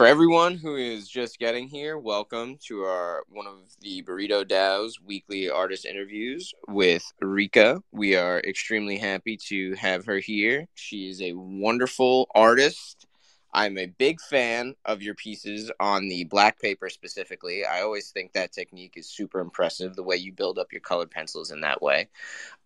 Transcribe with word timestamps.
for 0.00 0.06
everyone 0.06 0.54
who 0.54 0.76
is 0.76 1.06
just 1.06 1.38
getting 1.38 1.68
here, 1.68 1.98
welcome 1.98 2.56
to 2.58 2.84
our 2.84 3.22
one 3.28 3.46
of 3.46 3.58
the 3.82 4.02
Burrito 4.02 4.48
DAO's 4.48 4.98
weekly 4.98 5.50
artist 5.50 5.84
interviews 5.84 6.54
with 6.68 7.04
Rika. 7.20 7.82
We 7.92 8.16
are 8.16 8.40
extremely 8.40 8.96
happy 8.96 9.36
to 9.48 9.74
have 9.74 10.06
her 10.06 10.16
here. 10.16 10.66
She 10.74 11.10
is 11.10 11.20
a 11.20 11.34
wonderful 11.34 12.30
artist. 12.34 13.08
I'm 13.52 13.78
a 13.78 13.86
big 13.86 14.20
fan 14.20 14.74
of 14.84 15.02
your 15.02 15.14
pieces 15.14 15.70
on 15.80 16.08
the 16.08 16.24
black 16.24 16.60
paper 16.60 16.88
specifically. 16.88 17.64
I 17.64 17.82
always 17.82 18.10
think 18.10 18.32
that 18.32 18.52
technique 18.52 18.94
is 18.96 19.08
super 19.08 19.40
impressive, 19.40 19.96
the 19.96 20.02
way 20.02 20.16
you 20.16 20.32
build 20.32 20.58
up 20.58 20.72
your 20.72 20.80
colored 20.80 21.10
pencils 21.10 21.50
in 21.50 21.60
that 21.62 21.82
way. 21.82 22.08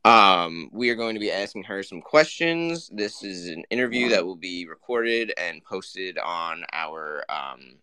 Um, 0.04 0.68
we 0.72 0.90
are 0.90 0.94
going 0.94 1.14
to 1.14 1.20
be 1.20 1.32
asking 1.32 1.64
her 1.64 1.82
some 1.82 2.02
questions. 2.02 2.90
This 2.93 3.22
is 3.22 3.48
an 3.48 3.64
interview 3.70 4.11
that 4.11 4.26
will 4.26 4.36
be 4.36 4.66
recorded 4.66 5.32
and 5.39 5.64
posted 5.64 6.18
on 6.18 6.64
our 6.72 7.25
um, 7.30 7.76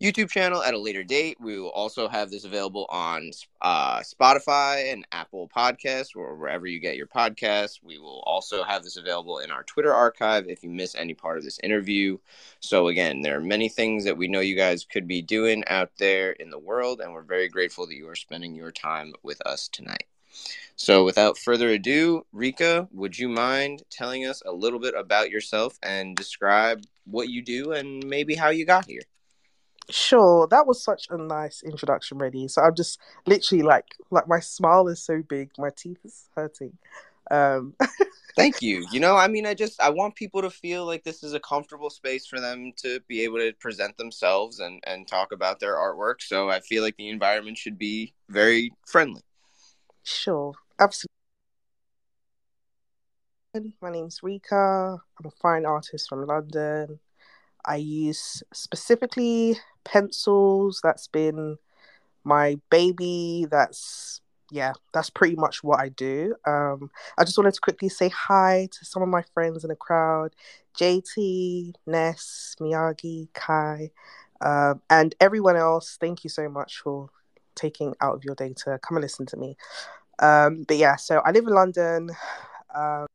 YouTube 0.00 0.28
channel 0.28 0.62
at 0.62 0.74
a 0.74 0.78
later 0.78 1.02
date. 1.02 1.38
We 1.40 1.58
will 1.58 1.70
also 1.70 2.06
have 2.06 2.30
this 2.30 2.44
available 2.44 2.86
on 2.90 3.30
uh, 3.62 4.00
Spotify 4.00 4.92
and 4.92 5.06
Apple 5.10 5.50
Podcasts 5.54 6.14
or 6.14 6.36
wherever 6.36 6.66
you 6.66 6.80
get 6.80 6.96
your 6.96 7.06
podcasts. 7.06 7.80
We 7.82 7.98
will 7.98 8.22
also 8.26 8.62
have 8.62 8.82
this 8.82 8.98
available 8.98 9.38
in 9.38 9.50
our 9.50 9.62
Twitter 9.62 9.94
archive 9.94 10.48
if 10.48 10.62
you 10.62 10.68
miss 10.68 10.94
any 10.94 11.14
part 11.14 11.38
of 11.38 11.44
this 11.44 11.58
interview. 11.62 12.18
So, 12.60 12.88
again, 12.88 13.22
there 13.22 13.38
are 13.38 13.42
many 13.42 13.70
things 13.70 14.04
that 14.04 14.18
we 14.18 14.28
know 14.28 14.40
you 14.40 14.54
guys 14.54 14.84
could 14.84 15.08
be 15.08 15.22
doing 15.22 15.64
out 15.66 15.90
there 15.98 16.32
in 16.32 16.50
the 16.50 16.58
world, 16.58 17.00
and 17.00 17.14
we're 17.14 17.22
very 17.22 17.48
grateful 17.48 17.86
that 17.86 17.96
you 17.96 18.06
are 18.08 18.16
spending 18.16 18.54
your 18.54 18.72
time 18.72 19.14
with 19.22 19.40
us 19.46 19.66
tonight. 19.68 20.04
So, 20.76 21.06
without 21.06 21.38
further 21.38 21.70
ado, 21.70 22.26
Rika, 22.32 22.86
would 22.92 23.18
you 23.18 23.30
mind 23.30 23.82
telling 23.88 24.26
us 24.26 24.42
a 24.44 24.52
little 24.52 24.78
bit 24.78 24.94
about 24.94 25.30
yourself 25.30 25.78
and 25.82 26.14
describe 26.14 26.82
what 27.06 27.30
you 27.30 27.40
do 27.40 27.72
and 27.72 28.04
maybe 28.04 28.34
how 28.34 28.50
you 28.50 28.66
got 28.66 28.84
here? 28.84 29.00
Sure, 29.88 30.46
that 30.48 30.66
was 30.66 30.82
such 30.82 31.06
a 31.10 31.16
nice 31.16 31.62
introduction, 31.62 32.18
Reddy. 32.18 32.48
So 32.48 32.62
I'm 32.62 32.74
just 32.74 32.98
literally 33.26 33.62
like, 33.62 33.86
like 34.10 34.26
my 34.26 34.40
smile 34.40 34.88
is 34.88 35.02
so 35.02 35.22
big, 35.22 35.50
my 35.58 35.70
teeth 35.76 35.98
is 36.04 36.28
hurting. 36.34 36.76
Um, 37.30 37.74
Thank 38.36 38.60
you. 38.60 38.86
You 38.92 39.00
know, 39.00 39.16
I 39.16 39.28
mean, 39.34 39.46
I 39.46 39.54
just 39.54 39.80
I 39.80 39.90
want 39.90 40.14
people 40.14 40.42
to 40.42 40.50
feel 40.50 40.84
like 40.84 41.02
this 41.04 41.22
is 41.22 41.32
a 41.32 41.40
comfortable 41.40 41.90
space 41.90 42.26
for 42.26 42.38
them 42.38 42.72
to 42.76 43.00
be 43.08 43.22
able 43.22 43.38
to 43.38 43.52
present 43.54 43.96
themselves 43.96 44.60
and 44.60 44.82
and 44.86 45.08
talk 45.08 45.32
about 45.32 45.58
their 45.58 45.74
artwork. 45.74 46.20
So 46.20 46.50
I 46.50 46.60
feel 46.60 46.82
like 46.82 46.96
the 46.96 47.08
environment 47.08 47.56
should 47.56 47.78
be 47.78 48.14
very 48.28 48.72
friendly. 48.86 49.22
Sure, 50.04 50.52
absolutely. 50.78 51.12
My 53.80 53.90
name's 53.90 54.22
Rika. 54.22 54.98
I'm 55.18 55.26
a 55.26 55.30
fine 55.30 55.64
artist 55.64 56.10
from 56.10 56.26
London. 56.26 57.00
I 57.66 57.76
use 57.76 58.42
specifically 58.52 59.58
pencils. 59.84 60.80
That's 60.82 61.08
been 61.08 61.58
my 62.24 62.58
baby. 62.70 63.46
That's 63.50 64.20
yeah, 64.50 64.74
that's 64.94 65.10
pretty 65.10 65.36
much 65.36 65.64
what 65.64 65.80
I 65.80 65.88
do. 65.88 66.36
Um, 66.46 66.90
I 67.18 67.24
just 67.24 67.36
wanted 67.36 67.54
to 67.54 67.60
quickly 67.60 67.88
say 67.88 68.08
hi 68.08 68.68
to 68.70 68.84
some 68.84 69.02
of 69.02 69.08
my 69.08 69.22
friends 69.34 69.64
in 69.64 69.68
the 69.68 69.76
crowd 69.76 70.34
JT, 70.78 71.74
Ness, 71.86 72.54
Miyagi, 72.60 73.28
Kai, 73.32 73.90
um, 74.40 74.82
and 74.90 75.14
everyone 75.20 75.56
else. 75.56 75.96
Thank 76.00 76.22
you 76.22 76.30
so 76.30 76.48
much 76.48 76.78
for 76.78 77.08
taking 77.54 77.94
out 78.00 78.14
of 78.14 78.24
your 78.24 78.34
day 78.34 78.52
to 78.64 78.78
come 78.86 78.96
and 78.96 79.02
listen 79.02 79.26
to 79.26 79.36
me. 79.36 79.56
Um, 80.18 80.64
but 80.68 80.76
yeah, 80.76 80.96
so 80.96 81.20
I 81.24 81.30
live 81.30 81.46
in 81.46 81.54
London. 81.54 82.10
Um, 82.74 83.06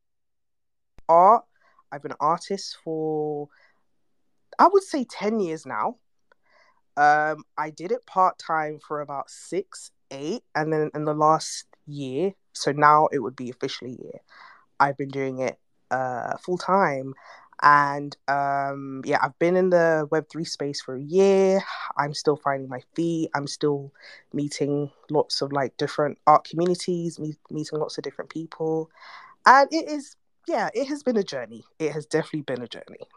art, 1.08 1.44
I've 1.90 2.02
been 2.02 2.12
an 2.12 2.18
artist 2.20 2.78
for, 2.82 3.48
I 4.62 4.68
would 4.68 4.84
say, 4.84 5.04
10 5.04 5.40
years 5.40 5.66
now. 5.66 5.96
Um, 6.96 7.42
I 7.58 7.70
did 7.70 7.90
it 7.90 8.06
part 8.06 8.38
time 8.38 8.78
for 8.86 9.00
about 9.00 9.28
six, 9.28 9.90
eight, 10.12 10.44
and 10.54 10.72
then 10.72 10.88
in 10.94 11.04
the 11.04 11.14
last 11.14 11.66
year, 11.88 12.34
so 12.52 12.70
now 12.70 13.08
it 13.10 13.18
would 13.18 13.34
be 13.34 13.50
officially 13.50 13.98
year, 14.00 14.20
I've 14.78 14.96
been 14.96 15.08
doing 15.08 15.40
it 15.40 15.58
uh, 15.90 16.36
full 16.36 16.58
time. 16.58 17.14
And 17.60 18.16
um, 18.28 19.02
yeah, 19.04 19.18
I've 19.20 19.36
been 19.40 19.56
in 19.56 19.70
the 19.70 20.08
Web3 20.12 20.46
space 20.46 20.80
for 20.80 20.94
a 20.94 21.02
year. 21.02 21.60
I'm 21.96 22.14
still 22.14 22.36
finding 22.36 22.68
my 22.68 22.82
feet. 22.94 23.30
I'm 23.34 23.48
still 23.48 23.92
meeting 24.32 24.92
lots 25.10 25.42
of 25.42 25.50
like 25.52 25.76
different 25.76 26.18
art 26.28 26.44
communities, 26.44 27.18
meet, 27.18 27.36
meeting 27.50 27.80
lots 27.80 27.98
of 27.98 28.04
different 28.04 28.30
people. 28.30 28.90
And 29.44 29.68
it 29.72 29.88
is, 29.88 30.14
yeah, 30.46 30.70
it 30.72 30.86
has 30.86 31.02
been 31.02 31.16
a 31.16 31.24
journey. 31.24 31.64
It 31.80 31.92
has 31.92 32.06
definitely 32.06 32.42
been 32.42 32.62
a 32.62 32.68
journey. 32.68 33.08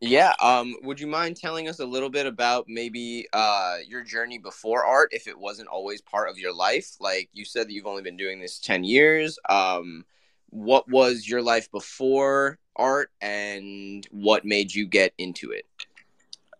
Yeah. 0.00 0.34
Um, 0.42 0.76
would 0.82 1.00
you 1.00 1.06
mind 1.06 1.36
telling 1.36 1.68
us 1.68 1.80
a 1.80 1.86
little 1.86 2.10
bit 2.10 2.26
about 2.26 2.66
maybe 2.68 3.26
uh, 3.32 3.78
your 3.86 4.02
journey 4.02 4.38
before 4.38 4.84
art, 4.84 5.08
if 5.12 5.26
it 5.26 5.38
wasn't 5.38 5.68
always 5.68 6.02
part 6.02 6.28
of 6.28 6.38
your 6.38 6.52
life? 6.52 6.96
Like 7.00 7.30
you 7.32 7.44
said 7.44 7.68
that 7.68 7.72
you've 7.72 7.86
only 7.86 8.02
been 8.02 8.16
doing 8.16 8.40
this 8.40 8.58
10 8.58 8.84
years. 8.84 9.38
Um, 9.48 10.04
what 10.50 10.88
was 10.88 11.26
your 11.28 11.42
life 11.42 11.70
before 11.70 12.58
art 12.76 13.10
and 13.20 14.06
what 14.10 14.44
made 14.44 14.74
you 14.74 14.86
get 14.86 15.12
into 15.18 15.50
it? 15.50 15.66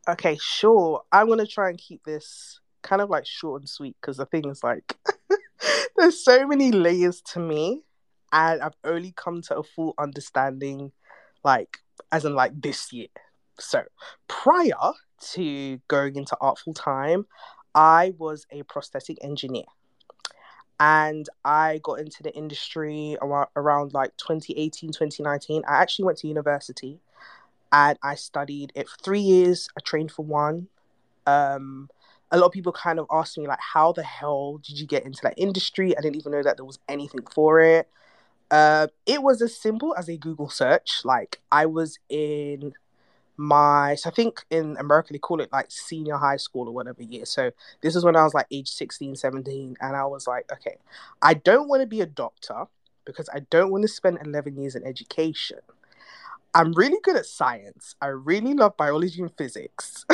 Okay, 0.09 0.39
sure. 0.41 1.03
I'm 1.13 1.27
going 1.27 1.39
to 1.39 1.47
try 1.47 1.69
and 1.69 1.79
keep 1.79 2.05
this 2.05 2.61
kind 2.83 3.03
of 3.03 3.11
like 3.11 3.27
short 3.27 3.63
and 3.63 3.69
sweet 3.69 3.97
because 4.01 4.17
the 4.17 4.27
thing 4.27 4.49
is 4.49 4.63
like, 4.63 4.97
there's 5.97 6.25
so 6.25 6.47
many 6.47 6.71
layers 6.71 7.21
to 7.33 7.41
me, 7.41 7.83
and 8.33 8.63
I've 8.63 8.77
only 8.85 9.13
come 9.17 9.43
to 9.43 9.59
a 9.59 9.63
full 9.63 9.95
understanding, 9.99 10.93
like, 11.45 11.79
as 12.13 12.25
in 12.25 12.35
like 12.35 12.61
this 12.61 12.93
year. 12.93 13.09
So 13.59 13.83
prior 14.29 14.93
to 15.33 15.81
going 15.89 16.17
into 16.17 16.37
art 16.41 16.59
full 16.59 16.75
time, 16.75 17.27
I 17.75 18.15
was 18.19 18.47
a 18.51 18.63
prosthetic 18.65 19.19
engineer. 19.23 19.65
And 20.79 21.27
I 21.45 21.81
got 21.83 22.01
into 22.01 22.23
the 22.23 22.35
industry 22.35 23.17
around, 23.23 23.49
around 23.57 23.95
like 23.95 24.17
2018, 24.19 24.91
2019. 24.93 25.63
I 25.67 25.77
actually 25.77 26.05
went 26.05 26.19
to 26.19 26.29
university 26.29 27.01
and 27.73 27.99
I 28.03 28.15
studied 28.15 28.73
it 28.75 28.89
for 28.89 28.97
three 29.03 29.21
years. 29.21 29.69
I 29.77 29.81
trained 29.81 30.13
for 30.13 30.25
one. 30.25 30.69
Um, 31.27 31.89
a 32.31 32.39
lot 32.39 32.47
of 32.47 32.53
people 32.53 32.73
kind 32.73 32.99
of 32.99 33.07
asked 33.11 33.39
me 33.39 33.47
like, 33.47 33.59
how 33.61 33.93
the 33.93 34.03
hell 34.03 34.59
did 34.59 34.79
you 34.79 34.87
get 34.87 35.05
into 35.05 35.21
that 35.23 35.35
industry? 35.37 35.97
I 35.97 36.01
didn't 36.01 36.17
even 36.17 36.33
know 36.33 36.43
that 36.43 36.57
there 36.57 36.67
was 36.67 36.79
anything 36.89 37.27
for 37.35 37.61
it. 37.61 37.89
Uh, 38.51 38.89
it 39.07 39.23
was 39.23 39.43
as 39.43 39.57
simple 39.57 39.95
as 39.97 40.09
a 40.09 40.17
Google 40.17 40.51
search. 40.51 41.03
Like 41.05 41.41
I 41.51 41.67
was 41.67 41.99
in 42.09 42.75
my 43.37 43.95
so 43.95 44.11
I 44.11 44.13
think 44.13 44.45
in 44.51 44.77
America 44.79 45.13
they 45.13 45.19
call 45.19 45.41
it 45.41 45.53
like 45.53 45.71
senior 45.71 46.17
high 46.17 46.37
school 46.37 46.69
or 46.69 46.73
whatever 46.73 47.03
year. 47.03 47.25
So 47.25 47.51
this 47.83 47.97
is 47.97 48.05
when 48.05 48.17
I 48.17 48.25
was 48.25 48.35
like 48.35 48.47
age 48.51 48.69
16, 48.69 49.17
17 49.17 49.77
and 49.81 49.97
I 49.97 50.05
was 50.05 50.27
like, 50.27 50.51
okay, 50.53 50.77
I 51.23 51.35
don't 51.35 51.69
want 51.69 51.83
to 51.83 51.87
be 51.87 52.01
a 52.01 52.07
doctor 52.07 52.65
because 53.05 53.29
I 53.33 53.41
don't 53.51 53.71
want 53.71 53.83
to 53.83 53.89
spend 53.89 54.19
11 54.25 54.57
years 54.57 54.75
in 54.75 54.87
education. 54.87 55.59
I'm 56.55 56.73
really 56.73 56.99
good 57.03 57.17
at 57.17 57.27
science. 57.27 57.95
I 58.01 58.07
really 58.07 58.55
love 58.55 58.77
biology 58.79 59.21
and 59.21 59.31
physics. 59.37 60.07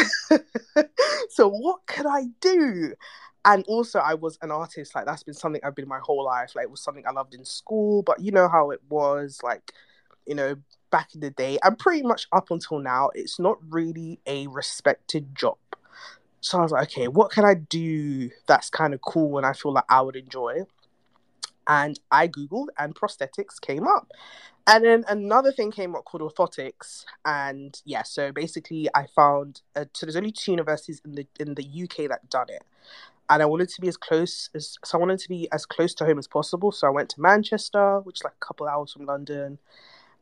so 1.30 1.48
what 1.48 1.86
could 1.86 2.06
I 2.06 2.24
do? 2.40 2.94
And 3.44 3.64
also 3.68 4.00
I 4.00 4.14
was 4.14 4.38
an 4.42 4.50
artist, 4.50 4.94
like 4.94 5.06
that's 5.06 5.22
been 5.22 5.34
something 5.34 5.60
I've 5.64 5.74
been 5.76 5.88
my 5.88 6.00
whole 6.00 6.24
life. 6.24 6.54
Like 6.54 6.64
it 6.64 6.70
was 6.70 6.82
something 6.82 7.04
I 7.06 7.12
loved 7.12 7.34
in 7.34 7.44
school, 7.44 8.02
but 8.02 8.20
you 8.20 8.32
know 8.32 8.48
how 8.48 8.70
it 8.70 8.80
was, 8.88 9.40
like, 9.42 9.72
you 10.26 10.34
know, 10.34 10.56
back 10.92 11.14
in 11.14 11.20
the 11.20 11.30
day 11.30 11.58
and 11.64 11.76
pretty 11.76 12.02
much 12.02 12.28
up 12.30 12.52
until 12.52 12.78
now, 12.78 13.10
it's 13.14 13.40
not 13.40 13.58
really 13.68 14.20
a 14.26 14.46
respected 14.46 15.34
job. 15.34 15.56
So 16.40 16.58
I 16.58 16.62
was 16.62 16.72
like, 16.72 16.88
okay, 16.88 17.08
what 17.08 17.32
can 17.32 17.44
I 17.44 17.54
do 17.54 18.30
that's 18.46 18.70
kind 18.70 18.94
of 18.94 19.00
cool 19.00 19.38
and 19.38 19.46
I 19.46 19.54
feel 19.54 19.72
like 19.72 19.84
I 19.88 20.02
would 20.02 20.16
enjoy? 20.16 20.66
And 21.66 21.98
I 22.10 22.28
Googled 22.28 22.66
and 22.78 22.94
prosthetics 22.94 23.60
came 23.60 23.86
up. 23.86 24.12
And 24.66 24.84
then 24.84 25.04
another 25.08 25.50
thing 25.50 25.70
came 25.70 25.94
up 25.96 26.04
called 26.04 26.22
orthotics. 26.22 27.04
And 27.24 27.80
yeah, 27.84 28.02
so 28.02 28.32
basically 28.32 28.88
I 28.94 29.06
found 29.06 29.62
uh, 29.74 29.86
so 29.92 30.06
there's 30.06 30.16
only 30.16 30.32
two 30.32 30.52
universities 30.52 31.00
in 31.04 31.14
the 31.14 31.26
in 31.40 31.54
the 31.54 31.64
UK 31.84 32.08
that 32.08 32.28
done 32.28 32.48
it. 32.48 32.64
And 33.30 33.40
I 33.40 33.46
wanted 33.46 33.68
to 33.70 33.80
be 33.80 33.88
as 33.88 33.96
close 33.96 34.50
as 34.54 34.76
so 34.84 34.98
I 34.98 35.00
wanted 35.00 35.20
to 35.20 35.28
be 35.28 35.48
as 35.52 35.64
close 35.64 35.94
to 35.94 36.04
home 36.04 36.18
as 36.18 36.26
possible. 36.26 36.72
So 36.72 36.88
I 36.88 36.90
went 36.90 37.08
to 37.10 37.20
Manchester, 37.20 38.00
which 38.00 38.18
is 38.18 38.24
like 38.24 38.34
a 38.34 38.44
couple 38.44 38.66
hours 38.66 38.92
from 38.92 39.06
London 39.06 39.58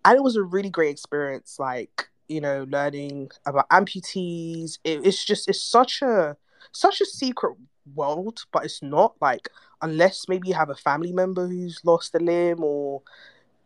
and 0.05 0.17
it 0.17 0.23
was 0.23 0.37
a 0.37 0.43
really 0.43 0.71
great 0.71 0.91
experience 0.91 1.57
like 1.59 2.09
you 2.29 2.41
know 2.41 2.67
learning 2.69 3.31
about 3.47 3.69
amputees. 3.71 4.79
It, 4.85 5.05
it's 5.05 5.25
just 5.25 5.49
it's 5.49 5.63
such 5.63 6.03
a 6.03 6.37
such 6.73 7.01
a 7.01 7.07
secret 7.07 7.57
world 7.95 8.45
but 8.53 8.65
it's 8.65 8.83
not 8.83 9.15
like 9.21 9.49
unless 9.83 10.29
maybe 10.29 10.49
you 10.49 10.55
have 10.55 10.71
a 10.71 10.75
family 10.75 11.13
member 11.13 11.49
who's 11.49 11.81
lost 11.85 12.15
a 12.15 12.19
limb 12.19 12.63
or 12.63 13.03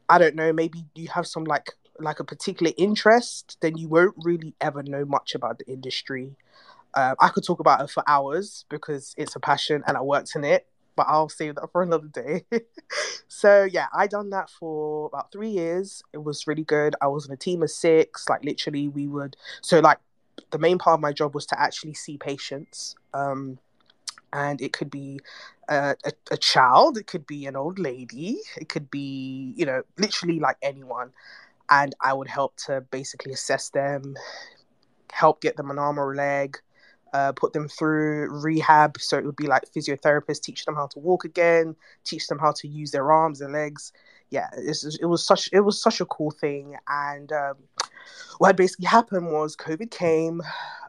i 0.09 0.19
don't 0.19 0.37
know 0.37 0.53
maybe 0.53 0.85
you 0.95 1.09
have 1.09 1.27
some 1.27 1.45
like 1.45 1.73
like 2.01 2.21
a 2.21 2.25
particular 2.25 2.73
interest 2.79 3.59
then 3.61 3.77
you 3.77 3.89
won't 3.89 4.15
really 4.23 4.55
ever 4.61 4.83
know 4.83 5.05
much 5.05 5.35
about 5.35 5.59
the 5.59 5.67
industry. 5.71 6.37
Uh, 6.95 7.15
i 7.21 7.29
could 7.29 7.45
talk 7.45 7.61
about 7.61 7.81
it 7.81 7.91
for 7.91 8.03
hours 8.07 8.65
because 8.71 9.15
it's 9.19 9.37
a 9.37 9.41
passion 9.41 9.83
and 9.87 9.97
i 9.97 10.01
worked 10.01 10.35
in 10.37 10.45
it 10.45 10.67
but 10.97 11.07
I'll 11.09 11.29
save 11.29 11.57
that 11.57 11.71
for 11.73 11.83
another 11.83 12.09
day. 12.09 12.45
so 13.29 13.65
yeah, 13.65 13.87
I 13.93 14.07
done 14.07 14.31
that 14.31 14.51
for 14.51 15.07
about 15.07 15.33
three 15.33 15.51
years. 15.51 16.03
It 16.13 16.23
was 16.23 16.47
really 16.47 16.65
good. 16.65 16.95
I 17.01 17.09
was 17.09 17.27
in 17.27 17.33
a 17.33 17.37
team 17.37 17.63
of 17.63 17.71
six. 17.71 18.29
Like 18.29 18.45
literally, 18.45 18.89
we 18.89 19.07
would 19.07 19.37
so 19.61 19.81
like 19.81 19.99
the 20.51 20.59
main 20.59 20.79
part 20.79 20.95
of 20.95 21.01
my 21.01 21.13
job 21.13 21.35
was 21.35 21.47
to 21.47 21.61
actually 21.61 21.95
see 21.95 22.19
patients. 22.19 22.97
Um, 23.13 23.59
and 24.33 24.61
it 24.61 24.73
could 24.73 24.91
be 24.91 25.21
a, 25.69 25.95
a, 26.05 26.13
a 26.33 26.37
child, 26.37 26.99
it 26.99 27.07
could 27.07 27.27
be 27.27 27.47
an 27.47 27.55
old 27.55 27.79
lady, 27.79 28.39
it 28.57 28.69
could 28.69 28.91
be 28.91 29.55
you 29.57 29.65
know 29.65 29.83
literally 29.97 30.41
like 30.41 30.57
anyone, 30.61 31.13
and 31.71 31.95
I 32.01 32.13
would 32.13 32.29
help 32.29 32.57
to 32.67 32.81
basically 32.91 33.33
assess 33.33 33.71
them, 33.71 34.17
help 35.13 35.41
get 35.41 35.57
them 35.57 35.71
an 35.71 35.79
arm 35.79 35.99
or 35.99 36.13
a 36.13 36.17
leg, 36.17 36.59
uh, 37.15 37.33
put 37.33 37.53
them 37.53 37.69
through 37.69 38.29
rehab. 38.43 39.01
So 39.01 39.17
it 39.17 39.25
would 39.25 39.37
be 39.37 39.47
like 39.47 39.63
physiotherapists 39.73 40.43
teach 40.43 40.65
them 40.65 40.75
how 40.75 40.89
to 40.89 40.99
walk 40.99 41.25
again, 41.25 41.77
teach 42.03 42.27
them 42.27 42.41
how 42.41 42.53
to 42.53 42.69
use 42.69 42.91
their 42.91 43.11
arms 43.11 43.41
and 43.41 43.53
legs. 43.53 43.93
Yeah, 44.31 44.49
it 44.57 45.07
was 45.07 45.25
such 45.25 45.49
it 45.53 45.61
was 45.61 45.81
such 45.81 46.01
a 46.01 46.07
cool 46.07 46.33
thing. 46.33 46.77
And 46.89 47.31
um, 47.33 47.55
what 48.39 48.57
basically 48.57 48.87
happened 48.87 49.31
was 49.31 49.57
COVID 49.57 49.93
came, 49.93 50.43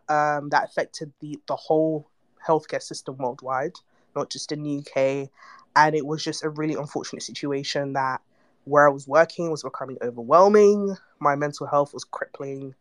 um, 0.09 0.49
that 0.49 0.65
affected 0.65 1.13
the 1.19 1.39
the 1.47 1.55
whole 1.55 2.09
healthcare 2.45 2.81
system 2.81 3.17
worldwide, 3.17 3.73
not 4.15 4.31
just 4.31 4.51
in 4.51 4.63
the 4.63 4.79
UK. 4.79 5.29
And 5.75 5.95
it 5.95 6.07
was 6.07 6.23
just 6.23 6.43
a 6.43 6.49
really 6.49 6.73
unfortunate 6.73 7.21
situation 7.21 7.93
that 7.93 8.21
where 8.63 8.87
I 8.87 8.91
was 8.91 9.07
working 9.07 9.51
was 9.51 9.61
becoming 9.61 9.97
overwhelming. 10.01 10.95
My 11.19 11.35
mental 11.35 11.67
health 11.67 11.93
was 11.93 12.03
crippling, 12.03 12.73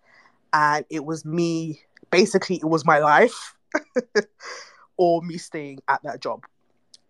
and 0.55 0.87
it 0.89 1.05
was 1.05 1.27
me 1.27 1.83
basically 2.11 2.57
it 2.57 2.65
was 2.67 2.85
my 2.85 2.99
life 2.99 3.55
or 4.97 5.23
me 5.23 5.39
staying 5.39 5.81
at 5.89 6.03
that 6.05 6.21
job. 6.21 6.45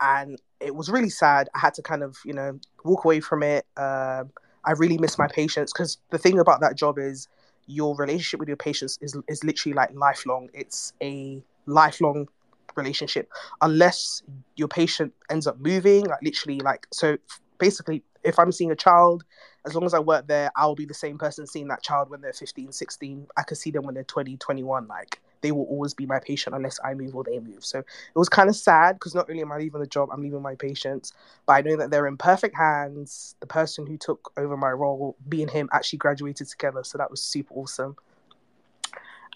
And 0.01 0.41
it 0.61 0.75
was 0.75 0.89
really 0.89 1.11
sad. 1.11 1.49
I 1.55 1.59
had 1.59 1.75
to 1.75 1.83
kind 1.83 2.03
of 2.03 2.17
you 2.25 2.33
know 2.33 2.59
walk 2.85 3.05
away 3.05 3.21
from 3.21 3.43
it. 3.43 3.67
Um, 3.77 4.31
i 4.67 4.73
really 4.73 4.97
miss 4.97 5.19
my 5.19 5.27
patients 5.29 5.75
because 5.75 5.99
the 6.11 6.17
thing 6.17 6.39
about 6.39 6.59
that 6.63 6.75
job 6.75 6.99
is 6.99 7.29
your 7.67 7.95
relationship 7.97 8.41
with 8.41 8.49
your 8.49 8.57
patients 8.57 8.99
is, 9.03 9.15
is 9.29 9.45
literally 9.45 9.75
like 9.75 9.91
lifelong. 9.95 10.49
It's 10.55 10.95
a 11.03 11.43
lifelong 11.67 12.29
relationship. 12.77 13.31
Unless 13.61 14.23
your 14.57 14.69
patient 14.69 15.13
ends 15.31 15.47
up 15.47 15.59
moving 15.61 16.05
like 16.07 16.23
literally 16.23 16.61
like 16.61 16.87
so 16.93 17.17
basically 17.59 18.03
if 18.25 18.39
i'm 18.39 18.53
seeing 18.53 18.71
a 18.71 18.77
child 18.77 19.25
as 19.67 19.75
long 19.75 19.85
as 19.85 19.95
I 19.95 19.99
work 19.99 20.27
there, 20.27 20.51
I'll 20.57 20.75
be 20.75 20.85
the 20.85 20.95
same 20.95 21.17
person 21.17 21.47
seeing 21.47 21.69
that 21.69 21.83
child 21.83 22.11
when 22.11 22.21
they're 22.21 22.33
15, 22.33 22.71
16. 22.73 23.27
I 23.37 23.43
could 23.43 23.57
see 23.57 23.71
them 23.71 23.85
when 23.85 23.95
they're 23.95 24.05
20, 24.05 24.37
21. 24.37 24.87
Like 24.87 25.23
they 25.41 25.53
will 25.53 25.65
always 25.65 25.95
be 25.95 26.07
my 26.07 26.19
patient 26.19 26.55
unless 26.55 26.79
I 26.85 26.93
move 26.95 27.15
or 27.15 27.25
they 27.25 27.39
move. 27.39 27.65
So 27.65 27.79
it 27.79 27.87
was 28.15 28.29
kind 28.29 28.51
of 28.51 28.57
sad 28.57 28.97
because 28.97 29.15
not 29.15 29.31
only 29.31 29.43
am 29.43 29.53
I 29.53 29.59
leaving 29.59 29.81
the 29.81 29.87
job, 29.87 30.11
I'm 30.13 30.23
leaving 30.23 30.43
my 30.43 30.55
patients, 30.55 31.15
but 31.47 31.55
I 31.55 31.61
know 31.63 31.77
that 31.77 31.91
they're 31.91 32.07
in 32.07 32.19
perfect 32.19 32.57
hands. 32.57 33.37
The 33.41 33.47
person 33.47 33.87
who 33.87 33.97
took 33.97 34.33
over 34.37 34.57
my 34.57 34.71
role, 34.71 35.17
me 35.31 35.43
and 35.43 35.51
him 35.51 35.71
actually 35.73 35.99
graduated 35.99 36.49
together. 36.49 36.85
So 36.85 36.99
that 36.99 37.11
was 37.11 37.23
super 37.23 37.55
awesome. 37.55 37.97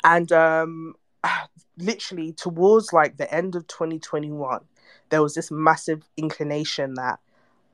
And 0.05 0.31
um, 0.31 0.95
literally 1.79 2.33
towards 2.33 2.93
like 2.93 3.17
the 3.17 3.33
end 3.33 3.57
of 3.57 3.67
2021, 3.67 4.61
there 5.09 5.23
was 5.23 5.35
this 5.35 5.51
massive 5.51 6.03
inclination 6.19 6.95
that 6.95 7.19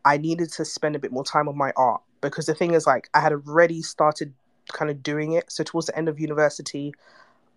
I 0.05 0.19
needed 0.19 0.53
to 0.53 0.65
spend 0.65 0.95
a 0.95 1.01
bit 1.01 1.11
more 1.11 1.25
time 1.25 1.49
on 1.49 1.57
my 1.57 1.73
art 1.77 2.03
because 2.31 2.47
the 2.47 2.55
thing 2.55 2.75
is 2.75 2.87
like 2.87 3.09
I 3.15 3.21
had 3.21 3.33
already 3.33 3.83
started 3.83 4.33
kind 4.73 4.91
of 4.91 5.03
doing 5.03 5.33
it. 5.33 5.51
So 5.51 5.63
towards 5.65 5.87
the 5.87 5.97
end 5.97 6.09
of 6.09 6.19
university, 6.19 6.95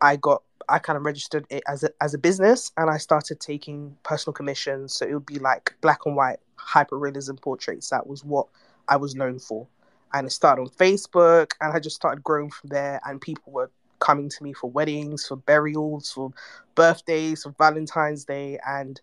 I 0.02 0.16
got 0.18 0.44
I 0.69 0.80
kind 0.80 0.98
of 0.98 1.06
registered 1.06 1.46
it 1.50 1.64
as 1.68 1.84
a 1.84 1.90
as 2.02 2.14
a 2.14 2.18
business 2.18 2.72
and 2.78 2.90
I 2.90 2.98
started 2.98 3.40
taking 3.40 3.96
personal 4.04 4.34
commissions. 4.34 4.94
So 4.94 5.06
it 5.06 5.14
would 5.14 5.25
be 5.25 5.40
like 5.40 5.74
black 5.81 6.06
and 6.06 6.16
white 6.16 6.40
hyperrealism 6.60 7.42
portraits. 7.42 7.90
That 7.90 8.08
was 8.08 8.24
what 8.24 8.48
I 8.88 8.98
was 8.98 9.16
known 9.16 9.40
for. 9.40 9.68
And 10.14 10.28
it 10.28 10.31
started 10.31 10.62
on 10.62 10.69
Facebook 10.69 11.52
and 11.62 11.74
I 11.74 11.80
just 11.80 11.96
started 11.96 12.24
growing 12.24 12.50
from 12.50 12.69
there 12.69 13.02
and 13.06 13.19
people 13.19 13.52
were 13.52 13.69
coming 14.00 14.30
to 14.30 14.44
me 14.44 14.54
for 14.54 14.69
weddings, 14.69 15.25
for 15.25 15.36
burials, 15.36 16.12
for 16.12 16.31
birthdays, 16.75 17.44
for 17.44 17.54
Valentine's 17.58 18.25
Day 18.25 18.60
and 18.68 19.02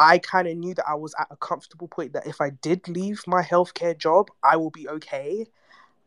I 0.00 0.18
kind 0.18 0.48
of 0.48 0.56
knew 0.56 0.74
that 0.74 0.88
I 0.88 0.94
was 0.94 1.14
at 1.20 1.28
a 1.30 1.36
comfortable 1.36 1.86
point 1.86 2.14
that 2.14 2.26
if 2.26 2.40
I 2.40 2.50
did 2.50 2.88
leave 2.88 3.22
my 3.26 3.42
healthcare 3.42 3.96
job, 3.96 4.30
I 4.42 4.56
will 4.56 4.70
be 4.70 4.88
okay. 4.88 5.46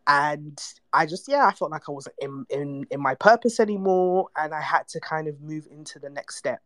And 0.08 0.60
I 0.92 1.06
just, 1.06 1.28
yeah, 1.28 1.46
I 1.46 1.52
felt 1.52 1.70
like 1.70 1.88
I 1.88 1.92
wasn't 1.92 2.16
in, 2.20 2.46
in, 2.50 2.88
in 2.90 3.00
my 3.00 3.14
purpose 3.14 3.60
anymore. 3.60 4.30
And 4.36 4.52
I 4.52 4.62
had 4.62 4.88
to 4.90 5.00
kind 5.00 5.28
of 5.28 5.40
move 5.42 5.68
into 5.70 6.00
the 6.00 6.10
next 6.10 6.38
step. 6.38 6.62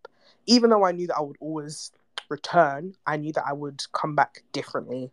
Even 0.46 0.70
though 0.70 0.86
I 0.86 0.94
knew 0.94 1.08
that 1.08 1.18
I 1.18 1.22
would 1.22 1.36
always 1.42 1.92
return, 2.30 2.96
I 3.06 3.18
knew 3.18 3.34
that 3.34 3.46
I 3.46 3.52
would 3.52 3.84
come 3.92 4.16
back 4.16 4.44
differently. 4.54 5.12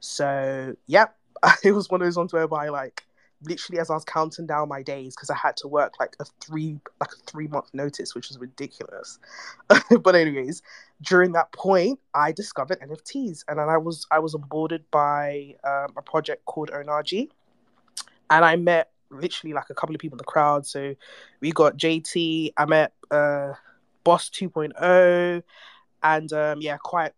So, 0.00 0.74
yep, 0.86 1.14
it 1.62 1.72
was 1.72 1.90
one 1.90 2.00
of 2.00 2.06
those 2.06 2.16
ones 2.16 2.32
where 2.32 2.52
I 2.54 2.70
like 2.70 3.04
literally 3.42 3.80
as 3.80 3.90
I 3.90 3.94
was 3.94 4.04
counting 4.04 4.46
down 4.46 4.68
my 4.68 4.82
days 4.82 5.14
because 5.14 5.30
I 5.30 5.36
had 5.36 5.56
to 5.58 5.68
work 5.68 5.94
like 5.98 6.14
a 6.20 6.24
three 6.40 6.78
like 7.00 7.12
a 7.12 7.30
three 7.30 7.48
month 7.48 7.70
notice, 7.72 8.14
which 8.14 8.28
was 8.28 8.38
ridiculous. 8.38 9.18
but 10.02 10.14
anyways, 10.14 10.62
during 11.02 11.32
that 11.32 11.52
point, 11.52 11.98
I 12.14 12.32
discovered 12.32 12.80
NFTs, 12.80 13.44
and 13.48 13.58
then 13.58 13.68
I 13.68 13.76
was 13.76 14.06
I 14.10 14.18
was 14.18 14.34
onboarded 14.34 14.82
by 14.90 15.54
um, 15.64 15.94
a 15.96 16.02
project 16.02 16.44
called 16.44 16.70
Onagi, 16.70 17.28
and 18.30 18.44
I 18.44 18.56
met 18.56 18.90
literally 19.10 19.54
like 19.54 19.70
a 19.70 19.74
couple 19.74 19.94
of 19.94 20.00
people 20.00 20.16
in 20.16 20.18
the 20.18 20.24
crowd. 20.24 20.66
So 20.66 20.94
we 21.40 21.52
got 21.52 21.76
JT, 21.76 22.52
I 22.56 22.64
met 22.66 22.92
uh, 23.10 23.54
Boss 24.04 24.30
2.0, 24.30 25.42
and 26.02 26.32
um, 26.32 26.60
yeah, 26.60 26.76
quite 26.76 27.12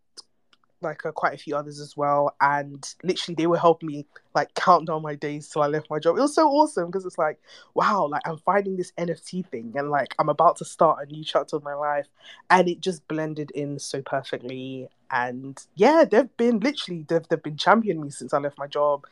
like 0.82 1.04
uh, 1.06 1.12
quite 1.12 1.34
a 1.34 1.38
few 1.38 1.56
others 1.56 1.80
as 1.80 1.96
well 1.96 2.34
and 2.40 2.94
literally 3.02 3.34
they 3.34 3.46
were 3.46 3.58
helping 3.58 3.88
me 3.88 4.06
like 4.34 4.52
count 4.54 4.86
down 4.86 5.02
my 5.02 5.14
days 5.14 5.48
till 5.48 5.62
i 5.62 5.66
left 5.66 5.90
my 5.90 5.98
job. 5.98 6.16
It 6.16 6.20
was 6.22 6.34
so 6.34 6.48
awesome 6.48 6.86
because 6.86 7.04
it's 7.04 7.18
like 7.18 7.38
wow 7.74 8.06
like 8.06 8.22
i'm 8.26 8.38
finding 8.38 8.76
this 8.76 8.92
nft 8.98 9.46
thing 9.46 9.72
and 9.76 9.90
like 9.90 10.14
i'm 10.18 10.28
about 10.28 10.56
to 10.56 10.64
start 10.64 11.06
a 11.06 11.12
new 11.12 11.24
chapter 11.24 11.56
of 11.56 11.62
my 11.62 11.74
life 11.74 12.06
and 12.50 12.68
it 12.68 12.80
just 12.80 13.06
blended 13.08 13.50
in 13.52 13.78
so 13.78 14.02
perfectly. 14.02 14.88
And 15.10 15.58
yeah 15.74 16.04
they've 16.10 16.34
been 16.36 16.60
literally 16.60 17.04
they've, 17.08 17.26
they've 17.28 17.42
been 17.42 17.56
championing 17.58 18.02
me 18.02 18.10
since 18.10 18.32
i 18.32 18.38
left 18.38 18.58
my 18.58 18.66
job. 18.66 19.04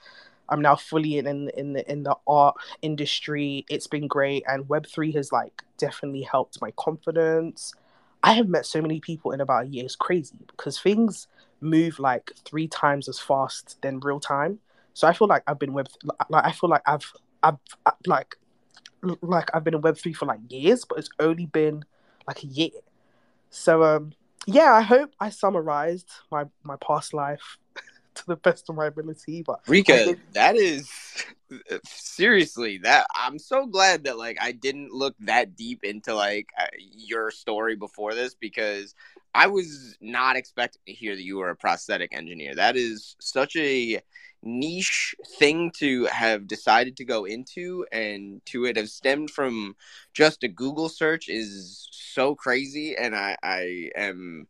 I'm 0.48 0.62
now 0.62 0.76
fully 0.76 1.18
in 1.18 1.26
in, 1.26 1.50
in 1.50 1.72
the 1.74 1.90
in 1.90 2.02
the 2.02 2.16
art 2.26 2.56
industry. 2.82 3.64
It's 3.68 3.86
been 3.86 4.08
great 4.08 4.44
and 4.48 4.66
web3 4.66 5.14
has 5.14 5.30
like 5.32 5.62
definitely 5.78 6.22
helped 6.22 6.60
my 6.60 6.70
confidence. 6.72 7.74
I 8.22 8.34
have 8.34 8.48
met 8.48 8.66
so 8.66 8.82
many 8.82 9.00
people 9.00 9.32
in 9.32 9.40
about 9.40 9.64
a 9.64 9.68
year. 9.68 9.84
It's 9.84 9.96
crazy 9.96 10.38
because 10.48 10.78
things 10.78 11.26
move 11.60 11.98
like 11.98 12.32
three 12.44 12.68
times 12.68 13.08
as 13.08 13.18
fast 13.18 13.80
than 13.82 14.00
real 14.00 14.20
time. 14.20 14.58
So 14.94 15.06
I 15.06 15.12
feel 15.12 15.28
like 15.28 15.42
I've 15.46 15.58
been 15.58 15.72
web 15.72 15.88
like 16.28 16.44
I 16.44 16.52
feel 16.52 16.70
like 16.70 16.82
I've 16.86 17.12
I've 17.42 17.58
like 18.06 18.36
like 19.22 19.50
I've 19.54 19.64
been 19.64 19.74
in 19.74 19.80
web 19.80 19.96
three 19.96 20.12
for 20.12 20.26
like 20.26 20.40
years, 20.48 20.84
but 20.84 20.98
it's 20.98 21.10
only 21.18 21.46
been 21.46 21.84
like 22.26 22.42
a 22.42 22.46
year. 22.46 22.70
So 23.50 23.82
um 23.82 24.12
yeah, 24.46 24.72
I 24.72 24.80
hope 24.80 25.12
I 25.20 25.30
summarized 25.30 26.10
my 26.30 26.44
my 26.62 26.76
past 26.76 27.14
life 27.14 27.58
to 28.14 28.26
the 28.26 28.36
best 28.36 28.68
of 28.68 28.76
my 28.76 28.86
ability. 28.86 29.42
But 29.42 29.60
Rika, 29.66 30.16
that 30.32 30.56
is 30.56 30.90
seriously 31.84 32.78
that 32.78 33.06
I'm 33.14 33.38
so 33.38 33.66
glad 33.66 34.04
that 34.04 34.18
like 34.18 34.38
I 34.40 34.52
didn't 34.52 34.92
look 34.92 35.14
that 35.20 35.56
deep 35.56 35.84
into 35.84 36.14
like 36.14 36.50
uh, 36.58 36.66
your 36.78 37.30
story 37.30 37.76
before 37.76 38.14
this 38.14 38.34
because 38.34 38.94
I 39.34 39.46
was 39.46 39.96
not 40.00 40.36
expecting 40.36 40.82
to 40.86 40.92
hear 40.92 41.14
that 41.14 41.22
you 41.22 41.38
were 41.38 41.50
a 41.50 41.56
prosthetic 41.56 42.14
engineer. 42.14 42.54
That 42.54 42.76
is 42.76 43.16
such 43.20 43.56
a 43.56 44.00
niche 44.42 45.14
thing 45.38 45.70
to 45.76 46.06
have 46.06 46.46
decided 46.46 46.96
to 46.96 47.04
go 47.04 47.24
into 47.26 47.86
and 47.92 48.40
to 48.46 48.64
it 48.64 48.76
have 48.76 48.88
stemmed 48.88 49.30
from 49.30 49.76
just 50.14 50.42
a 50.42 50.48
Google 50.48 50.88
search 50.88 51.28
is 51.28 51.88
so 51.92 52.34
crazy 52.34 52.96
and 52.96 53.14
I, 53.14 53.36
I 53.42 53.90
am 53.94 54.46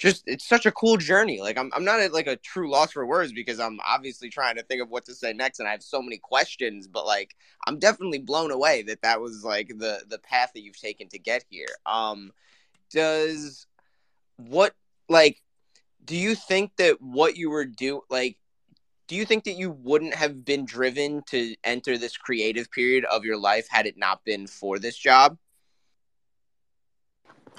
just 0.00 0.24
it's 0.26 0.48
such 0.48 0.64
a 0.64 0.72
cool 0.72 0.96
journey. 0.96 1.40
Like 1.42 1.58
I'm 1.58 1.70
I'm 1.74 1.84
not 1.84 2.00
at 2.00 2.12
like 2.12 2.26
a 2.26 2.36
true 2.36 2.70
loss 2.70 2.92
for 2.92 3.04
words 3.04 3.32
because 3.32 3.60
I'm 3.60 3.78
obviously 3.86 4.30
trying 4.30 4.56
to 4.56 4.62
think 4.62 4.80
of 4.80 4.88
what 4.88 5.04
to 5.04 5.14
say 5.14 5.34
next 5.34 5.58
and 5.58 5.68
I 5.68 5.72
have 5.72 5.82
so 5.82 6.00
many 6.00 6.16
questions, 6.16 6.88
but 6.88 7.04
like 7.04 7.36
I'm 7.66 7.78
definitely 7.78 8.18
blown 8.18 8.50
away 8.50 8.82
that 8.84 9.02
that 9.02 9.20
was 9.20 9.44
like 9.44 9.68
the 9.68 10.02
the 10.08 10.18
path 10.18 10.52
that 10.54 10.62
you've 10.62 10.80
taken 10.80 11.08
to 11.10 11.18
get 11.18 11.44
here. 11.50 11.68
Um 11.84 12.32
does 12.90 13.66
what 14.38 14.74
like 15.10 15.42
do 16.02 16.16
you 16.16 16.34
think 16.34 16.74
that 16.76 17.00
what 17.02 17.36
you 17.36 17.50
were 17.50 17.66
do 17.66 18.00
like 18.08 18.38
do 19.06 19.16
you 19.16 19.26
think 19.26 19.44
that 19.44 19.56
you 19.56 19.70
wouldn't 19.70 20.14
have 20.14 20.46
been 20.46 20.64
driven 20.64 21.22
to 21.26 21.54
enter 21.62 21.98
this 21.98 22.16
creative 22.16 22.70
period 22.70 23.04
of 23.04 23.24
your 23.24 23.36
life 23.36 23.66
had 23.68 23.84
it 23.84 23.98
not 23.98 24.24
been 24.24 24.46
for 24.46 24.78
this 24.78 24.96
job? 24.96 25.36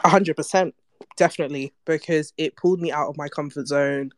A 0.03 0.10
hundred 0.10 0.38
percent, 0.38 0.74
definitely, 1.17 1.74
because 1.86 2.34
it 2.38 2.55
pulled 2.55 2.81
me 2.81 2.91
out 2.91 3.10
of 3.10 3.17
my 3.17 3.27
comfort 3.27 3.67
zone. 3.67 4.12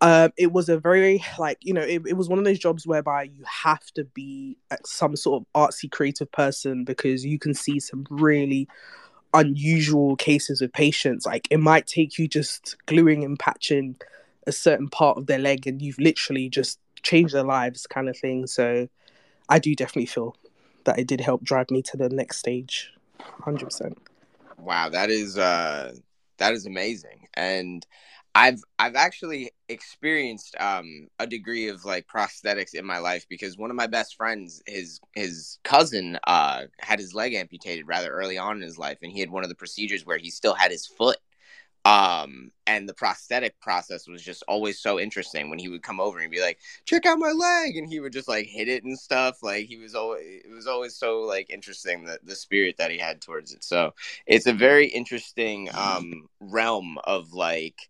Um, 0.00 0.32
it 0.36 0.52
was 0.52 0.68
a 0.68 0.78
very 0.78 1.24
like 1.38 1.58
you 1.60 1.72
know 1.72 1.82
it, 1.82 2.02
it 2.06 2.16
was 2.16 2.28
one 2.28 2.38
of 2.40 2.44
those 2.44 2.58
jobs 2.58 2.86
whereby 2.86 3.22
you 3.22 3.44
have 3.46 3.84
to 3.92 4.04
be 4.04 4.56
some 4.84 5.14
sort 5.14 5.40
of 5.40 5.46
artsy 5.54 5.88
creative 5.88 6.30
person 6.32 6.84
because 6.84 7.24
you 7.24 7.38
can 7.38 7.54
see 7.54 7.78
some 7.78 8.04
really 8.10 8.68
unusual 9.32 10.16
cases 10.16 10.60
with 10.60 10.72
patients. 10.72 11.24
Like 11.24 11.46
it 11.50 11.60
might 11.60 11.86
take 11.86 12.18
you 12.18 12.26
just 12.26 12.76
gluing 12.86 13.22
and 13.24 13.38
patching 13.38 13.96
a 14.46 14.52
certain 14.52 14.88
part 14.88 15.18
of 15.18 15.26
their 15.26 15.38
leg, 15.38 15.66
and 15.66 15.80
you've 15.80 16.00
literally 16.00 16.48
just 16.48 16.80
changed 17.02 17.34
their 17.34 17.44
lives, 17.44 17.86
kind 17.86 18.08
of 18.08 18.16
thing. 18.16 18.46
So 18.46 18.88
I 19.48 19.58
do 19.58 19.74
definitely 19.74 20.06
feel 20.06 20.36
that 20.84 20.98
it 20.98 21.06
did 21.06 21.20
help 21.20 21.44
drive 21.44 21.70
me 21.70 21.82
to 21.82 21.96
the 21.96 22.08
next 22.08 22.38
stage, 22.38 22.92
hundred 23.20 23.66
percent. 23.66 23.98
Wow, 24.62 24.90
that 24.90 25.10
is 25.10 25.36
uh, 25.36 25.92
that 26.38 26.54
is 26.54 26.66
amazing, 26.66 27.26
and 27.34 27.84
I've 28.34 28.62
I've 28.78 28.94
actually 28.94 29.50
experienced 29.68 30.54
um, 30.60 31.08
a 31.18 31.26
degree 31.26 31.68
of 31.68 31.84
like 31.84 32.06
prosthetics 32.06 32.72
in 32.74 32.84
my 32.84 32.98
life 32.98 33.26
because 33.28 33.58
one 33.58 33.70
of 33.70 33.76
my 33.76 33.88
best 33.88 34.14
friends, 34.16 34.62
his 34.66 35.00
his 35.14 35.58
cousin, 35.64 36.16
uh, 36.28 36.62
had 36.78 37.00
his 37.00 37.12
leg 37.12 37.34
amputated 37.34 37.88
rather 37.88 38.10
early 38.10 38.38
on 38.38 38.56
in 38.56 38.62
his 38.62 38.78
life, 38.78 38.98
and 39.02 39.10
he 39.10 39.18
had 39.18 39.30
one 39.30 39.42
of 39.42 39.48
the 39.48 39.56
procedures 39.56 40.06
where 40.06 40.18
he 40.18 40.30
still 40.30 40.54
had 40.54 40.70
his 40.70 40.86
foot. 40.86 41.18
Um, 41.84 42.52
and 42.66 42.88
the 42.88 42.94
prosthetic 42.94 43.58
process 43.60 44.06
was 44.06 44.22
just 44.22 44.44
always 44.46 44.80
so 44.80 45.00
interesting 45.00 45.50
when 45.50 45.58
he 45.58 45.68
would 45.68 45.82
come 45.82 45.98
over 45.98 46.20
and 46.20 46.30
be 46.30 46.40
like, 46.40 46.58
"Check 46.84 47.06
out 47.06 47.18
my 47.18 47.32
leg," 47.32 47.76
and 47.76 47.88
he 47.88 47.98
would 47.98 48.12
just 48.12 48.28
like 48.28 48.46
hit 48.46 48.68
it 48.68 48.84
and 48.84 48.96
stuff. 48.96 49.42
Like 49.42 49.66
he 49.66 49.78
was 49.78 49.96
always 49.96 50.22
it 50.24 50.50
was 50.50 50.68
always 50.68 50.94
so 50.94 51.20
like 51.22 51.50
interesting 51.50 52.04
the 52.04 52.20
the 52.22 52.36
spirit 52.36 52.76
that 52.78 52.92
he 52.92 52.98
had 52.98 53.20
towards 53.20 53.52
it. 53.52 53.64
So 53.64 53.94
it's 54.26 54.46
a 54.46 54.52
very 54.52 54.86
interesting 54.86 55.70
um 55.74 56.28
realm 56.40 56.98
of 57.04 57.32
like 57.32 57.88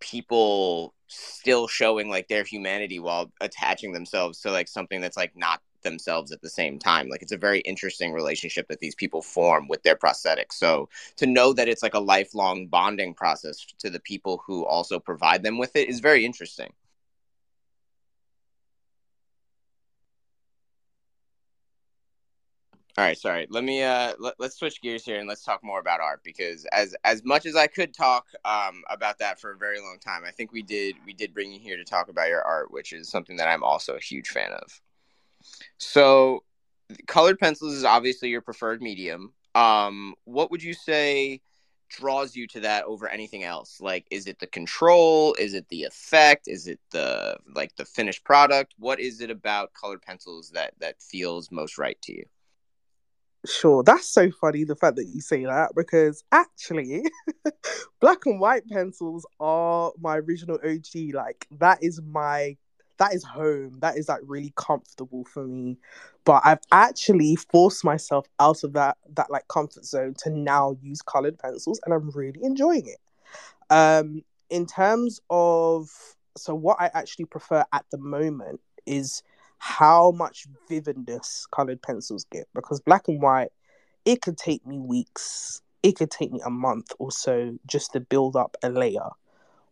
people 0.00 0.92
still 1.06 1.68
showing 1.68 2.08
like 2.08 2.26
their 2.26 2.42
humanity 2.42 2.98
while 2.98 3.30
attaching 3.40 3.92
themselves 3.92 4.40
to 4.40 4.50
like 4.50 4.66
something 4.66 5.00
that's 5.00 5.16
like 5.16 5.36
not 5.36 5.60
themselves 5.82 6.32
at 6.32 6.40
the 6.40 6.50
same 6.50 6.78
time. 6.78 7.08
Like 7.08 7.22
it's 7.22 7.32
a 7.32 7.36
very 7.36 7.60
interesting 7.60 8.12
relationship 8.12 8.68
that 8.68 8.80
these 8.80 8.94
people 8.94 9.22
form 9.22 9.68
with 9.68 9.82
their 9.82 9.96
prosthetics. 9.96 10.52
So 10.54 10.88
to 11.16 11.26
know 11.26 11.52
that 11.52 11.68
it's 11.68 11.82
like 11.82 11.94
a 11.94 12.00
lifelong 12.00 12.66
bonding 12.68 13.14
process 13.14 13.64
to 13.78 13.90
the 13.90 14.00
people 14.00 14.42
who 14.46 14.64
also 14.66 14.98
provide 14.98 15.42
them 15.42 15.58
with 15.58 15.76
it 15.76 15.88
is 15.88 16.00
very 16.00 16.24
interesting. 16.24 16.72
All 22.98 23.04
right, 23.04 23.16
sorry. 23.16 23.46
Let 23.48 23.64
me 23.64 23.82
uh 23.82 24.12
let, 24.18 24.38
us 24.38 24.56
switch 24.56 24.82
gears 24.82 25.04
here 25.04 25.18
and 25.18 25.26
let's 25.26 25.42
talk 25.42 25.64
more 25.64 25.80
about 25.80 26.00
art 26.00 26.20
because 26.22 26.66
as 26.72 26.94
as 27.04 27.24
much 27.24 27.46
as 27.46 27.56
I 27.56 27.66
could 27.66 27.94
talk 27.94 28.26
um 28.44 28.82
about 28.90 29.18
that 29.18 29.40
for 29.40 29.52
a 29.52 29.56
very 29.56 29.80
long 29.80 29.98
time, 29.98 30.24
I 30.26 30.30
think 30.30 30.52
we 30.52 30.62
did 30.62 30.96
we 31.06 31.14
did 31.14 31.32
bring 31.32 31.52
you 31.52 31.58
here 31.58 31.78
to 31.78 31.84
talk 31.84 32.08
about 32.10 32.28
your 32.28 32.42
art, 32.42 32.70
which 32.70 32.92
is 32.92 33.08
something 33.08 33.36
that 33.38 33.48
I'm 33.48 33.64
also 33.64 33.94
a 33.96 34.00
huge 34.00 34.28
fan 34.28 34.52
of. 34.52 34.80
So, 35.78 36.44
colored 37.06 37.38
pencils 37.38 37.74
is 37.74 37.84
obviously 37.84 38.28
your 38.28 38.42
preferred 38.42 38.82
medium. 38.82 39.32
Um 39.54 40.14
what 40.24 40.50
would 40.50 40.62
you 40.62 40.72
say 40.72 41.42
draws 41.90 42.34
you 42.34 42.46
to 42.48 42.60
that 42.60 42.84
over 42.84 43.06
anything 43.08 43.44
else? 43.44 43.80
Like 43.80 44.06
is 44.10 44.26
it 44.26 44.38
the 44.38 44.46
control? 44.46 45.34
Is 45.38 45.54
it 45.54 45.68
the 45.68 45.84
effect? 45.84 46.48
Is 46.48 46.66
it 46.66 46.80
the 46.90 47.36
like 47.54 47.76
the 47.76 47.84
finished 47.84 48.24
product? 48.24 48.74
What 48.78 49.00
is 49.00 49.20
it 49.20 49.30
about 49.30 49.74
colored 49.74 50.02
pencils 50.02 50.50
that 50.50 50.74
that 50.80 51.02
feels 51.02 51.50
most 51.50 51.78
right 51.78 52.00
to 52.02 52.12
you? 52.12 52.24
Sure, 53.44 53.82
that's 53.82 54.06
so 54.06 54.30
funny 54.30 54.62
the 54.62 54.76
fact 54.76 54.94
that 54.96 55.08
you 55.08 55.20
say 55.20 55.44
that 55.44 55.72
because 55.74 56.22
actually, 56.30 57.02
black 58.00 58.24
and 58.24 58.38
white 58.38 58.62
pencils 58.68 59.26
are 59.40 59.92
my 60.00 60.18
original 60.18 60.60
OG. 60.64 61.12
Like, 61.12 61.48
that 61.58 61.82
is 61.82 62.00
my 62.02 62.56
that 63.02 63.14
is 63.14 63.24
home. 63.24 63.78
That 63.80 63.96
is 63.96 64.08
like 64.08 64.20
really 64.24 64.52
comfortable 64.56 65.24
for 65.24 65.44
me. 65.44 65.76
But 66.24 66.42
I've 66.44 66.60
actually 66.70 67.34
forced 67.34 67.84
myself 67.84 68.26
out 68.38 68.62
of 68.62 68.74
that 68.74 68.96
that 69.14 69.28
like 69.28 69.48
comfort 69.48 69.84
zone 69.84 70.14
to 70.18 70.30
now 70.30 70.76
use 70.80 71.02
colored 71.02 71.36
pencils 71.38 71.80
and 71.84 71.92
I'm 71.92 72.10
really 72.10 72.40
enjoying 72.44 72.86
it. 72.86 73.00
Um 73.70 74.22
in 74.50 74.66
terms 74.66 75.20
of 75.30 75.90
so 76.36 76.54
what 76.54 76.76
I 76.80 76.90
actually 76.94 77.24
prefer 77.24 77.64
at 77.72 77.84
the 77.90 77.98
moment 77.98 78.60
is 78.86 79.24
how 79.58 80.12
much 80.12 80.46
vividness 80.68 81.46
colored 81.50 81.82
pencils 81.82 82.24
get 82.30 82.46
because 82.54 82.80
black 82.80 83.08
and 83.08 83.20
white 83.20 83.50
it 84.04 84.22
could 84.22 84.36
take 84.36 84.64
me 84.66 84.78
weeks 84.78 85.60
it 85.82 85.96
could 85.96 86.10
take 86.10 86.32
me 86.32 86.40
a 86.44 86.50
month 86.50 86.92
or 87.00 87.10
so 87.10 87.58
just 87.66 87.92
to 87.92 88.00
build 88.00 88.36
up 88.36 88.56
a 88.62 88.68
layer 88.68 89.10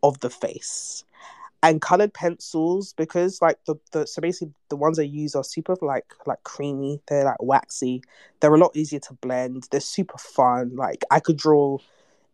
of 0.03 0.19
the 0.21 0.31
face 0.31 1.05
and 1.63 1.83
colored 1.83 2.15
pencils 2.15 2.95
because 2.95 3.41
like 3.43 3.59
the, 3.67 3.75
the 3.93 4.07
so 4.07 4.23
basically 4.23 4.53
the 4.71 4.77
ones 4.77 4.99
i 4.99 5.03
use 5.03 5.35
are 5.35 5.45
super 5.45 5.77
like 5.83 6.07
like 6.27 6.43
creamy 6.43 7.01
they're 7.09 7.25
like 7.25 7.43
waxy 7.43 8.03
they're 8.41 8.55
a 8.55 8.59
lot 8.59 8.75
easier 8.75 9.01
to 9.01 9.13
blend 9.15 9.69
they're 9.71 9.81
super 9.81 10.19
fun 10.19 10.75
like 10.75 11.05
i 11.11 11.21
could 11.21 11.37
draw 11.37 11.77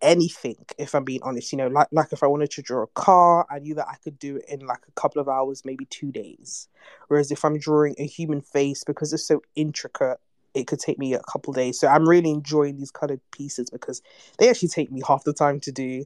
anything 0.02 0.56
if 0.78 0.94
i'm 0.94 1.04
being 1.04 1.22
honest 1.22 1.52
you 1.52 1.58
know 1.58 1.68
like 1.68 1.88
like 1.90 2.12
if 2.12 2.22
i 2.22 2.26
wanted 2.26 2.50
to 2.50 2.62
draw 2.62 2.82
a 2.82 2.86
car 2.88 3.46
i 3.50 3.58
knew 3.58 3.74
that 3.74 3.88
i 3.88 3.96
could 4.04 4.18
do 4.18 4.36
it 4.36 4.44
in 4.48 4.60
like 4.66 4.82
a 4.86 4.92
couple 4.92 5.20
of 5.20 5.28
hours 5.28 5.64
maybe 5.64 5.86
two 5.86 6.12
days. 6.12 6.68
Whereas 7.08 7.30
if 7.30 7.44
i'm 7.44 7.58
drawing 7.58 7.94
a 7.98 8.06
human 8.06 8.42
face 8.42 8.84
because 8.84 9.12
it's 9.12 9.26
so 9.26 9.42
intricate 9.54 10.18
it 10.54 10.66
could 10.66 10.80
take 10.80 10.98
me 10.98 11.12
a 11.12 11.20
couple 11.20 11.52
days. 11.52 11.80
So 11.80 11.88
i'm 11.88 12.08
really 12.08 12.30
enjoying 12.30 12.76
these 12.76 12.90
colored 12.90 13.20
pieces 13.32 13.70
because 13.70 14.02
they 14.38 14.50
actually 14.50 14.68
take 14.68 14.92
me 14.92 15.02
half 15.06 15.24
the 15.24 15.32
time 15.32 15.60
to 15.60 15.72
do 15.72 16.04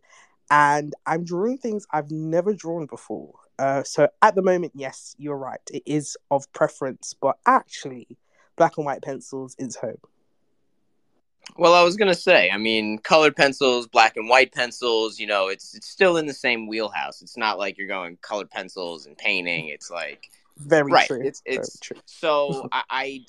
and 0.51 0.95
i'm 1.07 1.25
drawing 1.25 1.59
things 1.59 1.87
i've 1.93 2.11
never 2.11 2.53
drawn 2.53 2.87
before 2.87 3.35
uh, 3.59 3.83
so 3.83 4.09
at 4.23 4.35
the 4.35 4.43
moment 4.43 4.73
yes 4.75 5.15
you're 5.19 5.37
right 5.37 5.61
it 5.73 5.83
is 5.85 6.17
of 6.31 6.51
preference 6.53 7.15
but 7.21 7.37
actually 7.47 8.19
black 8.57 8.77
and 8.77 8.87
white 8.87 9.03
pencils 9.03 9.55
is 9.59 9.77
home 9.77 9.99
well, 11.57 11.75
I 11.75 11.83
was 11.83 11.97
gonna 11.97 12.15
say, 12.15 12.51
I 12.51 12.57
mean, 12.57 12.99
colored 12.99 13.37
pencils, 13.37 13.89
black 13.89 14.17
and 14.17 14.29
white 14.29 14.53
pencils, 14.53 15.19
you 15.19 15.27
know, 15.27 15.49
it's 15.49 15.75
it's 15.75 15.89
still 15.89 16.17
in 16.17 16.27
the 16.27 16.35
same 16.35 16.67
wheelhouse. 16.67 17.23
It's 17.23 17.37
not 17.37 17.59
like 17.59 17.79
you're 17.79 17.89
going 17.89 18.19
colored 18.23 18.51
pencils 18.51 19.07
and 19.07 19.17
painting. 19.17 19.69
It's 19.69 19.91
like 19.91 20.31
very 20.59 20.93
right. 20.93 21.07
True. 21.07 21.23
It's 21.23 21.43
it's 21.45 21.79
true. 21.81 21.97
so 22.07 22.69
I, 22.73 22.83
I 22.91 23.25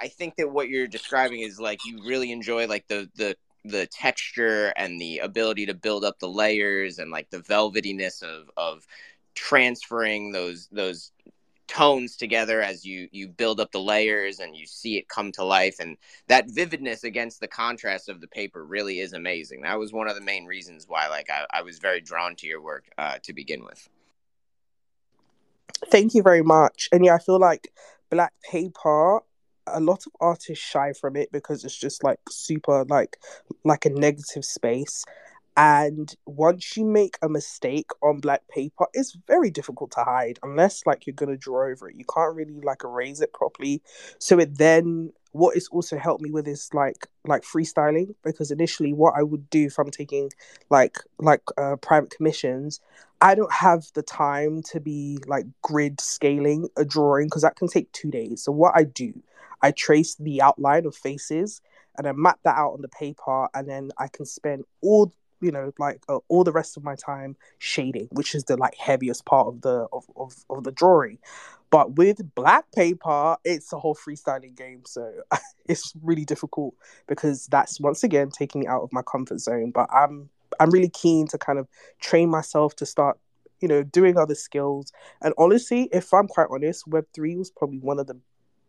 I 0.00 0.08
think 0.08 0.36
that 0.36 0.50
what 0.50 0.68
you're 0.68 0.86
describing 0.86 1.40
is 1.40 1.60
like 1.60 1.84
you 1.84 2.02
really 2.04 2.32
enjoy 2.32 2.66
like 2.66 2.86
the 2.88 3.08
the 3.16 3.36
the 3.64 3.86
texture 3.86 4.72
and 4.76 5.00
the 5.00 5.18
ability 5.18 5.66
to 5.66 5.74
build 5.74 6.04
up 6.04 6.18
the 6.18 6.28
layers 6.28 6.98
and 6.98 7.10
like 7.10 7.28
the 7.30 7.38
velvetyness 7.38 8.22
of 8.22 8.50
of 8.56 8.86
transferring 9.34 10.32
those 10.32 10.68
those 10.72 11.12
tones 11.70 12.16
together 12.16 12.60
as 12.60 12.84
you 12.84 13.08
you 13.12 13.28
build 13.28 13.60
up 13.60 13.70
the 13.70 13.80
layers 13.80 14.40
and 14.40 14.56
you 14.56 14.66
see 14.66 14.96
it 14.96 15.08
come 15.08 15.30
to 15.30 15.44
life. 15.44 15.76
And 15.78 15.96
that 16.26 16.50
vividness 16.50 17.04
against 17.04 17.40
the 17.40 17.46
contrast 17.46 18.08
of 18.08 18.20
the 18.20 18.26
paper 18.26 18.64
really 18.64 18.98
is 18.98 19.12
amazing. 19.12 19.62
That 19.62 19.78
was 19.78 19.92
one 19.92 20.08
of 20.08 20.16
the 20.16 20.20
main 20.20 20.46
reasons 20.46 20.86
why 20.88 21.08
like 21.08 21.30
i, 21.30 21.46
I 21.52 21.62
was 21.62 21.78
very 21.78 22.00
drawn 22.00 22.34
to 22.36 22.46
your 22.46 22.60
work 22.60 22.86
uh, 22.98 23.18
to 23.22 23.32
begin 23.32 23.64
with. 23.64 23.88
Thank 25.86 26.14
you 26.14 26.22
very 26.22 26.42
much. 26.42 26.88
And 26.92 27.04
yeah 27.04 27.14
i 27.14 27.18
feel 27.18 27.38
like 27.38 27.72
black 28.10 28.32
paper 28.50 29.20
a 29.66 29.80
lot 29.80 30.06
of 30.06 30.12
artists 30.20 30.64
shy 30.64 30.92
from 30.92 31.16
it 31.16 31.30
because 31.32 31.64
it's 31.64 31.78
just 31.78 32.02
like 32.04 32.20
super 32.28 32.84
like 32.88 33.18
like 33.64 33.86
a 33.86 33.90
negative 33.90 34.44
space. 34.44 35.04
And 35.56 36.14
once 36.26 36.76
you 36.76 36.84
make 36.84 37.18
a 37.22 37.28
mistake 37.28 37.90
on 38.02 38.20
black 38.20 38.46
paper 38.48 38.86
it's 38.94 39.16
very 39.26 39.50
difficult 39.50 39.90
to 39.92 40.04
hide 40.04 40.38
unless 40.42 40.86
like 40.86 41.06
you're 41.06 41.14
gonna 41.14 41.36
draw 41.36 41.68
over 41.70 41.88
it. 41.88 41.96
You 41.96 42.04
can't 42.12 42.34
really 42.34 42.60
like 42.62 42.84
erase 42.84 43.20
it 43.20 43.32
properly. 43.32 43.82
So 44.18 44.38
it 44.38 44.58
then 44.58 45.12
what 45.32 45.56
it's 45.56 45.68
also 45.68 45.96
helped 45.96 46.22
me 46.22 46.30
with 46.30 46.48
is 46.48 46.70
like 46.72 47.06
like 47.26 47.42
freestyling 47.42 48.14
because 48.24 48.50
initially 48.50 48.92
what 48.92 49.14
i 49.16 49.22
would 49.22 49.48
do 49.50 49.66
if 49.66 49.78
i'm 49.78 49.90
taking 49.90 50.30
like 50.70 50.98
like 51.18 51.42
uh, 51.56 51.76
private 51.76 52.10
commissions 52.10 52.80
i 53.20 53.34
don't 53.34 53.52
have 53.52 53.84
the 53.94 54.02
time 54.02 54.62
to 54.62 54.80
be 54.80 55.18
like 55.26 55.46
grid 55.62 56.00
scaling 56.00 56.68
a 56.76 56.84
drawing 56.84 57.26
because 57.26 57.42
that 57.42 57.56
can 57.56 57.68
take 57.68 57.90
two 57.92 58.10
days. 58.10 58.42
So 58.42 58.52
what 58.52 58.72
i 58.76 58.84
do 58.84 59.12
i 59.62 59.70
trace 59.70 60.14
the 60.16 60.42
outline 60.42 60.86
of 60.86 60.94
faces 60.94 61.60
and 62.00 62.08
I 62.08 62.12
map 62.12 62.38
that 62.44 62.56
out 62.56 62.72
on 62.72 62.80
the 62.80 62.88
paper, 62.88 63.48
and 63.54 63.68
then 63.68 63.90
I 63.98 64.08
can 64.08 64.24
spend 64.24 64.64
all 64.80 65.12
you 65.42 65.50
know 65.50 65.72
like 65.78 66.02
uh, 66.08 66.18
all 66.28 66.44
the 66.44 66.52
rest 66.52 66.76
of 66.76 66.84
my 66.84 66.94
time 66.94 67.34
shading 67.58 68.08
which 68.12 68.34
is 68.34 68.44
the 68.44 68.58
like 68.58 68.74
heaviest 68.74 69.24
part 69.24 69.46
of 69.46 69.62
the 69.62 69.86
of, 69.90 70.04
of, 70.14 70.34
of 70.50 70.64
the 70.64 70.72
drawing 70.72 71.18
but 71.70 71.96
with 71.96 72.34
black 72.34 72.70
paper 72.72 73.36
it's 73.44 73.72
a 73.72 73.78
whole 73.78 73.94
freestyling 73.94 74.56
game 74.56 74.82
so 74.86 75.12
it's 75.66 75.92
really 76.02 76.24
difficult 76.24 76.74
because 77.06 77.46
that's 77.46 77.80
once 77.80 78.02
again 78.04 78.30
taking 78.30 78.62
me 78.62 78.66
out 78.66 78.82
of 78.82 78.92
my 78.92 79.02
comfort 79.02 79.38
zone 79.40 79.70
but 79.70 79.88
i'm 79.92 80.28
i'm 80.58 80.70
really 80.70 80.90
keen 80.90 81.26
to 81.26 81.38
kind 81.38 81.58
of 81.58 81.66
train 82.00 82.28
myself 82.28 82.74
to 82.76 82.84
start 82.84 83.18
you 83.60 83.68
know 83.68 83.82
doing 83.82 84.18
other 84.18 84.34
skills 84.34 84.92
and 85.22 85.34
honestly 85.38 85.88
if 85.92 86.12
i'm 86.12 86.26
quite 86.26 86.48
honest 86.50 86.86
web 86.86 87.04
3 87.14 87.36
was 87.36 87.50
probably 87.50 87.78
one 87.78 87.98
of 87.98 88.06
the 88.06 88.18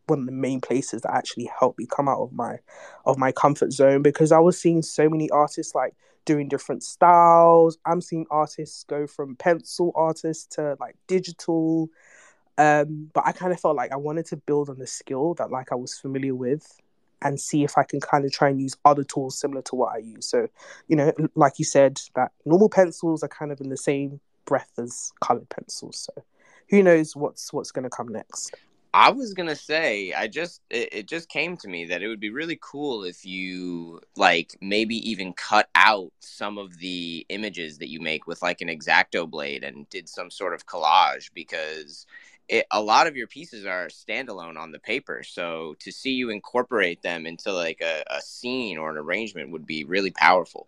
one 0.07 0.19
of 0.19 0.25
the 0.25 0.31
main 0.31 0.59
places 0.61 1.01
that 1.01 1.13
actually 1.13 1.49
helped 1.59 1.79
me 1.79 1.87
come 1.89 2.07
out 2.07 2.19
of 2.21 2.33
my 2.33 2.57
of 3.05 3.17
my 3.17 3.31
comfort 3.31 3.71
zone 3.71 4.01
because 4.01 4.31
I 4.31 4.39
was 4.39 4.59
seeing 4.59 4.81
so 4.81 5.09
many 5.09 5.29
artists 5.29 5.73
like 5.73 5.95
doing 6.25 6.47
different 6.47 6.83
styles. 6.83 7.77
I'm 7.85 8.01
seeing 8.01 8.25
artists 8.29 8.83
go 8.83 9.07
from 9.07 9.35
pencil 9.35 9.91
artists 9.95 10.45
to 10.55 10.75
like 10.79 10.95
digital. 11.07 11.89
Um, 12.61 13.09
but 13.13 13.23
I 13.25 13.31
kind 13.31 13.51
of 13.51 13.59
felt 13.59 13.75
like 13.75 13.91
I 13.91 13.95
wanted 13.95 14.27
to 14.27 14.37
build 14.37 14.69
on 14.69 14.77
the 14.77 14.85
skill 14.85 15.33
that 15.35 15.49
like 15.49 15.71
I 15.71 15.75
was 15.75 15.97
familiar 15.97 16.35
with. 16.35 16.79
and 17.23 17.39
see 17.39 17.63
if 17.63 17.77
I 17.77 17.83
can 17.83 17.99
kind 17.99 18.25
of 18.25 18.31
try 18.31 18.49
and 18.49 18.59
use 18.59 18.75
other 18.83 19.03
tools 19.03 19.39
similar 19.39 19.61
to 19.63 19.75
what 19.75 19.93
I 19.93 19.99
use. 19.99 20.25
So, 20.27 20.47
you 20.87 20.95
know, 20.95 21.13
like 21.35 21.59
you 21.59 21.65
said, 21.65 21.99
that 22.15 22.31
normal 22.45 22.67
pencils 22.67 23.21
are 23.21 23.27
kind 23.27 23.51
of 23.51 23.61
in 23.61 23.69
the 23.69 23.77
same 23.77 24.19
breath 24.45 24.71
as 24.79 25.11
colored 25.21 25.47
pencils. 25.49 26.07
So, 26.07 26.23
who 26.71 26.81
knows 26.81 27.15
what's 27.15 27.53
what's 27.53 27.71
going 27.71 27.83
to 27.83 27.89
come 27.89 28.07
next? 28.07 28.55
I 28.93 29.09
was 29.09 29.33
gonna 29.33 29.55
say, 29.55 30.11
I 30.11 30.27
just 30.27 30.61
it, 30.69 30.89
it, 30.91 31.07
just 31.07 31.29
came 31.29 31.55
to 31.57 31.69
me 31.69 31.85
that 31.85 32.01
it 32.01 32.09
would 32.09 32.19
be 32.19 32.29
really 32.29 32.59
cool 32.61 33.05
if 33.05 33.25
you 33.25 34.01
like 34.17 34.57
maybe 34.59 34.97
even 35.09 35.31
cut 35.31 35.69
out 35.75 36.11
some 36.19 36.57
of 36.57 36.77
the 36.77 37.25
images 37.29 37.77
that 37.77 37.89
you 37.89 38.01
make 38.01 38.27
with 38.27 38.41
like 38.41 38.59
an 38.59 38.69
X-Acto 38.69 39.29
blade 39.29 39.63
and 39.63 39.89
did 39.89 40.09
some 40.09 40.29
sort 40.29 40.53
of 40.53 40.65
collage 40.65 41.29
because 41.33 42.05
it, 42.47 42.65
a 42.71 42.81
lot 42.81 43.07
of 43.07 43.15
your 43.15 43.27
pieces 43.27 43.65
are 43.65 43.87
standalone 43.87 44.57
on 44.57 44.71
the 44.71 44.79
paper. 44.79 45.23
So 45.23 45.75
to 45.79 45.91
see 45.91 46.11
you 46.11 46.29
incorporate 46.29 47.01
them 47.01 47.25
into 47.25 47.51
like 47.53 47.81
a, 47.81 48.03
a 48.09 48.21
scene 48.21 48.77
or 48.77 48.91
an 48.91 48.97
arrangement 48.97 49.51
would 49.51 49.65
be 49.65 49.83
really 49.83 50.11
powerful. 50.11 50.67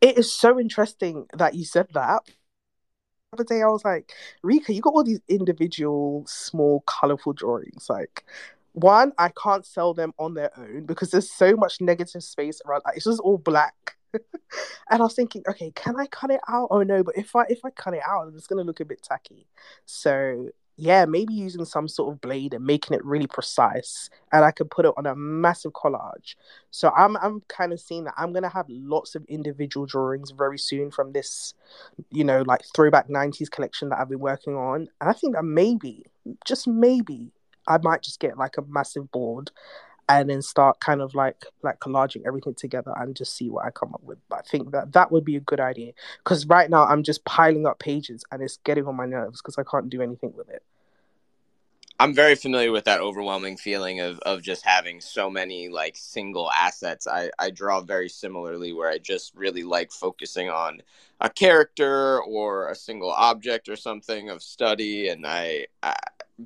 It 0.00 0.18
is 0.18 0.32
so 0.32 0.60
interesting 0.60 1.26
that 1.34 1.54
you 1.54 1.64
said 1.64 1.88
that 1.94 2.22
The 3.32 3.36
other 3.36 3.44
day 3.44 3.62
I 3.62 3.66
was 3.66 3.84
like, 3.84 4.12
Rika, 4.42 4.72
you 4.72 4.80
got 4.80 4.94
all 4.94 5.04
these 5.04 5.20
individual 5.28 6.24
small 6.26 6.82
colorful 6.86 7.32
drawings. 7.32 7.88
Like 7.90 8.24
one, 8.76 9.12
I 9.16 9.30
can't 9.30 9.64
sell 9.64 9.94
them 9.94 10.12
on 10.18 10.34
their 10.34 10.50
own 10.58 10.84
because 10.84 11.10
there's 11.10 11.30
so 11.30 11.56
much 11.56 11.80
negative 11.80 12.22
space 12.22 12.60
around. 12.66 12.82
Like, 12.84 12.96
it's 12.96 13.06
just 13.06 13.20
all 13.20 13.38
black. 13.38 13.96
and 14.12 14.22
I 14.90 14.98
was 14.98 15.14
thinking, 15.14 15.42
okay, 15.48 15.72
can 15.74 15.98
I 15.98 16.06
cut 16.06 16.30
it 16.30 16.40
out? 16.46 16.68
Oh 16.70 16.82
no, 16.82 17.02
but 17.02 17.16
if 17.16 17.34
I 17.34 17.44
if 17.48 17.64
I 17.64 17.70
cut 17.70 17.94
it 17.94 18.02
out, 18.06 18.30
it's 18.34 18.46
gonna 18.46 18.62
look 18.62 18.80
a 18.80 18.84
bit 18.84 19.02
tacky. 19.02 19.46
So 19.86 20.50
yeah, 20.76 21.06
maybe 21.06 21.32
using 21.32 21.64
some 21.64 21.88
sort 21.88 22.12
of 22.12 22.20
blade 22.20 22.52
and 22.52 22.66
making 22.66 22.94
it 22.94 23.04
really 23.04 23.26
precise, 23.26 24.10
and 24.30 24.44
I 24.44 24.50
could 24.50 24.70
put 24.70 24.84
it 24.84 24.92
on 24.98 25.06
a 25.06 25.14
massive 25.16 25.72
collage. 25.72 26.34
So 26.70 26.90
I'm 26.94 27.16
I'm 27.16 27.40
kind 27.48 27.72
of 27.72 27.80
seeing 27.80 28.04
that 28.04 28.14
I'm 28.18 28.34
gonna 28.34 28.50
have 28.50 28.66
lots 28.68 29.14
of 29.14 29.24
individual 29.24 29.86
drawings 29.86 30.32
very 30.32 30.58
soon 30.58 30.90
from 30.90 31.12
this, 31.12 31.54
you 32.10 32.24
know, 32.24 32.42
like 32.46 32.60
throwback 32.74 33.08
'90s 33.08 33.50
collection 33.50 33.88
that 33.88 33.98
I've 34.00 34.10
been 34.10 34.20
working 34.20 34.54
on, 34.54 34.88
and 35.00 35.08
I 35.10 35.14
think 35.14 35.34
that 35.34 35.44
maybe, 35.44 36.04
just 36.44 36.68
maybe, 36.68 37.32
I 37.66 37.78
might 37.78 38.02
just 38.02 38.20
get 38.20 38.38
like 38.38 38.56
a 38.58 38.62
massive 38.62 39.10
board 39.10 39.50
and 40.08 40.30
then 40.30 40.42
start 40.42 40.80
kind 40.80 41.00
of 41.00 41.14
like 41.14 41.44
like 41.62 41.80
collaging 41.80 42.22
everything 42.26 42.54
together 42.54 42.92
and 42.96 43.16
just 43.16 43.36
see 43.36 43.50
what 43.50 43.64
I 43.64 43.70
come 43.70 43.92
up 43.94 44.02
with. 44.02 44.18
But 44.28 44.40
I 44.40 44.42
think 44.42 44.70
that 44.72 44.92
that 44.92 45.10
would 45.10 45.24
be 45.24 45.36
a 45.36 45.40
good 45.40 45.60
idea 45.60 45.92
because 46.22 46.46
right 46.46 46.70
now 46.70 46.84
I'm 46.84 47.02
just 47.02 47.24
piling 47.24 47.66
up 47.66 47.78
pages 47.78 48.24
and 48.30 48.42
it's 48.42 48.58
getting 48.58 48.86
on 48.86 48.94
my 48.94 49.06
nerves 49.06 49.42
because 49.42 49.58
I 49.58 49.64
can't 49.64 49.90
do 49.90 50.00
anything 50.00 50.32
with 50.36 50.48
it. 50.48 50.62
I'm 51.98 52.12
very 52.12 52.34
familiar 52.34 52.72
with 52.72 52.84
that 52.84 53.00
overwhelming 53.00 53.56
feeling 53.56 54.00
of, 54.00 54.18
of 54.20 54.42
just 54.42 54.66
having 54.66 55.00
so 55.00 55.30
many 55.30 55.70
like 55.70 55.96
single 55.96 56.50
assets. 56.50 57.06
I, 57.06 57.30
I 57.38 57.50
draw 57.50 57.80
very 57.80 58.10
similarly 58.10 58.74
where 58.74 58.90
I 58.90 58.98
just 58.98 59.34
really 59.34 59.62
like 59.62 59.90
focusing 59.90 60.50
on 60.50 60.82
a 61.22 61.30
character 61.30 62.20
or 62.22 62.68
a 62.68 62.74
single 62.74 63.10
object 63.10 63.70
or 63.70 63.76
something 63.76 64.28
of 64.28 64.42
study 64.42 65.08
and 65.08 65.26
I, 65.26 65.68
I 65.82 65.96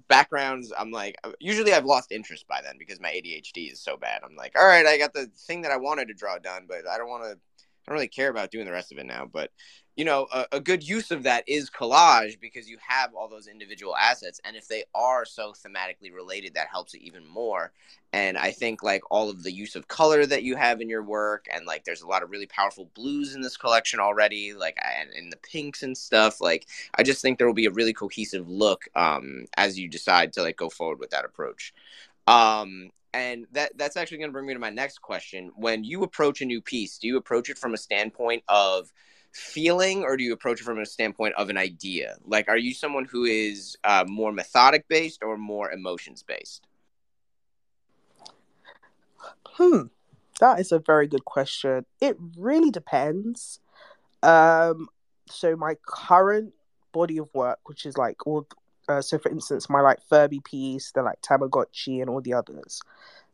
backgrounds 0.09 0.73
i'm 0.79 0.93
like 0.93 1.17
usually 1.41 1.73
i've 1.73 1.85
lost 1.85 2.13
interest 2.13 2.47
by 2.47 2.61
then 2.63 2.77
because 2.79 3.01
my 3.01 3.11
adhd 3.11 3.73
is 3.73 3.81
so 3.81 3.97
bad. 3.97 4.21
I'm 4.25 4.37
like 4.37 4.57
all 4.59 4.67
right 4.67 4.87
i 4.87 4.97
got 4.97 5.13
the 5.13 5.27
thing 5.37 5.63
that 5.63 5.73
i 5.73 5.77
wanted 5.77 6.09
to 6.09 6.15
draw 6.15 6.39
done 6.39 6.67
but 6.69 6.87
i 6.89 6.97
don't 6.97 7.09
want 7.09 7.25
to 7.25 7.39
i 7.91 7.93
don't 7.93 7.99
really 7.99 8.09
care 8.09 8.31
about 8.31 8.51
doing 8.51 8.65
the 8.65 8.73
rest 8.73 8.93
of 8.93 8.99
it 8.99 9.07
now 9.07 9.29
but 9.31 9.51
you 9.97 10.05
know 10.07 10.29
a, 10.33 10.47
a, 10.53 10.61
good 10.61 10.87
use 10.87 11.11
of 11.11 11.25
that 11.25 11.45
is 11.47 11.69
collage 11.69 12.41
because 12.41 12.71
you 12.71 12.79
have 12.81 13.15
all 13.15 13.29
those 13.29 13.47
individual 13.47 13.95
assets 13.97 14.41
and 14.45 14.57
if 14.57 14.67
they 14.67 14.85
are 14.95 15.27
so 15.27 15.53
thematically 15.53 16.11
related 16.15 16.55
that 16.55 16.69
helps 16.69 16.95
it 16.95 17.03
even 17.03 17.27
more. 17.27 17.73
And 18.13 18.39
i 18.39 18.51
think 18.51 18.83
like 18.83 19.03
all 19.11 19.29
of 19.29 19.43
the 19.43 19.53
use 19.53 19.77
of 19.77 19.89
color 19.89 20.25
that 20.25 20.43
you 20.43 20.57
have 20.57 20.81
in 20.81 20.89
your 20.89 21.03
work 21.03 21.47
and 21.53 21.67
like 21.67 21.85
there's 21.85 22.01
a 22.01 22.07
lot 22.07 22.23
of 22.23 22.31
really 22.31 22.47
powerful 22.47 22.89
blues 22.95 23.35
in 23.35 23.43
this 23.43 23.59
collection 23.59 24.01
already 24.01 24.55
like 24.55 24.79
and 24.99 25.11
in 25.13 25.29
the 25.29 25.37
pinks 25.37 25.83
and 25.83 25.97
stuff 25.97 26.41
like 26.41 26.67
i 26.95 27.03
just 27.03 27.21
think 27.21 27.37
there 27.37 27.47
will 27.47 27.55
be 27.55 27.67
a 27.67 27.71
really 27.71 27.93
cohesive 27.93 28.49
look 28.49 28.89
um 28.97 29.45
as 29.59 29.79
you 29.79 29.87
decide 29.87 30.33
to 30.33 30.43
like 30.43 30.57
go 30.57 30.71
forward 30.71 30.99
with 30.99 31.11
that 31.11 31.25
approach 31.25 31.75
um 32.27 32.91
and 33.13 33.47
that 33.53 33.77
that's 33.77 33.97
actually 33.97 34.19
going 34.19 34.31
to 34.31 34.33
bring 34.33 34.47
me 34.47 34.55
to 34.55 34.61
my 34.61 34.71
next 34.71 35.03
question. 35.03 35.51
When 35.57 35.83
you 35.83 36.03
approach 36.03 36.41
a 36.41 36.45
new 36.45 36.61
piece 36.61 36.99
do 36.99 37.09
you 37.09 37.17
approach 37.17 37.51
it 37.51 37.59
from 37.59 37.75
a 37.75 37.79
standpoint 37.79 38.45
of 38.49 38.93
feeling 39.33 40.03
or 40.03 40.17
do 40.17 40.25
you 40.25 40.33
approach 40.33 40.61
it 40.61 40.65
from 40.65 40.79
a 40.79 40.87
standpoint 40.87 41.35
of 41.37 41.51
an 41.51 41.57
idea? 41.57 42.17
Like 42.25 42.49
are 42.49 42.59
you 42.59 42.75
someone 42.75 43.05
who 43.05 43.25
is 43.25 43.77
uh, 43.85 44.05
more 44.07 44.33
methodic 44.33 44.87
based 44.89 45.23
or 45.23 45.37
more 45.37 45.71
emotions 45.71 46.23
based 46.23 46.67
hmm. 49.45 49.83
That 50.41 50.59
is 50.59 50.73
a 50.73 50.79
very 50.79 51.07
good 51.07 51.27
question. 51.27 51.85
It 52.01 52.17
really 52.37 52.71
depends. 52.71 53.61
Um 54.23 54.89
so 55.29 55.57
my 55.57 55.77
current 55.87 56.53
body 56.93 57.19
of 57.19 57.33
work 57.35 57.61
which 57.65 57.87
is 57.87 57.97
like 57.97 58.27
all 58.27 58.47
uh, 58.91 59.01
so 59.03 59.19
for 59.19 59.31
instance 59.31 59.71
my 59.71 59.81
like 59.81 59.99
furby 60.09 60.41
piece 60.41 60.93
the 60.93 61.03
like 61.03 61.21
tamagotchi 61.23 62.01
and 62.01 62.11
all 62.11 62.21
the 62.21 62.35
others 62.35 62.83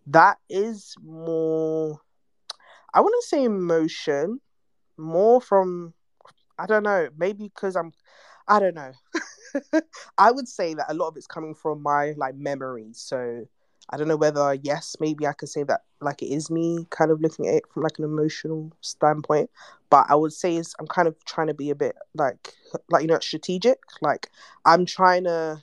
that 0.06 0.38
is 0.48 0.94
more 1.02 2.00
i 2.94 3.00
wouldn't 3.00 3.24
say 3.24 3.44
emotion 3.44 4.40
more 4.98 5.40
from 5.40 5.92
I 6.58 6.66
don't 6.66 6.82
know, 6.82 7.08
maybe 7.16 7.44
because 7.44 7.76
I'm 7.76 7.92
I 8.48 8.60
don't 8.60 8.74
know. 8.74 8.92
I 10.18 10.30
would 10.30 10.48
say 10.48 10.74
that 10.74 10.90
a 10.90 10.94
lot 10.94 11.08
of 11.08 11.16
it's 11.16 11.26
coming 11.26 11.54
from 11.54 11.82
my 11.82 12.14
like 12.16 12.36
memories. 12.36 12.98
So 12.98 13.46
I 13.90 13.96
don't 13.96 14.08
know 14.08 14.16
whether 14.16 14.54
yes, 14.54 14.96
maybe 15.00 15.26
I 15.26 15.32
could 15.32 15.48
say 15.48 15.64
that 15.64 15.82
like 16.00 16.22
it 16.22 16.26
is 16.26 16.50
me 16.50 16.86
kind 16.90 17.10
of 17.10 17.20
looking 17.20 17.46
at 17.46 17.54
it 17.54 17.64
from 17.72 17.82
like 17.82 17.98
an 17.98 18.04
emotional 18.04 18.72
standpoint. 18.80 19.50
But 19.90 20.06
I 20.08 20.14
would 20.14 20.32
say 20.32 20.56
is 20.56 20.74
I'm 20.78 20.86
kind 20.86 21.08
of 21.08 21.16
trying 21.24 21.46
to 21.48 21.54
be 21.54 21.70
a 21.70 21.74
bit 21.74 21.96
like 22.14 22.54
like 22.90 23.02
you 23.02 23.08
know 23.08 23.18
strategic. 23.18 23.78
Like 24.00 24.30
I'm 24.64 24.86
trying 24.86 25.24
to 25.24 25.62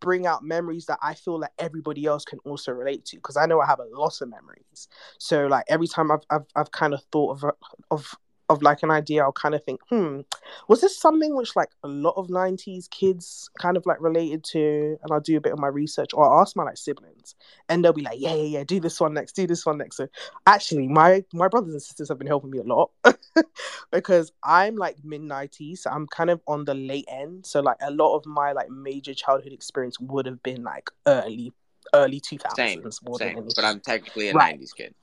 bring 0.00 0.26
out 0.26 0.44
memories 0.44 0.86
that 0.86 0.98
I 1.02 1.14
feel 1.14 1.40
like 1.40 1.52
everybody 1.58 2.06
else 2.06 2.24
can 2.24 2.38
also 2.40 2.72
relate 2.72 3.04
to 3.06 3.16
because 3.16 3.36
I 3.36 3.46
know 3.46 3.60
I 3.60 3.66
have 3.66 3.80
a 3.80 3.84
lot 3.84 4.20
of 4.20 4.28
memories. 4.28 4.88
So 5.18 5.46
like 5.46 5.64
every 5.68 5.88
time 5.88 6.10
I've 6.10 6.20
I've, 6.30 6.46
I've 6.54 6.70
kind 6.70 6.94
of 6.94 7.02
thought 7.10 7.42
of 7.42 7.50
of 7.90 8.14
of 8.48 8.62
like 8.62 8.82
an 8.82 8.90
idea, 8.90 9.22
I'll 9.22 9.32
kind 9.32 9.54
of 9.54 9.64
think, 9.64 9.80
hmm, 9.88 10.20
was 10.68 10.80
this 10.80 10.96
something 10.98 11.34
which 11.34 11.56
like 11.56 11.70
a 11.82 11.88
lot 11.88 12.14
of 12.16 12.28
'90s 12.28 12.88
kids 12.90 13.50
kind 13.58 13.76
of 13.76 13.84
like 13.86 14.00
related 14.00 14.44
to? 14.52 14.98
And 15.02 15.12
I'll 15.12 15.20
do 15.20 15.36
a 15.36 15.40
bit 15.40 15.52
of 15.52 15.58
my 15.58 15.68
research, 15.68 16.10
or 16.14 16.24
I'll 16.24 16.40
ask 16.40 16.56
my 16.56 16.64
like 16.64 16.76
siblings, 16.76 17.34
and 17.68 17.84
they'll 17.84 17.92
be 17.92 18.02
like, 18.02 18.20
yeah, 18.20 18.34
yeah, 18.34 18.58
yeah, 18.58 18.64
do 18.64 18.80
this 18.80 19.00
one 19.00 19.14
next, 19.14 19.32
do 19.32 19.46
this 19.46 19.66
one 19.66 19.78
next. 19.78 19.96
So 19.96 20.08
actually, 20.46 20.88
my 20.88 21.24
my 21.32 21.48
brothers 21.48 21.72
and 21.72 21.82
sisters 21.82 22.08
have 22.08 22.18
been 22.18 22.26
helping 22.28 22.50
me 22.50 22.58
a 22.58 22.62
lot 22.62 22.90
because 23.92 24.32
I'm 24.42 24.76
like 24.76 24.96
mid 25.04 25.22
'90s, 25.22 25.78
so 25.78 25.90
I'm 25.90 26.06
kind 26.06 26.30
of 26.30 26.40
on 26.46 26.64
the 26.64 26.74
late 26.74 27.06
end. 27.08 27.46
So 27.46 27.60
like 27.60 27.78
a 27.80 27.90
lot 27.90 28.16
of 28.16 28.26
my 28.26 28.52
like 28.52 28.70
major 28.70 29.14
childhood 29.14 29.52
experience 29.52 29.98
would 30.00 30.26
have 30.26 30.42
been 30.42 30.62
like 30.62 30.90
early 31.06 31.52
early 31.94 32.20
2000s. 32.20 32.56
Same, 32.56 32.90
same. 33.16 33.48
But 33.54 33.64
I'm 33.64 33.80
technically 33.80 34.28
a 34.28 34.34
right. 34.34 34.58
90s 34.60 34.74
kid. 34.74 34.94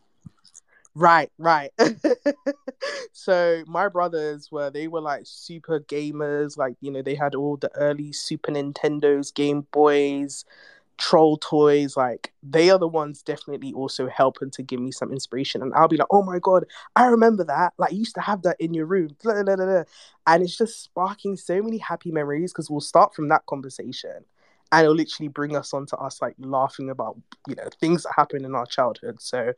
Right, 0.96 1.32
right. 1.40 1.72
so 3.14 3.64
my 3.66 3.88
brothers 3.88 4.52
were 4.52 4.70
they 4.70 4.88
were 4.88 5.02
like 5.02 5.24
super 5.26 5.80
gamers, 5.80 6.56
like 6.56 6.76
you 6.82 6.92
know, 6.92 7.02
they 7.02 7.16
had 7.16 7.34
all 7.34 7.58
the 7.58 7.72
early 7.76 8.14
Super 8.14 8.52
Nintendos, 8.52 9.34
Game 9.34 9.66
Boys, 9.72 10.46
troll 10.98 11.38
toys, 11.38 11.98
like 11.98 12.34
they 12.44 12.70
are 12.70 12.80
the 12.80 12.88
ones 12.88 13.22
definitely 13.22 13.74
also 13.74 14.08
helping 14.08 14.52
to 14.52 14.64
give 14.64 14.80
me 14.80 14.92
some 14.92 15.12
inspiration. 15.12 15.62
And 15.62 15.74
I'll 15.74 15.88
be 15.88 15.98
like, 15.98 16.08
oh 16.12 16.24
my 16.24 16.40
god, 16.40 16.66
I 16.96 17.06
remember 17.06 17.44
that. 17.46 17.74
Like 17.78 17.92
you 17.92 18.00
used 18.00 18.16
to 18.16 18.22
have 18.22 18.44
that 18.44 18.58
in 18.60 18.74
your 18.74 18.86
room. 18.86 19.16
Blah, 19.24 19.44
blah, 19.44 19.56
blah, 19.56 19.84
and 20.28 20.44
it's 20.44 20.58
just 20.58 20.84
sparking 20.84 21.36
so 21.36 21.62
many 21.62 21.78
happy 21.78 22.12
memories 22.12 22.54
because 22.54 22.70
we'll 22.70 22.82
start 22.82 23.16
from 23.16 23.30
that 23.30 23.46
conversation 23.46 24.26
and 24.74 24.86
it'll 24.86 24.96
literally 24.96 25.28
bring 25.28 25.56
us 25.56 25.74
on 25.74 25.86
to 25.86 25.98
us 25.98 26.22
like 26.22 26.36
laughing 26.40 26.90
about 26.90 27.16
you 27.48 27.56
know 27.56 27.68
things 27.80 28.04
that 28.04 28.14
happened 28.16 28.46
in 28.46 28.56
our 28.56 28.66
childhood 28.66 29.22
so 29.22 29.54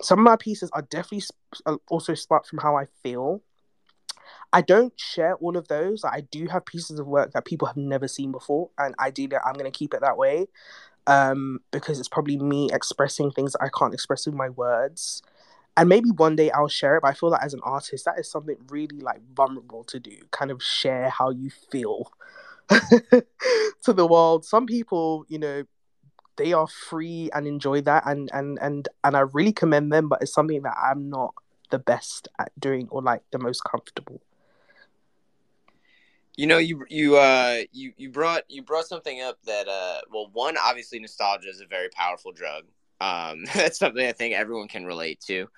some 0.00 0.18
of 0.18 0.24
my 0.24 0.36
pieces 0.36 0.70
are 0.72 0.82
definitely 0.82 1.20
sp- 1.20 1.36
uh, 1.66 1.76
also 1.88 2.14
sparked 2.14 2.48
from 2.48 2.58
how 2.58 2.76
i 2.76 2.86
feel 3.02 3.42
i 4.54 4.62
don't 4.62 4.98
share 4.98 5.36
all 5.36 5.58
of 5.58 5.68
those 5.68 6.04
i 6.04 6.22
do 6.30 6.46
have 6.48 6.64
pieces 6.66 6.98
of 6.98 7.06
work 7.06 7.32
that 7.32 7.44
people 7.44 7.68
have 7.68 7.76
never 7.76 8.08
seen 8.08 8.32
before 8.32 8.70
and 8.78 8.94
ideally 9.00 9.36
i'm 9.44 9.54
going 9.54 9.70
to 9.70 9.78
keep 9.78 9.94
it 9.94 10.00
that 10.00 10.18
way 10.18 10.46
um, 11.06 11.60
because 11.72 12.00
it's 12.00 12.08
probably 12.08 12.38
me 12.38 12.70
expressing 12.72 13.30
things 13.30 13.56
i 13.60 13.68
can't 13.78 13.94
express 13.94 14.26
with 14.26 14.34
my 14.34 14.50
words 14.50 15.22
and 15.76 15.88
maybe 15.88 16.10
one 16.10 16.36
day 16.36 16.50
I'll 16.50 16.68
share 16.68 16.96
it. 16.96 17.02
But 17.02 17.08
I 17.08 17.14
feel 17.14 17.30
that 17.30 17.42
as 17.42 17.54
an 17.54 17.60
artist, 17.64 18.04
that 18.04 18.18
is 18.18 18.30
something 18.30 18.56
really 18.68 19.00
like 19.00 19.20
vulnerable 19.34 19.84
to 19.84 19.98
do. 19.98 20.16
Kind 20.30 20.50
of 20.50 20.62
share 20.62 21.10
how 21.10 21.30
you 21.30 21.50
feel 21.70 22.12
to 22.70 23.92
the 23.92 24.06
world. 24.06 24.44
Some 24.44 24.66
people, 24.66 25.24
you 25.28 25.38
know, 25.38 25.64
they 26.36 26.52
are 26.52 26.66
free 26.68 27.30
and 27.34 27.46
enjoy 27.46 27.80
that 27.82 28.04
and 28.06 28.30
and 28.32 28.58
and 28.60 28.88
and 29.04 29.16
I 29.16 29.20
really 29.20 29.52
commend 29.52 29.92
them, 29.92 30.08
but 30.08 30.22
it's 30.22 30.32
something 30.34 30.62
that 30.62 30.76
I'm 30.82 31.10
not 31.10 31.34
the 31.70 31.78
best 31.78 32.28
at 32.38 32.52
doing 32.58 32.88
or 32.90 33.02
like 33.02 33.22
the 33.32 33.38
most 33.38 33.62
comfortable. 33.64 34.20
You 36.36 36.48
know, 36.48 36.58
you 36.58 36.84
you 36.88 37.16
uh 37.16 37.60
you 37.72 37.92
you 37.96 38.10
brought 38.10 38.42
you 38.48 38.62
brought 38.62 38.86
something 38.86 39.20
up 39.20 39.38
that 39.44 39.68
uh 39.68 40.00
well 40.12 40.30
one 40.32 40.56
obviously 40.56 40.98
nostalgia 40.98 41.48
is 41.48 41.60
a 41.60 41.66
very 41.66 41.88
powerful 41.90 42.32
drug. 42.32 42.64
Um, 43.00 43.44
that's 43.54 43.78
something 43.78 44.04
I 44.04 44.12
think 44.12 44.34
everyone 44.34 44.68
can 44.68 44.84
relate 44.84 45.20
to. 45.26 45.48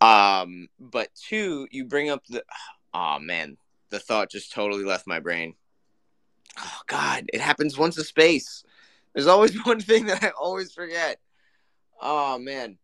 Um, 0.00 0.68
but 0.78 1.08
two, 1.14 1.68
you 1.70 1.84
bring 1.84 2.10
up 2.10 2.26
the 2.26 2.44
oh 2.94 3.18
man, 3.18 3.56
the 3.90 3.98
thought 3.98 4.30
just 4.30 4.52
totally 4.52 4.84
left 4.84 5.06
my 5.06 5.20
brain. 5.20 5.54
Oh 6.58 6.80
God, 6.86 7.26
it 7.32 7.40
happens 7.40 7.78
once 7.78 7.98
a 7.98 8.04
space. 8.04 8.64
There's 9.14 9.26
always 9.28 9.54
one 9.64 9.80
thing 9.80 10.06
that 10.06 10.24
I 10.24 10.30
always 10.30 10.72
forget. 10.72 11.20
Oh 12.00 12.38
man, 12.38 12.78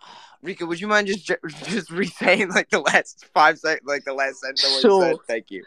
Rika, 0.42 0.64
would 0.64 0.80
you 0.80 0.86
mind 0.86 1.08
just 1.08 1.26
just 1.64 1.90
re-saying 1.90 2.50
like 2.50 2.70
the 2.70 2.80
last 2.80 3.26
five 3.34 3.58
seconds, 3.58 3.88
like 3.88 4.04
the 4.04 4.14
last 4.14 4.40
sentence? 4.40 4.80
Sure. 4.80 5.18
Thank 5.26 5.50
you. 5.50 5.64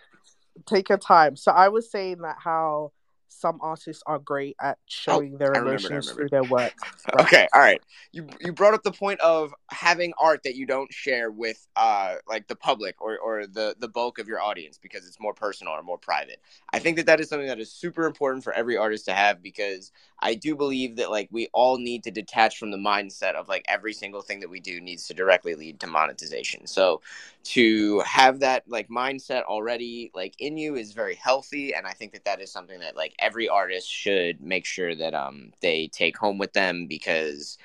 Take 0.65 0.89
your 0.89 0.97
time. 0.97 1.35
So 1.35 1.51
I 1.51 1.69
was 1.69 1.89
saying 1.89 2.21
that 2.21 2.37
how 2.43 2.91
some 3.37 3.59
artists 3.61 4.03
are 4.07 4.19
great 4.19 4.55
at 4.61 4.77
showing 4.87 5.35
oh, 5.35 5.37
their 5.37 5.53
emotions 5.53 6.11
through 6.11 6.29
their 6.29 6.43
work. 6.43 6.73
Right? 7.13 7.21
Okay, 7.27 7.47
all 7.53 7.61
right. 7.61 7.81
You 8.11 8.27
you 8.41 8.51
brought 8.51 8.73
up 8.73 8.83
the 8.83 8.91
point 8.91 9.19
of 9.21 9.53
having 9.69 10.13
art 10.19 10.41
that 10.43 10.55
you 10.55 10.65
don't 10.65 10.91
share 10.93 11.31
with 11.31 11.67
uh 11.75 12.15
like 12.27 12.47
the 12.47 12.55
public 12.55 13.01
or 13.01 13.17
or 13.17 13.47
the 13.47 13.75
the 13.79 13.87
bulk 13.87 14.19
of 14.19 14.27
your 14.27 14.41
audience 14.41 14.77
because 14.77 15.07
it's 15.07 15.19
more 15.19 15.33
personal 15.33 15.73
or 15.73 15.83
more 15.83 15.97
private. 15.97 16.41
I 16.73 16.79
think 16.79 16.97
that 16.97 17.05
that 17.05 17.19
is 17.19 17.29
something 17.29 17.47
that 17.47 17.59
is 17.59 17.71
super 17.71 18.05
important 18.05 18.43
for 18.43 18.53
every 18.53 18.77
artist 18.77 19.05
to 19.05 19.13
have 19.13 19.41
because 19.41 19.91
I 20.19 20.33
do 20.33 20.55
believe 20.55 20.97
that 20.97 21.11
like 21.11 21.29
we 21.31 21.47
all 21.53 21.77
need 21.77 22.03
to 22.03 22.11
detach 22.11 22.57
from 22.57 22.71
the 22.71 22.77
mindset 22.77 23.35
of 23.35 23.47
like 23.47 23.65
every 23.67 23.93
single 23.93 24.21
thing 24.21 24.39
that 24.41 24.49
we 24.49 24.59
do 24.59 24.81
needs 24.81 25.07
to 25.07 25.13
directly 25.13 25.55
lead 25.55 25.79
to 25.81 25.87
monetization. 25.87 26.67
So 26.67 27.01
to 27.45 27.99
have 28.01 28.39
that 28.41 28.63
like 28.67 28.89
mindset 28.89 29.43
already 29.43 30.11
like 30.13 30.35
in 30.39 30.57
you 30.57 30.75
is 30.75 30.91
very 30.91 31.15
healthy 31.15 31.73
and 31.73 31.87
I 31.87 31.91
think 31.91 32.11
that 32.13 32.25
that 32.25 32.41
is 32.41 32.51
something 32.51 32.79
that 32.79 32.97
like 32.97 33.13
every 33.27 33.49
artist 33.49 33.89
should 33.89 34.41
make 34.41 34.65
sure 34.65 34.95
that 34.95 35.13
um 35.13 35.51
they 35.61 35.89
take 36.01 36.17
home 36.17 36.37
with 36.37 36.53
them 36.53 36.87
because 36.87 37.57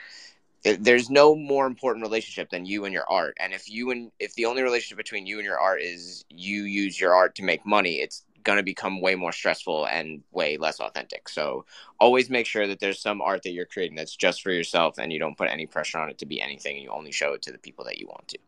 there's 0.65 1.11
no 1.11 1.35
more 1.35 1.67
important 1.67 2.05
relationship 2.05 2.49
than 2.51 2.65
you 2.65 2.85
and 2.85 2.95
your 2.95 3.09
art. 3.11 3.37
And 3.41 3.53
if 3.53 3.69
you 3.69 3.91
and 3.91 4.13
if 4.21 4.35
the 4.35 4.47
only 4.47 4.63
relationship 4.63 4.97
between 4.97 5.27
you 5.27 5.39
and 5.39 5.45
your 5.45 5.59
art 5.59 5.83
is 5.83 6.25
you 6.31 6.65
use 6.65 7.01
your 7.01 7.15
art 7.15 7.35
to 7.37 7.43
make 7.43 7.67
money 7.67 7.95
it's 7.95 8.25
going 8.45 8.57
to 8.59 8.63
become 8.65 9.01
way 9.01 9.15
more 9.15 9.33
stressful 9.33 9.87
and 9.87 10.23
way 10.33 10.57
less 10.57 10.81
authentic. 10.81 11.29
So 11.29 11.65
always 12.01 12.29
make 12.29 12.47
sure 12.47 12.67
that 12.67 12.81
there's 12.81 13.01
some 13.01 13.21
art 13.21 13.43
that 13.45 13.53
you're 13.53 13.67
creating 13.67 13.97
that's 13.97 14.17
just 14.17 14.43
for 14.43 14.51
yourself 14.51 14.99
and 14.99 15.13
you 15.13 15.21
don't 15.21 15.39
put 15.39 15.49
any 15.49 15.67
pressure 15.67 15.99
on 15.99 16.11
it 16.11 16.19
to 16.19 16.27
be 16.27 16.41
anything. 16.41 16.75
And 16.75 16.83
you 16.83 16.91
only 16.91 17.13
show 17.13 17.35
it 17.35 17.43
to 17.43 17.53
the 17.53 17.59
people 17.59 17.85
that 17.85 17.99
you 17.99 18.09
want 18.09 18.27
to 18.29 18.39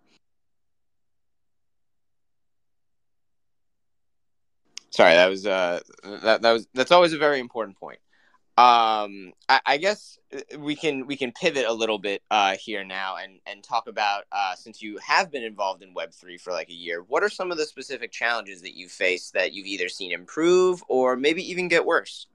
sorry 4.94 5.14
that 5.14 5.28
was 5.28 5.46
uh 5.46 5.80
that, 6.22 6.42
that 6.42 6.52
was 6.52 6.68
that's 6.72 6.92
always 6.92 7.12
a 7.12 7.18
very 7.18 7.40
important 7.40 7.78
point. 7.78 7.98
Um 8.56 9.32
I, 9.48 9.60
I, 9.66 9.76
guess 9.78 10.16
uh, 10.32 10.58
we 10.60 10.76
can 10.76 11.08
we 11.08 11.16
can 11.16 11.32
pivot 11.32 11.64
a 11.66 11.72
little 11.72 11.98
bit 11.98 12.22
uh 12.30 12.54
here 12.56 12.84
now 12.84 13.16
and 13.16 13.40
and 13.46 13.64
talk 13.64 13.88
about 13.88 14.24
uh 14.30 14.54
since 14.54 14.80
you 14.80 14.96
have 14.98 15.32
been 15.32 15.42
involved 15.42 15.82
in 15.82 15.92
web3 15.92 16.40
for 16.40 16.52
like 16.52 16.68
a 16.68 16.74
year 16.74 17.02
what 17.02 17.24
are 17.24 17.28
some 17.28 17.50
of 17.50 17.58
the 17.58 17.66
specific 17.66 18.12
challenges 18.12 18.62
that 18.62 18.76
you 18.76 18.88
face 18.88 19.30
that 19.32 19.52
you've 19.52 19.66
either 19.66 19.88
seen 19.88 20.12
improve 20.12 20.84
or 20.86 21.16
maybe 21.16 21.42
even 21.50 21.66
get 21.66 21.84
worse? 21.84 22.28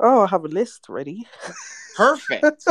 Oh 0.00 0.22
i 0.22 0.26
have 0.26 0.44
a 0.44 0.48
list 0.48 0.86
ready. 0.88 1.28
Perfect. 1.96 2.66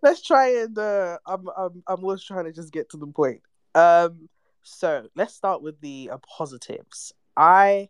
Let's 0.00 0.22
try 0.22 0.62
and 0.62 0.78
uh 0.78 1.18
i'm 1.26 1.46
i'm 1.54 1.82
i'm 1.86 2.02
always 2.02 2.24
trying 2.24 2.46
to 2.46 2.52
just 2.52 2.72
get 2.72 2.88
to 2.90 2.96
the 2.96 3.06
point. 3.06 3.42
Um 3.74 4.30
so 4.62 5.08
let's 5.14 5.34
start 5.34 5.62
with 5.62 5.80
the 5.80 6.10
uh, 6.12 6.18
positives. 6.18 7.12
I 7.36 7.88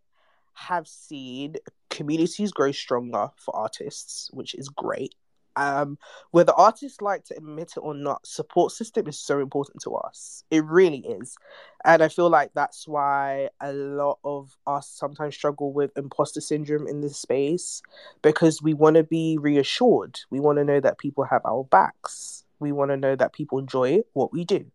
have 0.54 0.86
seen 0.86 1.56
communities 1.88 2.52
grow 2.52 2.72
stronger 2.72 3.30
for 3.36 3.54
artists, 3.56 4.30
which 4.32 4.54
is 4.54 4.68
great. 4.68 5.14
Um, 5.56 5.98
whether 6.30 6.52
artists 6.52 7.02
like 7.02 7.24
to 7.24 7.36
admit 7.36 7.72
it 7.76 7.80
or 7.80 7.92
not, 7.92 8.26
support 8.26 8.72
system 8.72 9.08
is 9.08 9.18
so 9.18 9.40
important 9.40 9.82
to 9.82 9.94
us. 9.94 10.44
It 10.50 10.64
really 10.64 10.98
is. 10.98 11.36
And 11.84 12.02
I 12.02 12.08
feel 12.08 12.30
like 12.30 12.52
that's 12.54 12.86
why 12.86 13.50
a 13.60 13.72
lot 13.72 14.20
of 14.24 14.56
us 14.66 14.88
sometimes 14.88 15.34
struggle 15.34 15.72
with 15.72 15.90
imposter 15.96 16.40
syndrome 16.40 16.86
in 16.86 17.00
this 17.00 17.16
space 17.16 17.82
because 18.22 18.62
we 18.62 18.74
want 18.74 18.96
to 18.96 19.02
be 19.02 19.38
reassured. 19.38 20.20
We 20.30 20.40
want 20.40 20.58
to 20.58 20.64
know 20.64 20.80
that 20.80 20.98
people 20.98 21.24
have 21.24 21.42
our 21.44 21.64
backs. 21.64 22.44
We 22.60 22.72
want 22.72 22.90
to 22.92 22.96
know 22.96 23.16
that 23.16 23.32
people 23.32 23.58
enjoy 23.58 24.00
what 24.12 24.32
we 24.32 24.44
do. 24.44 24.66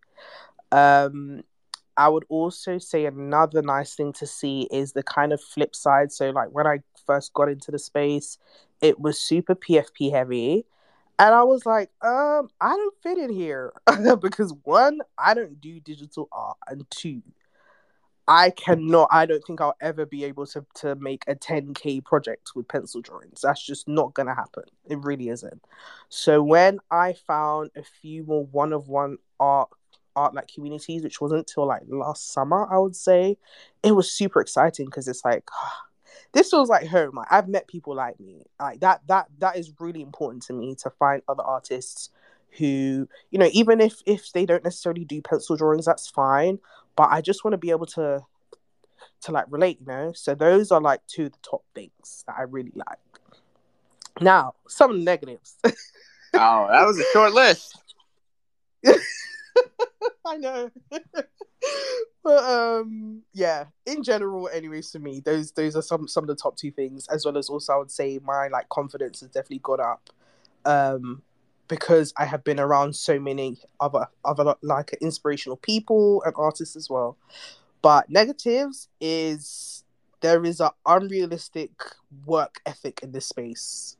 Um, 0.71 1.43
I 1.97 2.09
would 2.09 2.25
also 2.29 2.77
say 2.77 3.05
another 3.05 3.61
nice 3.61 3.95
thing 3.95 4.13
to 4.13 4.27
see 4.27 4.67
is 4.71 4.93
the 4.93 5.03
kind 5.03 5.33
of 5.33 5.41
flip 5.41 5.75
side. 5.75 6.11
So, 6.11 6.29
like 6.31 6.49
when 6.49 6.67
I 6.67 6.79
first 7.05 7.33
got 7.33 7.49
into 7.49 7.71
the 7.71 7.79
space, 7.79 8.37
it 8.81 8.99
was 8.99 9.19
super 9.19 9.55
PFP 9.55 10.11
heavy. 10.11 10.65
And 11.17 11.33
I 11.33 11.43
was 11.43 11.65
like, 11.65 11.89
um, 12.01 12.49
I 12.59 12.75
don't 12.75 12.95
fit 13.01 13.17
in 13.17 13.29
here 13.31 13.71
because 14.19 14.53
one, 14.63 14.99
I 15.17 15.33
don't 15.33 15.61
do 15.61 15.79
digital 15.79 16.27
art, 16.31 16.57
and 16.67 16.85
two, 16.89 17.21
I 18.27 18.49
cannot, 18.49 19.09
I 19.11 19.25
don't 19.25 19.43
think 19.43 19.61
I'll 19.61 19.77
ever 19.79 20.05
be 20.05 20.23
able 20.25 20.47
to, 20.47 20.65
to 20.75 20.95
make 20.95 21.23
a 21.27 21.35
10k 21.35 22.03
project 22.03 22.51
with 22.55 22.67
pencil 22.67 23.01
drawings. 23.01 23.41
That's 23.41 23.63
just 23.63 23.87
not 23.87 24.13
going 24.13 24.27
to 24.27 24.33
happen. 24.33 24.63
It 24.89 24.97
really 25.03 25.29
isn't. 25.29 25.63
So 26.09 26.41
when 26.41 26.79
I 26.89 27.13
found 27.13 27.69
a 27.77 27.83
few 27.83 28.23
more 28.23 28.45
one 28.47 28.73
of 28.73 28.87
one 28.87 29.17
art 29.39 29.69
art 30.15 30.33
like 30.33 30.47
communities, 30.53 31.03
which 31.03 31.21
wasn't 31.21 31.47
till 31.47 31.65
like 31.65 31.83
last 31.87 32.31
summer, 32.31 32.67
I 32.71 32.77
would 32.77 32.95
say. 32.95 33.37
It 33.83 33.91
was 33.93 34.11
super 34.11 34.41
exciting 34.41 34.85
because 34.85 35.07
it's 35.07 35.25
like 35.25 35.47
this 36.33 36.49
feels 36.49 36.69
like 36.69 36.87
home. 36.87 37.15
Like 37.15 37.27
I've 37.31 37.47
met 37.47 37.67
people 37.67 37.95
like 37.95 38.19
me. 38.19 38.43
Like 38.59 38.79
that 38.81 39.01
that 39.07 39.27
that 39.39 39.57
is 39.57 39.73
really 39.79 40.01
important 40.01 40.43
to 40.43 40.53
me 40.53 40.75
to 40.75 40.89
find 40.89 41.21
other 41.27 41.43
artists 41.43 42.09
who, 42.57 43.07
you 43.31 43.39
know, 43.39 43.49
even 43.51 43.81
if 43.81 44.01
if 44.05 44.31
they 44.31 44.45
don't 44.45 44.63
necessarily 44.63 45.05
do 45.05 45.21
pencil 45.21 45.55
drawings, 45.55 45.85
that's 45.85 46.07
fine. 46.07 46.59
But 46.95 47.09
I 47.11 47.21
just 47.21 47.43
want 47.43 47.53
to 47.53 47.57
be 47.57 47.71
able 47.71 47.87
to 47.87 48.21
to 49.21 49.31
like 49.31 49.45
relate, 49.49 49.79
you 49.81 49.87
know. 49.87 50.13
So 50.13 50.35
those 50.35 50.71
are 50.71 50.81
like 50.81 51.01
two 51.07 51.25
of 51.25 51.31
the 51.33 51.37
top 51.41 51.63
things 51.73 52.23
that 52.27 52.35
I 52.37 52.43
really 52.43 52.71
like. 52.75 52.97
Now, 54.21 54.53
some 54.67 55.03
negatives. 55.03 55.57
oh, 55.65 56.67
that 56.71 56.85
was 56.85 56.97
a 56.99 57.03
short 57.11 57.33
list. 57.33 57.81
I 60.25 60.37
know. 60.37 60.71
but 62.23 62.43
um 62.43 63.21
yeah, 63.33 63.65
in 63.85 64.03
general, 64.03 64.49
anyways, 64.53 64.91
for 64.91 64.99
me, 64.99 65.19
those 65.19 65.51
those 65.51 65.75
are 65.75 65.81
some 65.81 66.07
some 66.07 66.23
of 66.23 66.27
the 66.27 66.35
top 66.35 66.57
two 66.57 66.71
things, 66.71 67.07
as 67.07 67.25
well 67.25 67.37
as 67.37 67.49
also 67.49 67.73
I 67.73 67.77
would 67.77 67.91
say 67.91 68.19
my 68.23 68.47
like 68.47 68.69
confidence 68.69 69.21
has 69.21 69.29
definitely 69.29 69.59
gone 69.59 69.81
up. 69.81 70.09
Um 70.65 71.21
because 71.67 72.13
I 72.17 72.25
have 72.25 72.43
been 72.43 72.59
around 72.59 72.95
so 72.95 73.19
many 73.19 73.59
other 73.79 74.07
other 74.23 74.55
like 74.61 74.93
inspirational 75.01 75.57
people 75.57 76.21
and 76.23 76.33
artists 76.35 76.75
as 76.75 76.89
well. 76.89 77.17
But 77.81 78.09
negatives 78.09 78.89
is 78.99 79.83
there 80.21 80.43
is 80.43 80.59
an 80.59 80.71
unrealistic 80.85 81.71
work 82.25 82.59
ethic 82.65 83.01
in 83.03 83.11
this 83.11 83.27
space, 83.27 83.97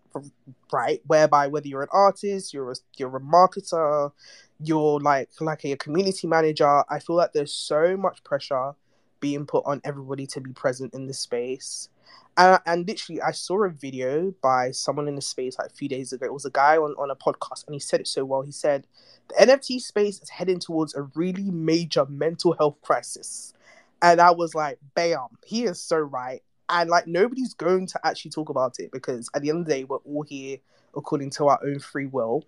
right? 0.71 1.01
Whereby 1.07 1.47
whether 1.47 1.67
you're 1.67 1.83
an 1.83 1.89
artist, 1.91 2.53
you're 2.53 2.71
a, 2.71 2.75
you're 2.97 3.15
a 3.15 3.21
marketer, 3.21 4.11
you're 4.59 4.99
like 4.99 5.29
like 5.41 5.65
a 5.65 5.75
community 5.75 6.27
manager 6.27 6.83
i 6.89 6.97
feel 6.97 7.17
like 7.17 7.33
there's 7.33 7.51
so 7.51 7.97
much 7.97 8.23
pressure 8.23 8.73
being 9.19 9.45
put 9.45 9.63
on 9.65 9.81
everybody 9.83 10.27
to 10.27 10.39
be 10.41 10.51
present 10.51 10.93
in 10.93 11.07
the 11.07 11.13
space. 11.13 11.89
And, 12.37 12.59
and 12.65 12.87
literally 12.87 13.21
i 13.21 13.31
saw 13.31 13.63
a 13.63 13.69
video 13.69 14.33
by 14.41 14.71
someone 14.71 15.07
in 15.07 15.15
the 15.15 15.21
space 15.21 15.57
like 15.57 15.71
a 15.71 15.73
few 15.73 15.89
days 15.89 16.13
ago. 16.13 16.25
It 16.25 16.33
was 16.33 16.45
a 16.45 16.51
guy 16.51 16.77
on, 16.77 16.93
on 16.99 17.09
a 17.09 17.15
podcast 17.15 17.65
and 17.65 17.73
he 17.73 17.79
said 17.79 18.01
it 18.01 18.07
so 18.07 18.23
well. 18.25 18.41
He 18.41 18.51
said 18.51 18.85
the 19.29 19.45
nft 19.47 19.81
space 19.81 20.21
is 20.21 20.29
heading 20.29 20.59
towards 20.59 20.93
a 20.95 21.03
really 21.15 21.49
major 21.49 22.05
mental 22.05 22.53
health 22.53 22.77
crisis. 22.81 23.53
And 24.01 24.21
i 24.21 24.31
was 24.31 24.53
like 24.53 24.77
bam 24.93 25.27
he 25.45 25.63
is 25.63 25.81
so 25.81 25.97
right 25.97 26.43
and 26.69 26.89
like 26.89 27.07
nobody's 27.07 27.53
going 27.53 27.87
to 27.87 27.99
actually 28.03 28.31
talk 28.31 28.49
about 28.49 28.79
it 28.79 28.91
because 28.91 29.29
at 29.35 29.41
the 29.41 29.49
end 29.49 29.59
of 29.59 29.65
the 29.65 29.73
day 29.73 29.83
we're 29.83 29.97
all 29.97 30.23
here 30.23 30.57
according 30.95 31.29
to 31.29 31.47
our 31.47 31.59
own 31.63 31.79
free 31.79 32.07
will. 32.07 32.43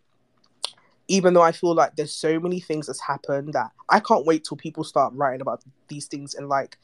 Even 1.10 1.34
though 1.34 1.42
I 1.42 1.54
feel 1.54 1.74
like 1.74 1.96
there's 1.96 2.14
so 2.14 2.40
many 2.40 2.60
things 2.60 2.88
that's 2.88 3.02
happened 3.02 3.54
that 3.54 3.72
I 3.90 4.00
can't 4.00 4.26
wait 4.26 4.44
till 4.44 4.58
people 4.58 4.84
start 4.84 5.14
writing 5.16 5.42
about 5.42 5.64
these 5.88 6.06
things 6.06 6.34
in 6.34 6.48
like 6.50 6.78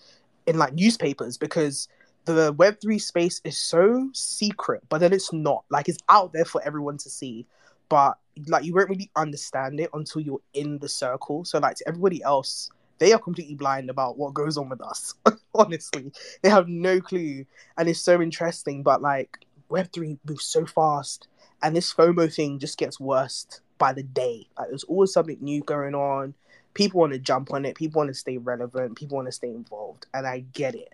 in 0.46 0.58
like 0.58 0.74
newspapers 0.74 1.38
because 1.38 1.88
the 2.26 2.54
web 2.54 2.80
3 2.82 3.00
space 3.00 3.41
is 3.43 3.58
so 3.58 4.10
secret 4.13 4.82
but 4.88 5.00
then 5.00 5.12
it's 5.12 5.34
not. 5.34 5.65
Like 5.69 5.89
it's 5.89 6.00
out 6.08 6.32
there 6.34 6.46
for 6.46 6.62
everyone 6.63 6.98
to 7.00 7.10
see. 7.10 7.46
But 7.89 8.17
like 8.48 8.63
you 8.63 8.74
won't 8.74 8.89
really 8.89 9.12
understand 9.15 9.80
it 9.80 9.89
until 9.93 10.22
you're 10.22 10.41
in 10.54 10.80
the 10.80 10.89
circle. 10.89 11.43
So 11.43 11.60
like 11.60 11.76
to 11.78 11.88
everybody 11.88 12.24
else 12.24 12.69
they 13.03 13.13
are 13.13 13.19
completely 13.19 13.55
blind 13.55 13.89
about 13.89 14.17
what 14.17 14.33
goes 14.33 14.57
on 14.57 14.69
with 14.69 14.81
us 14.81 15.13
honestly 15.55 16.11
they 16.41 16.49
have 16.49 16.67
no 16.67 16.99
clue 16.99 17.45
and 17.77 17.89
it's 17.89 17.99
so 17.99 18.21
interesting 18.21 18.81
but 18.81 19.01
like 19.01 19.45
web 19.69 19.91
3 19.91 20.17
moves 20.25 20.45
so 20.45 20.65
fast 20.65 21.27
and 21.61 21.75
this 21.75 21.93
fomo 21.93 22.33
thing 22.33 22.59
just 22.59 22.77
gets 22.77 22.99
worse 22.99 23.61
by 23.77 23.93
the 23.93 24.03
day. 24.03 24.47
Like 24.57 24.69
there's 24.69 24.83
always 24.83 25.13
something 25.13 25.37
new 25.41 25.61
going 25.61 25.95
on. 25.95 26.35
people 26.73 26.99
want 26.99 27.13
to 27.13 27.19
jump 27.19 27.53
on 27.53 27.65
it, 27.65 27.75
people 27.75 27.99
want 27.99 28.09
to 28.09 28.13
stay 28.13 28.37
relevant, 28.37 28.97
people 28.97 29.15
want 29.15 29.27
to 29.27 29.31
stay 29.31 29.49
involved, 29.49 30.05
and 30.13 30.25
I 30.25 30.45
get 30.53 30.73
it. 30.75 30.93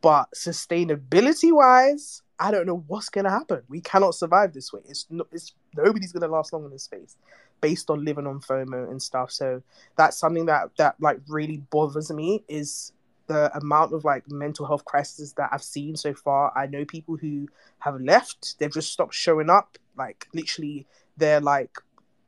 But 0.00 0.30
sustainability 0.32 1.52
wise, 1.52 2.22
I 2.38 2.50
don't 2.50 2.66
know 2.66 2.84
what's 2.86 3.08
gonna 3.08 3.30
happen. 3.30 3.62
We 3.68 3.80
cannot 3.80 4.14
survive 4.14 4.52
this 4.52 4.72
way. 4.72 4.80
It's 4.88 5.06
no, 5.10 5.24
it's 5.30 5.52
nobody's 5.76 6.12
gonna 6.12 6.28
last 6.28 6.52
long 6.52 6.64
in 6.64 6.70
this 6.70 6.84
space, 6.84 7.16
based 7.60 7.90
on 7.90 8.04
living 8.04 8.26
on 8.26 8.40
FOMO 8.40 8.90
and 8.90 9.00
stuff. 9.00 9.30
So 9.30 9.62
that's 9.96 10.16
something 10.16 10.46
that 10.46 10.70
that 10.78 10.96
like 11.00 11.20
really 11.28 11.58
bothers 11.70 12.10
me 12.10 12.42
is 12.48 12.92
the 13.26 13.56
amount 13.56 13.94
of 13.94 14.04
like 14.04 14.28
mental 14.30 14.66
health 14.66 14.84
crises 14.84 15.34
that 15.34 15.50
I've 15.52 15.62
seen 15.62 15.96
so 15.96 16.14
far. 16.14 16.52
I 16.56 16.66
know 16.66 16.84
people 16.84 17.16
who 17.16 17.48
have 17.80 18.00
left; 18.00 18.58
they've 18.58 18.72
just 18.72 18.92
stopped 18.92 19.14
showing 19.14 19.50
up. 19.50 19.78
Like 19.96 20.26
literally, 20.34 20.86
they're 21.16 21.40
like 21.40 21.76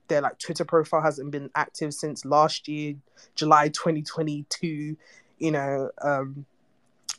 their 0.08 0.20
like 0.20 0.38
Twitter 0.38 0.64
profile 0.64 1.00
hasn't 1.00 1.30
been 1.30 1.50
active 1.54 1.94
since 1.94 2.24
last 2.24 2.68
year, 2.68 2.94
July 3.34 3.68
2022. 3.68 4.96
You 5.38 5.50
know, 5.50 5.90
um, 6.00 6.46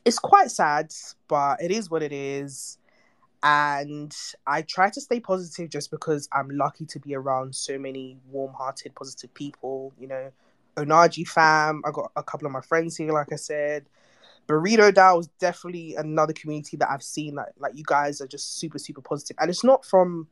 it's 0.06 0.20
quite 0.20 0.52
sad, 0.52 0.94
but 1.28 1.62
it 1.62 1.72
is 1.72 1.90
what 1.90 2.04
it 2.04 2.12
is. 2.14 2.78
And 3.44 4.16
I 4.48 4.62
try 4.62 4.90
to 4.90 5.02
stay 5.02 5.20
positive 5.20 5.70
just 5.70 5.92
because 5.92 6.30
I'm 6.32 6.50
lucky 6.50 6.86
to 6.86 7.00
be 7.00 7.14
around 7.14 7.54
so 7.54 7.78
many 7.78 8.18
warm 8.32 8.54
hearted, 8.54 8.96
positive 8.96 9.34
people. 9.34 9.94
You 10.00 10.08
know, 10.08 10.32
Onaji 10.78 11.28
fam, 11.28 11.82
I 11.86 11.92
got 11.92 12.12
a 12.16 12.24
couple 12.24 12.46
of 12.46 12.54
my 12.54 12.62
friends 12.62 12.96
here, 12.96 13.12
like 13.12 13.34
I 13.34 13.36
said. 13.36 13.86
Burrito 14.48 14.92
DAO 14.92 15.22
is 15.22 15.28
definitely 15.40 15.96
another 15.96 16.34
community 16.34 16.78
that 16.78 16.90
I've 16.90 17.04
seen 17.04 17.36
that 17.36 17.54
like 17.60 17.76
you 17.76 17.84
guys 17.86 18.22
are 18.22 18.28
just 18.28 18.60
super, 18.60 18.80
super. 18.80 19.02
And 19.40 19.50
it's 19.50 19.64
not 19.64 19.86
from 19.86 20.28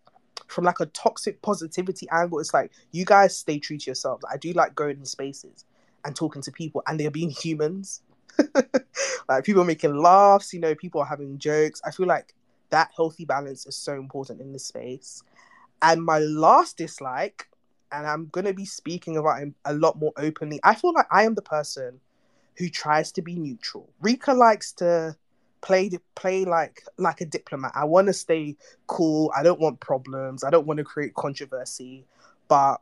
from 0.48 0.66
like 0.66 0.80
a 0.80 0.86
toxic 0.88 1.42
positivity 1.42 2.08
angle. 2.12 2.40
It's 2.40 2.54
like 2.54 2.72
you 2.92 3.06
guys 3.06 3.38
stay 3.38 3.60
true 3.60 3.78
to 3.78 3.86
yourselves. 3.86 4.24
I 4.32 4.38
do 4.38 4.52
like 4.54 4.76
going 4.76 4.98
in 4.98 5.06
spaces 5.06 5.66
and 6.04 6.16
talking 6.16 6.42
to 6.44 6.52
people 6.52 6.84
and 6.88 7.00
they're 7.00 7.12
being 7.12 7.30
humans. 7.30 8.02
like 9.30 9.44
people 9.44 9.64
making 9.64 9.96
laughs, 9.96 10.54
you 10.54 10.60
know, 10.60 10.76
people 10.76 11.02
are 11.02 11.08
having 11.08 11.38
jokes. 11.38 11.82
I 11.86 11.92
feel 11.92 12.08
like 12.08 12.34
that 12.72 12.92
healthy 12.96 13.26
balance 13.26 13.66
is 13.66 13.76
so 13.76 13.94
important 13.94 14.42
in 14.42 14.52
this 14.52 14.66
space. 14.66 15.24
And 15.82 16.04
my 16.04 16.20
last 16.20 16.78
dislike, 16.78 17.50
and 17.92 18.06
I'm 18.06 18.28
gonna 18.28 18.54
be 18.54 18.66
speaking 18.66 19.18
about 19.18 19.40
him 19.40 19.56
a 19.66 19.74
lot 19.74 19.98
more 20.00 20.14
openly. 20.18 20.60
I 20.64 20.76
feel 20.76 20.94
like 20.94 21.08
I 21.12 21.24
am 21.24 21.36
the 21.36 21.42
person 21.42 22.00
who 22.58 22.70
tries 22.70 23.12
to 23.14 23.22
be 23.22 23.36
neutral. 23.36 23.90
Rika 24.02 24.34
likes 24.34 24.72
to 24.74 25.16
play 25.62 25.92
play 26.16 26.46
like 26.46 26.84
like 26.98 27.22
a 27.22 27.26
diplomat. 27.26 27.72
I 27.76 27.86
want 27.86 28.08
to 28.08 28.14
stay 28.14 28.56
cool. 28.88 29.32
I 29.36 29.44
don't 29.44 29.60
want 29.60 29.80
problems. 29.80 30.44
I 30.44 30.50
don't 30.50 30.68
want 30.68 30.80
to 30.80 30.84
create 30.84 31.14
controversy, 31.14 32.06
but 32.48 32.82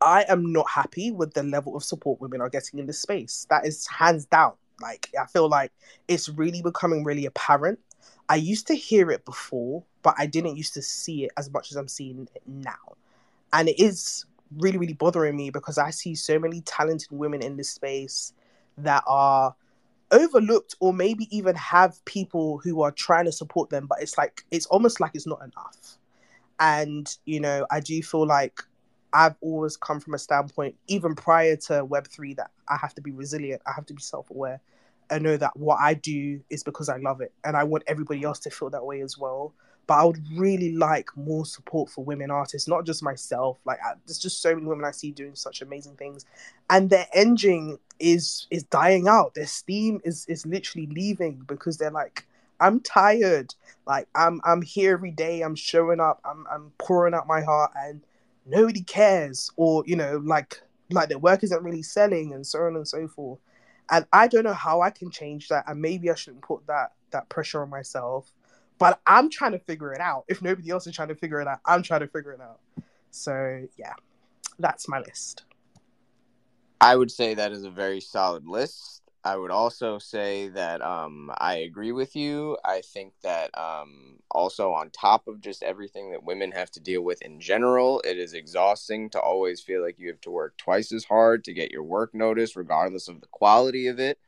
I 0.00 0.24
am 0.28 0.52
not 0.52 0.68
happy 0.68 1.12
with 1.12 1.34
the 1.34 1.42
level 1.42 1.76
of 1.76 1.84
support 1.84 2.20
women 2.20 2.40
are 2.40 2.48
getting 2.48 2.78
in 2.78 2.86
this 2.86 3.00
space. 3.00 3.46
That 3.50 3.66
is 3.66 3.86
hands 3.86 4.26
down. 4.26 4.54
Like 4.80 5.10
I 5.20 5.26
feel 5.26 5.48
like 5.48 5.72
it's 6.08 6.28
really 6.28 6.62
becoming 6.62 7.04
really 7.04 7.26
apparent. 7.26 7.78
I 8.28 8.36
used 8.36 8.66
to 8.68 8.74
hear 8.74 9.10
it 9.10 9.24
before, 9.24 9.82
but 10.02 10.14
I 10.18 10.26
didn't 10.26 10.56
used 10.56 10.74
to 10.74 10.82
see 10.82 11.24
it 11.24 11.32
as 11.36 11.50
much 11.50 11.70
as 11.70 11.76
I'm 11.76 11.88
seeing 11.88 12.28
it 12.34 12.42
now. 12.46 12.96
And 13.52 13.68
it 13.68 13.78
is 13.80 14.24
really, 14.58 14.78
really 14.78 14.94
bothering 14.94 15.36
me 15.36 15.50
because 15.50 15.78
I 15.78 15.90
see 15.90 16.14
so 16.14 16.38
many 16.38 16.60
talented 16.62 17.08
women 17.10 17.42
in 17.42 17.56
this 17.56 17.68
space 17.68 18.32
that 18.78 19.04
are 19.06 19.54
overlooked 20.12 20.76
or 20.80 20.92
maybe 20.92 21.26
even 21.36 21.54
have 21.56 22.04
people 22.04 22.58
who 22.58 22.82
are 22.82 22.90
trying 22.90 23.24
to 23.24 23.32
support 23.32 23.70
them 23.70 23.86
but 23.86 24.00
it's 24.02 24.18
like 24.18 24.44
it's 24.50 24.66
almost 24.66 25.00
like 25.00 25.10
it's 25.14 25.26
not 25.26 25.40
enough. 25.40 25.98
And 26.60 27.14
you 27.24 27.40
know 27.40 27.66
i 27.70 27.80
do 27.80 28.00
feel 28.02 28.26
like 28.26 28.60
i've 29.12 29.34
always 29.40 29.76
come 29.76 30.00
from 30.00 30.14
a 30.14 30.18
standpoint 30.18 30.76
even 30.86 31.14
prior 31.14 31.56
to 31.56 31.84
web3 31.84 32.36
that 32.36 32.50
i 32.68 32.76
have 32.76 32.94
to 32.94 33.00
be 33.00 33.10
resilient. 33.10 33.62
I 33.66 33.72
have 33.74 33.86
to 33.86 33.94
be 33.94 34.02
self-aware 34.02 34.60
and 35.12 35.22
know 35.24 35.36
that 35.36 35.56
what 35.56 35.78
i 35.80 35.94
do 35.94 36.40
is 36.50 36.62
because 36.64 36.88
i 36.88 36.96
love 36.96 37.20
it 37.20 37.32
and 37.44 37.56
i 37.56 37.62
want 37.62 37.84
everybody 37.86 38.24
else 38.24 38.38
to 38.40 38.50
feel 38.50 38.70
that 38.70 38.84
way 38.84 39.00
as 39.00 39.16
well 39.18 39.52
but 39.86 39.94
I 39.94 40.04
would 40.04 40.22
really 40.36 40.72
like 40.72 41.08
more 41.16 41.44
support 41.44 41.90
for 41.90 42.04
women 42.04 42.30
artists, 42.30 42.68
not 42.68 42.86
just 42.86 43.02
myself. 43.02 43.58
Like, 43.64 43.78
I, 43.84 43.94
there's 44.06 44.18
just 44.18 44.40
so 44.40 44.54
many 44.54 44.66
women 44.66 44.84
I 44.84 44.90
see 44.92 45.10
doing 45.10 45.34
such 45.34 45.60
amazing 45.60 45.96
things, 45.96 46.24
and 46.70 46.88
their 46.88 47.06
engine 47.12 47.78
is 47.98 48.46
is 48.50 48.62
dying 48.64 49.08
out. 49.08 49.34
Their 49.34 49.46
steam 49.46 50.00
is 50.04 50.24
is 50.26 50.46
literally 50.46 50.86
leaving 50.86 51.42
because 51.46 51.78
they're 51.78 51.90
like, 51.90 52.26
I'm 52.60 52.80
tired. 52.80 53.54
Like, 53.86 54.08
I'm 54.14 54.40
I'm 54.44 54.62
here 54.62 54.92
every 54.92 55.10
day. 55.10 55.42
I'm 55.42 55.56
showing 55.56 56.00
up. 56.00 56.20
I'm 56.24 56.46
I'm 56.50 56.72
pouring 56.78 57.14
out 57.14 57.26
my 57.26 57.40
heart, 57.42 57.72
and 57.76 58.02
nobody 58.46 58.82
cares. 58.82 59.50
Or 59.56 59.82
you 59.86 59.96
know, 59.96 60.22
like 60.24 60.62
like 60.90 61.08
their 61.08 61.18
work 61.18 61.42
isn't 61.42 61.62
really 61.62 61.82
selling, 61.82 62.32
and 62.32 62.46
so 62.46 62.62
on 62.62 62.76
and 62.76 62.86
so 62.86 63.08
forth. 63.08 63.40
And 63.92 64.06
I 64.12 64.26
don't 64.26 64.42
know 64.42 64.52
how 64.52 64.80
I 64.80 64.90
can 64.90 65.10
change 65.10 65.48
that, 65.48 65.64
and 65.68 65.80
maybe 65.80 66.10
I 66.10 66.16
shouldn't 66.16 66.42
put 66.42 66.66
that 66.66 66.92
that 67.12 67.28
pressure 67.28 67.62
on 67.62 67.70
myself 67.70 68.32
but 68.82 69.00
I'm 69.06 69.30
trying 69.30 69.52
to 69.52 69.60
figure 69.60 69.92
it 69.92 70.00
out. 70.00 70.24
If 70.26 70.42
nobody 70.42 70.70
else 70.70 70.88
is 70.88 70.94
trying 70.96 71.06
to 71.06 71.14
figure 71.14 71.40
it 71.40 71.46
out, 71.46 71.60
I'm 71.64 71.84
trying 71.84 72.00
to 72.00 72.08
figure 72.08 72.32
it 72.32 72.40
out. 72.40 72.58
So 73.12 73.64
yeah, 73.78 73.92
that's 74.58 74.88
my 74.88 74.98
list. 74.98 75.44
I 76.80 76.96
would 76.96 77.12
say 77.12 77.34
that 77.34 77.52
is 77.52 77.62
a 77.62 77.70
very 77.70 78.00
solid 78.00 78.44
list. 78.44 79.01
I 79.24 79.36
would 79.36 79.52
also 79.52 79.98
say 79.98 80.48
that 80.48 80.82
um, 80.82 81.30
I 81.38 81.58
agree 81.58 81.92
with 81.92 82.16
you. 82.16 82.56
I 82.64 82.80
think 82.80 83.12
that 83.22 83.56
um, 83.56 84.18
also, 84.30 84.72
on 84.72 84.90
top 84.90 85.28
of 85.28 85.40
just 85.40 85.62
everything 85.62 86.10
that 86.10 86.24
women 86.24 86.50
have 86.52 86.72
to 86.72 86.80
deal 86.80 87.02
with 87.02 87.22
in 87.22 87.38
general, 87.38 88.00
it 88.04 88.18
is 88.18 88.34
exhausting 88.34 89.10
to 89.10 89.20
always 89.20 89.60
feel 89.60 89.80
like 89.80 89.98
you 89.98 90.08
have 90.08 90.20
to 90.22 90.30
work 90.30 90.56
twice 90.56 90.90
as 90.90 91.04
hard 91.04 91.44
to 91.44 91.52
get 91.52 91.70
your 91.70 91.84
work 91.84 92.12
noticed, 92.14 92.56
regardless 92.56 93.06
of 93.06 93.20
the 93.20 93.28
quality 93.28 93.86
of 93.86 94.00
it. 94.00 94.18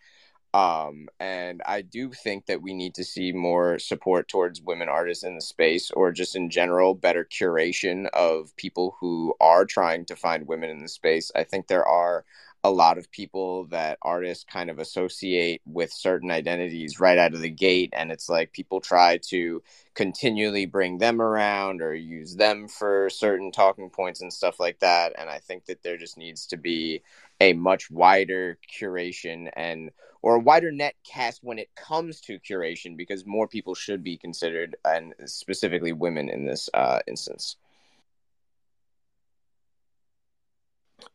Um, 0.53 1.09
and 1.19 1.61
I 1.67 1.83
do 1.83 2.13
think 2.13 2.47
that 2.47 2.63
we 2.63 2.73
need 2.73 2.95
to 2.95 3.05
see 3.05 3.33
more 3.33 3.81
support 3.81 4.29
towards 4.29 4.63
women 4.63 4.89
artists 4.89 5.25
in 5.25 5.35
the 5.35 5.41
space, 5.41 5.91
or 5.91 6.13
just 6.13 6.37
in 6.37 6.51
general, 6.51 6.95
better 6.95 7.25
curation 7.29 8.07
of 8.11 8.55
people 8.57 8.97
who 9.01 9.35
are 9.41 9.65
trying 9.65 10.05
to 10.05 10.15
find 10.15 10.47
women 10.47 10.71
in 10.71 10.79
the 10.79 10.89
space. 10.89 11.33
I 11.35 11.43
think 11.43 11.67
there 11.67 11.85
are 11.85 12.25
a 12.65 12.71
lot 12.71 12.97
of 12.97 13.11
people 13.11 13.67
that 13.67 13.99
artists 14.01 14.45
kind 14.51 14.71
of 14.71 14.79
associate 14.79 15.61
with 15.67 15.93
certain 15.93 16.31
identities 16.31 16.99
right 16.99 17.19
out 17.19 17.35
of 17.35 17.43
the 17.43 17.51
gate 17.51 17.93
and 17.95 18.11
it's 18.11 18.29
like 18.31 18.53
people 18.53 18.81
try 18.81 19.19
to 19.19 19.63
continually 19.95 20.65
bring 20.65 20.97
them 20.97 21.21
around 21.21 21.83
or 21.83 21.95
use 21.95 22.35
them 22.37 22.67
for 22.67 23.11
certain 23.11 23.53
talking 23.53 23.91
points 23.91 24.23
and 24.23 24.33
stuff 24.33 24.59
like 24.59 24.79
that 24.81 25.13
and 25.19 25.29
i 25.29 25.39
think 25.39 25.67
that 25.67 25.83
there 25.83 25.99
just 25.99 26.17
needs 26.17 26.47
to 26.47 26.57
be 26.57 27.03
a 27.41 27.53
much 27.53 27.91
wider 27.91 28.59
curation 28.73 29.51
and 29.55 29.91
or 30.23 30.37
a 30.37 30.41
wider 30.41 30.73
net 30.73 30.95
cast 31.05 31.45
when 31.45 31.59
it 31.59 31.69
comes 31.77 32.19
to 32.23 32.39
curation 32.39 32.97
because 32.97 33.27
more 33.27 33.47
people 33.47 33.75
should 33.75 34.03
be 34.03 34.17
considered 34.17 34.75
and 34.87 35.13
specifically 35.27 35.93
women 35.93 36.31
in 36.31 36.47
this 36.47 36.71
uh, 36.73 37.01
instance 37.07 37.57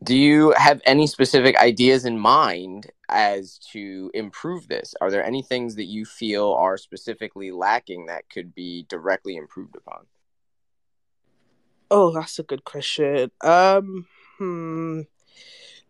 do 0.04 0.16
you 0.16 0.54
have 0.58 0.82
any 0.86 1.08
specific 1.08 1.58
ideas 1.58 2.06
in 2.06 2.18
mind 2.18 2.88
as 3.10 3.60
to 3.72 4.12
improve 4.14 4.68
this 4.68 4.94
are 5.02 5.12
there 5.12 5.24
any 5.24 5.42
things 5.42 5.76
that 5.76 5.86
you 5.86 6.06
feel 6.06 6.54
are 6.54 6.78
specifically 6.78 7.52
lacking 7.52 8.06
that 8.06 8.30
could 8.30 8.54
be 8.54 8.86
directly 8.90 9.36
improved 9.36 9.76
upon 9.76 10.06
oh 11.92 12.12
that's 12.12 12.40
a 12.40 12.44
good 12.44 12.64
question 12.64 13.32
um 13.42 14.06
hmm 14.38 15.02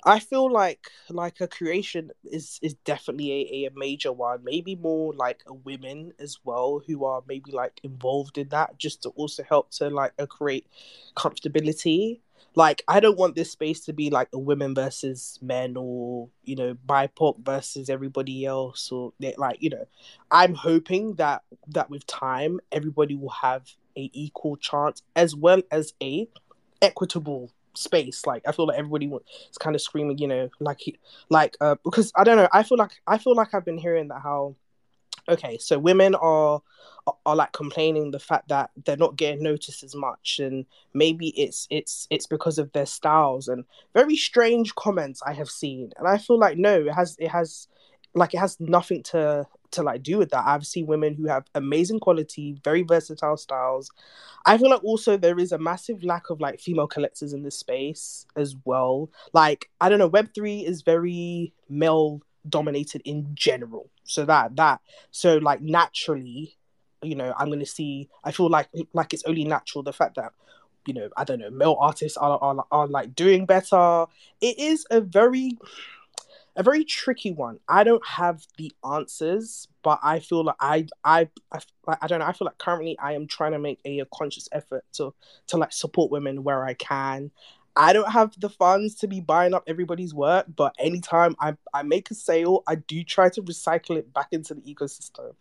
I 0.05 0.19
feel 0.19 0.51
like 0.51 0.87
like 1.09 1.41
a 1.41 1.47
curation 1.47 2.09
is 2.23 2.57
is 2.61 2.73
definitely 2.85 3.31
a, 3.65 3.67
a 3.67 3.71
major 3.75 4.13
one. 4.13 4.43
Maybe 4.43 4.75
more 4.75 5.13
like 5.13 5.43
a 5.45 5.53
women 5.53 6.13
as 6.19 6.37
well 6.43 6.81
who 6.85 7.03
are 7.03 7.21
maybe 7.27 7.51
like 7.51 7.81
involved 7.83 8.37
in 8.37 8.49
that 8.49 8.77
just 8.77 9.03
to 9.03 9.09
also 9.09 9.43
help 9.43 9.71
to 9.71 9.89
like 9.89 10.13
uh, 10.17 10.25
create 10.25 10.67
comfortability. 11.17 12.21
Like 12.59 12.83
I 12.89 12.99
don't 12.99 13.17
want 13.17 13.35
this 13.35 13.51
space 13.51 13.79
to 13.85 13.93
be 13.93 14.09
like 14.09 14.27
a 14.33 14.37
women 14.37 14.75
versus 14.75 15.39
men 15.41 15.77
or 15.77 16.27
you 16.43 16.57
know 16.57 16.75
BIPOC 16.85 17.45
versus 17.45 17.89
everybody 17.89 18.45
else 18.45 18.91
or 18.91 19.13
like 19.37 19.61
you 19.61 19.69
know. 19.69 19.85
I'm 20.29 20.55
hoping 20.55 21.15
that 21.15 21.43
that 21.69 21.89
with 21.89 22.05
time 22.05 22.59
everybody 22.73 23.15
will 23.15 23.29
have 23.29 23.63
a 23.95 24.11
equal 24.11 24.57
chance 24.57 25.03
as 25.15 25.37
well 25.37 25.61
as 25.71 25.93
a 26.03 26.27
equitable 26.81 27.49
space. 27.75 28.25
Like 28.25 28.43
I 28.45 28.51
feel 28.51 28.67
like 28.67 28.77
everybody 28.77 29.09
is 29.49 29.57
kind 29.57 29.73
of 29.73 29.81
screaming, 29.81 30.17
you 30.17 30.27
know, 30.27 30.49
like 30.59 30.81
like 31.29 31.55
uh, 31.61 31.75
because 31.85 32.11
I 32.17 32.25
don't 32.25 32.35
know. 32.35 32.49
I 32.51 32.63
feel 32.63 32.77
like 32.77 32.91
I 33.07 33.19
feel 33.19 33.35
like 33.35 33.53
I've 33.53 33.63
been 33.63 33.77
hearing 33.77 34.09
that 34.09 34.19
how 34.21 34.57
okay, 35.29 35.57
so 35.57 35.79
women 35.79 36.15
are, 36.15 36.61
are 37.25 37.35
like 37.35 37.53
complaining 37.53 38.11
the 38.11 38.19
fact 38.19 38.49
that 38.49 38.71
they're 38.85 38.97
not 38.97 39.15
getting 39.15 39.43
noticed 39.43 39.83
as 39.83 39.95
much, 39.95 40.39
and 40.39 40.65
maybe 40.93 41.29
it's 41.29 41.67
it's 41.69 42.07
it's 42.09 42.27
because 42.27 42.57
of 42.59 42.71
their 42.73 42.85
styles 42.85 43.47
and 43.47 43.65
very 43.93 44.15
strange 44.15 44.75
comments 44.75 45.21
I 45.25 45.33
have 45.33 45.49
seen, 45.49 45.91
and 45.97 46.07
I 46.07 46.17
feel 46.17 46.37
like 46.39 46.57
no, 46.57 46.81
it 46.81 46.93
has 46.93 47.15
it 47.19 47.29
has 47.29 47.67
like 48.13 48.33
it 48.33 48.39
has 48.39 48.59
nothing 48.59 49.03
to 49.03 49.47
to 49.71 49.83
like 49.83 50.01
do 50.01 50.17
with 50.17 50.31
that. 50.31 50.45
I've 50.47 50.65
seen 50.65 50.87
women 50.87 51.13
who 51.13 51.27
have 51.27 51.45
amazing 51.53 51.99
quality, 51.99 52.59
very 52.63 52.81
versatile 52.81 53.37
styles. 53.37 53.91
I 54.45 54.57
feel 54.57 54.69
like 54.69 54.83
also 54.83 55.15
there 55.15 55.37
is 55.39 55.51
a 55.51 55.59
massive 55.59 56.03
lack 56.03 56.29
of 56.29 56.41
like 56.41 56.59
female 56.59 56.87
collectors 56.87 57.33
in 57.33 57.43
this 57.43 57.57
space 57.57 58.25
as 58.35 58.55
well. 58.65 59.09
Like 59.33 59.69
I 59.79 59.89
don't 59.89 59.99
know, 59.99 60.07
Web 60.07 60.33
three 60.33 60.65
is 60.65 60.81
very 60.81 61.53
male 61.69 62.21
dominated 62.47 63.01
in 63.05 63.29
general. 63.35 63.89
So 64.09 64.25
that 64.25 64.55
that 64.55 64.81
so 65.11 65.37
like 65.37 65.61
naturally, 65.61 66.57
you 67.01 67.15
know, 67.15 67.33
I'm 67.37 67.49
gonna 67.49 67.65
see. 67.65 68.09
I 68.23 68.31
feel 68.31 68.49
like 68.49 68.69
like 68.93 69.13
it's 69.13 69.23
only 69.25 69.45
natural 69.45 69.83
the 69.83 69.93
fact 69.93 70.15
that 70.15 70.33
you 70.85 70.93
know 70.93 71.09
I 71.15 71.23
don't 71.23 71.39
know 71.39 71.49
male 71.49 71.77
artists 71.79 72.17
are 72.17 72.37
are, 72.41 72.65
are 72.71 72.87
like 72.87 73.15
doing 73.15 73.45
better. 73.45 74.05
It 74.41 74.57
is 74.59 74.85
a 74.89 75.01
very 75.01 75.57
a 76.55 76.63
very 76.63 76.83
tricky 76.83 77.31
one. 77.31 77.59
I 77.69 77.83
don't 77.83 78.05
have 78.05 78.45
the 78.57 78.71
answers, 78.83 79.67
but 79.83 79.99
I 80.03 80.19
feel 80.19 80.43
like 80.43 80.55
I 80.59 80.87
I 81.03 81.29
I, 81.51 81.59
I 82.01 82.07
don't 82.07 82.19
know. 82.19 82.25
I 82.25 82.33
feel 82.33 82.45
like 82.47 82.57
currently 82.57 82.97
I 82.99 83.13
am 83.13 83.27
trying 83.27 83.53
to 83.53 83.59
make 83.59 83.79
a, 83.85 83.99
a 83.99 84.05
conscious 84.13 84.49
effort 84.51 84.83
to 84.93 85.13
to 85.47 85.57
like 85.57 85.71
support 85.71 86.11
women 86.11 86.43
where 86.43 86.65
I 86.65 86.73
can. 86.73 87.31
I 87.79 87.93
don't 87.93 88.11
have 88.11 88.33
the 88.37 88.49
funds 88.49 88.93
to 88.95 89.07
be 89.07 89.21
buying 89.21 89.53
up 89.53 89.63
everybody's 89.65 90.13
work, 90.13 90.47
but 90.53 90.75
anytime 90.79 91.37
I, 91.39 91.55
I 91.73 91.83
make 91.83 92.11
a 92.11 92.13
sale, 92.13 92.61
I 92.67 92.75
do 92.75 93.05
try 93.05 93.29
to 93.29 93.41
recycle 93.41 93.95
it 93.97 94.13
back 94.13 94.27
into 94.33 94.53
the 94.53 94.61
ecosystem. 94.61 95.33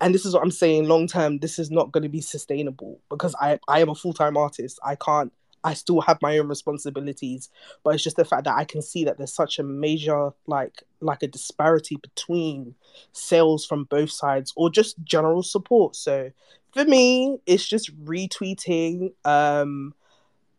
And 0.00 0.12
this 0.12 0.26
is 0.26 0.34
what 0.34 0.42
I'm 0.42 0.50
saying 0.50 0.88
long 0.88 1.06
term, 1.06 1.38
this 1.38 1.56
is 1.56 1.70
not 1.70 1.92
going 1.92 2.02
to 2.02 2.08
be 2.08 2.20
sustainable 2.20 2.98
because 3.08 3.36
I, 3.40 3.60
I 3.68 3.78
am 3.78 3.90
a 3.90 3.94
full 3.94 4.12
time 4.12 4.36
artist. 4.36 4.80
I 4.84 4.96
can't 4.96 5.32
I 5.62 5.74
still 5.74 6.00
have 6.02 6.18
my 6.20 6.36
own 6.38 6.48
responsibilities, 6.48 7.48
but 7.84 7.94
it's 7.94 8.04
just 8.04 8.16
the 8.16 8.24
fact 8.24 8.44
that 8.44 8.56
I 8.56 8.64
can 8.64 8.82
see 8.82 9.04
that 9.04 9.16
there's 9.16 9.32
such 9.32 9.60
a 9.60 9.62
major 9.62 10.32
like 10.48 10.82
like 11.00 11.22
a 11.22 11.28
disparity 11.28 11.96
between 11.96 12.74
sales 13.12 13.64
from 13.64 13.84
both 13.84 14.10
sides 14.10 14.52
or 14.56 14.68
just 14.68 14.96
general 15.04 15.44
support. 15.44 15.94
So 15.94 16.32
for 16.72 16.84
me, 16.84 17.38
it's 17.46 17.66
just 17.68 17.96
retweeting. 18.04 19.12
Um 19.24 19.94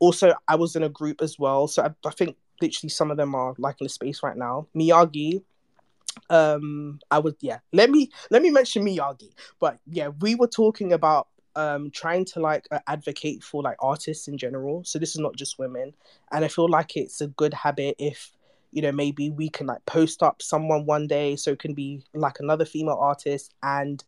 also 0.05 0.33
I 0.47 0.55
was 0.55 0.75
in 0.75 0.83
a 0.83 0.89
group 0.89 1.21
as 1.21 1.39
well. 1.39 1.67
So 1.67 1.83
I, 1.83 1.89
I 2.07 2.11
think 2.11 2.37
literally 2.61 2.89
some 2.89 3.11
of 3.11 3.17
them 3.17 3.35
are 3.35 3.53
like 3.57 3.77
in 3.81 3.85
the 3.85 3.89
space 3.89 4.21
right 4.23 4.37
now. 4.37 4.67
Miyagi, 4.75 5.43
um 6.29 6.97
i 7.11 7.19
would 7.19 7.35
yeah 7.41 7.59
let 7.73 7.89
me 7.89 8.09
let 8.29 8.41
me 8.41 8.49
mention 8.51 8.85
miyagi. 8.85 9.31
But 9.59 9.79
yeah 9.87 10.09
we 10.21 10.35
were 10.35 10.47
talking 10.47 10.93
about 10.93 11.27
um 11.55 11.89
trying 11.91 12.25
to 12.25 12.39
like 12.39 12.67
uh, 12.71 12.79
advocate 12.87 13.43
for 13.43 13.63
like 13.63 13.77
artists 13.79 14.27
in 14.27 14.37
general. 14.37 14.83
So 14.83 14.99
this 14.99 15.15
is 15.15 15.19
not 15.19 15.35
just 15.35 15.59
women. 15.59 15.93
And 16.31 16.45
i 16.45 16.47
feel 16.47 16.69
like 16.69 16.95
it's 16.95 17.21
a 17.21 17.27
good 17.27 17.53
habit 17.53 17.95
if 17.99 18.31
you 18.71 18.81
know 18.81 18.91
maybe 18.91 19.29
we 19.29 19.49
can 19.49 19.67
like 19.67 19.85
post 19.85 20.21
up 20.21 20.41
someone 20.41 20.85
one 20.85 21.07
day 21.07 21.35
so 21.35 21.51
it 21.51 21.59
can 21.59 21.73
be 21.73 22.03
like 22.13 22.39
another 22.39 22.65
female 22.65 22.99
artist. 23.11 23.53
And 23.63 24.03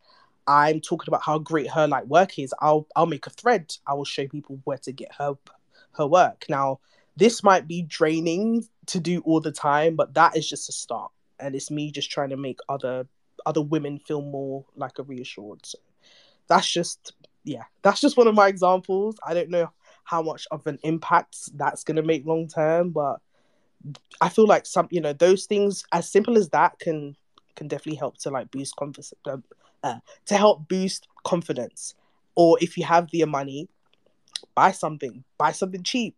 i'm 0.48 0.80
talking 0.80 1.10
about 1.10 1.24
how 1.24 1.38
great 1.40 1.70
her 1.72 1.88
like 1.88 2.06
work 2.06 2.40
is. 2.40 2.54
I'll 2.62 2.88
i'll 2.96 3.14
make 3.16 3.28
a 3.28 3.32
thread. 3.42 3.66
I 3.86 3.94
will 3.96 4.06
show 4.06 4.28
people 4.28 4.60
where 4.64 4.78
to 4.88 4.92
get 4.94 5.12
her 5.20 5.34
her 5.98 6.08
work 6.08 6.46
now 6.50 6.80
this 7.16 7.44
might 7.44 7.68
be 7.68 7.82
draining 7.82 8.66
to 8.86 9.00
do 9.00 9.22
all 9.22 9.42
the 9.42 9.52
time 9.52 9.96
but 9.96 10.14
that 10.14 10.36
is 10.38 10.48
just 10.48 10.70
a 10.70 10.72
start 10.72 11.12
and 11.40 11.56
it's 11.56 11.72
me 11.72 11.92
just 11.92 12.10
trying 12.10 12.30
to 12.30 12.38
make 12.38 12.60
other 12.70 13.08
other 13.46 13.62
women 13.62 14.00
feel 14.00 14.22
more 14.22 14.66
like 14.76 15.00
a 15.00 15.04
reassured 15.04 15.66
so 15.66 15.78
that's 16.48 16.72
just 16.72 17.14
yeah, 17.48 17.64
that's 17.82 18.02
just 18.02 18.18
one 18.18 18.28
of 18.28 18.36
my 18.36 18.48
examples. 18.48 19.16
I 19.26 19.34
don't 19.34 19.50
know 19.50 19.72
how 20.04 20.22
much 20.22 20.48
of 20.52 20.68
an 20.68 20.80
impact 20.84 21.38
that's 21.56 21.84
to 21.84 22.02
make 22.02 22.26
long 22.26 22.48
term, 22.48 22.90
but 22.92 23.18
I 24.20 24.30
feel 24.30 24.48
like 24.48 24.66
some, 24.66 24.88
you 24.92 25.00
know, 25.00 25.14
those 25.14 25.46
things 25.46 25.84
as 25.94 26.12
simple 26.12 26.38
as 26.38 26.50
that 26.50 26.78
can 26.80 27.16
can 27.56 27.68
definitely 27.68 27.96
help 27.96 28.18
to 28.20 28.30
like 28.30 28.52
boost 28.52 28.76
confidence, 28.76 29.14
uh, 29.26 29.38
uh, 29.82 30.00
to 30.26 30.36
help 30.36 30.68
boost 30.68 31.08
confidence. 31.24 31.96
Or 32.36 32.58
if 32.62 32.78
you 32.78 32.84
have 32.84 33.10
the 33.12 33.24
money, 33.26 33.68
buy 34.56 34.72
something, 34.72 35.24
buy 35.38 35.52
something 35.52 35.84
cheap. 35.84 36.16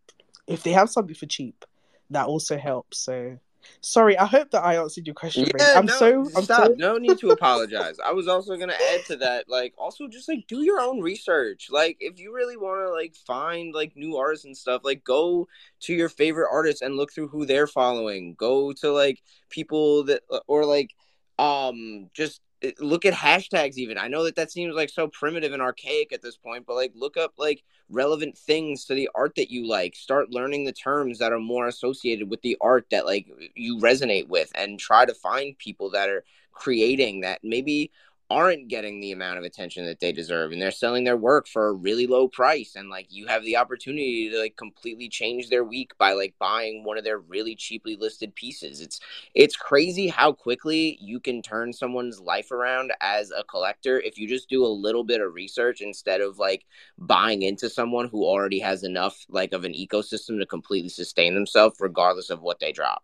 If 0.47 0.63
they 0.63 0.71
have 0.71 0.89
something 0.89 1.15
for 1.15 1.25
cheap, 1.25 1.65
that 2.10 2.25
also 2.25 2.58
helps. 2.58 2.99
So 2.99 3.38
Sorry, 3.82 4.17
I 4.17 4.25
hope 4.25 4.51
that 4.51 4.63
I 4.63 4.75
answered 4.75 5.08
your 5.08 5.13
question. 5.13 5.45
Yeah, 5.58 5.73
I'm 5.75 5.86
no, 5.86 5.93
so 5.93 6.21
I'm 6.36 6.43
stop. 6.43 6.67
So... 6.67 6.75
No 6.77 6.97
need 6.97 7.17
to 7.19 7.32
apologize. 7.32 7.97
I 8.03 8.12
was 8.12 8.27
also 8.27 8.58
gonna 8.58 8.77
add 8.93 9.05
to 9.08 9.15
that, 9.17 9.49
like, 9.49 9.73
also 9.77 10.08
just 10.08 10.27
like 10.27 10.45
do 10.47 10.63
your 10.63 10.82
own 10.82 11.01
research. 11.01 11.69
Like, 11.71 11.97
if 11.99 12.19
you 12.19 12.34
really 12.34 12.58
want 12.58 12.86
to 12.86 12.91
like 12.91 13.15
find 13.15 13.73
like 13.73 13.95
new 13.95 14.17
artists 14.17 14.45
and 14.45 14.55
stuff, 14.55 14.82
like 14.84 15.03
go 15.03 15.47
to 15.82 15.93
your 15.93 16.10
favorite 16.10 16.49
artists 16.51 16.82
and 16.82 16.95
look 16.95 17.13
through 17.13 17.29
who 17.29 17.45
they're 17.45 17.67
following. 17.67 18.36
Go 18.36 18.73
to 18.73 18.91
like 18.91 19.21
people 19.49 20.03
that 20.05 20.23
or 20.47 20.65
like 20.65 20.91
um 21.38 22.10
just 22.13 22.41
look 22.80 23.06
at 23.06 23.13
hashtags 23.13 23.78
even. 23.78 23.98
I 23.98 24.08
know 24.08 24.24
that 24.24 24.36
that 24.36 24.52
seems 24.52 24.76
like 24.76 24.89
so 24.89 25.08
primitive 25.08 25.54
and 25.54 25.62
archaic 25.62 26.12
at 26.13 26.22
this 26.22 26.38
point 26.38 26.65
but 26.65 26.76
like 26.76 26.91
look 26.95 27.17
up 27.17 27.34
like 27.38 27.63
relevant 27.89 28.38
things 28.38 28.86
to 28.86 28.93
the 28.93 29.10
art 29.15 29.36
that 29.36 29.52
you 29.52 29.67
like. 29.67 29.95
Start 29.95 30.32
learning 30.32 30.65
the 30.65 30.74
terms 30.74 31.19
that 31.19 31.34
are 31.34 31.39
more 31.39 31.67
associated 31.67 32.30
with 32.30 32.41
the 32.41 32.58
art 32.62 32.86
that 32.91 33.06
like 33.06 33.28
you 33.56 33.78
resonate 33.78 34.28
with 34.28 34.52
and 34.56 34.80
try 34.80 35.06
to 35.06 35.13
find 35.13 35.58
people 35.58 35.89
that 35.91 36.10
are 36.10 36.24
creating 36.52 37.22
that. 37.22 37.39
Maybe 37.43 37.91
aren't 38.30 38.68
getting 38.68 39.00
the 39.00 39.12
amount 39.12 39.39
of 39.39 39.44
attention 39.44 39.86
that 39.86 40.00
they 40.00 40.12
deserve 40.12 40.52
and 40.52 40.62
they're 40.62 40.70
selling 40.70 41.04
their 41.04 41.18
work 41.18 41.48
for 41.48 41.68
a 41.68 41.74
really 41.74 42.06
low 42.06 42.28
price 42.28 42.76
and 42.76 42.89
like 42.89 43.08
you 43.10 43.26
have 43.26 43.44
the 43.44 43.58
opportunity 43.58 44.30
to 44.30 44.38
like 44.38 44.56
completely 44.56 45.10
change 45.10 45.50
their 45.50 45.63
week 45.63 45.92
by 45.98 46.13
like 46.13 46.36
buying 46.38 46.84
one 46.84 46.98
of 46.98 47.04
their 47.04 47.20
really 47.20 47.56
cheaply 47.56 47.96
listed 47.96 48.34
pieces. 48.36 48.82
It's 48.82 49.00
it's 49.34 49.56
crazy 49.56 50.08
how 50.08 50.32
quickly 50.32 50.98
you 51.02 51.20
can 51.20 51.42
turn 51.42 51.74
someone's 51.74 52.20
life 52.20 52.52
around 52.52 52.94
as 53.02 53.32
a 53.32 53.44
collector 53.44 54.00
if 54.00 54.18
you 54.20 54.28
just 54.28 54.48
do 54.48 54.63
a 54.63 54.68
little 54.68 55.04
bit 55.04 55.22
of 55.22 55.34
research 55.34 55.82
instead 55.82 56.22
of 56.22 56.38
like 56.38 56.65
buying 57.00 57.42
into 57.42 57.70
someone 57.70 58.08
who 58.10 58.24
already 58.24 58.60
has 58.60 58.84
enough 58.84 59.26
like 59.30 59.54
of 59.54 59.65
an 59.65 59.74
ecosystem 59.74 60.39
to 60.39 60.46
completely 60.46 60.89
sustain 60.89 61.34
themselves 61.34 61.78
regardless 61.80 62.30
of 62.30 62.42
what 62.42 62.60
they 62.60 62.72
drop 62.72 63.04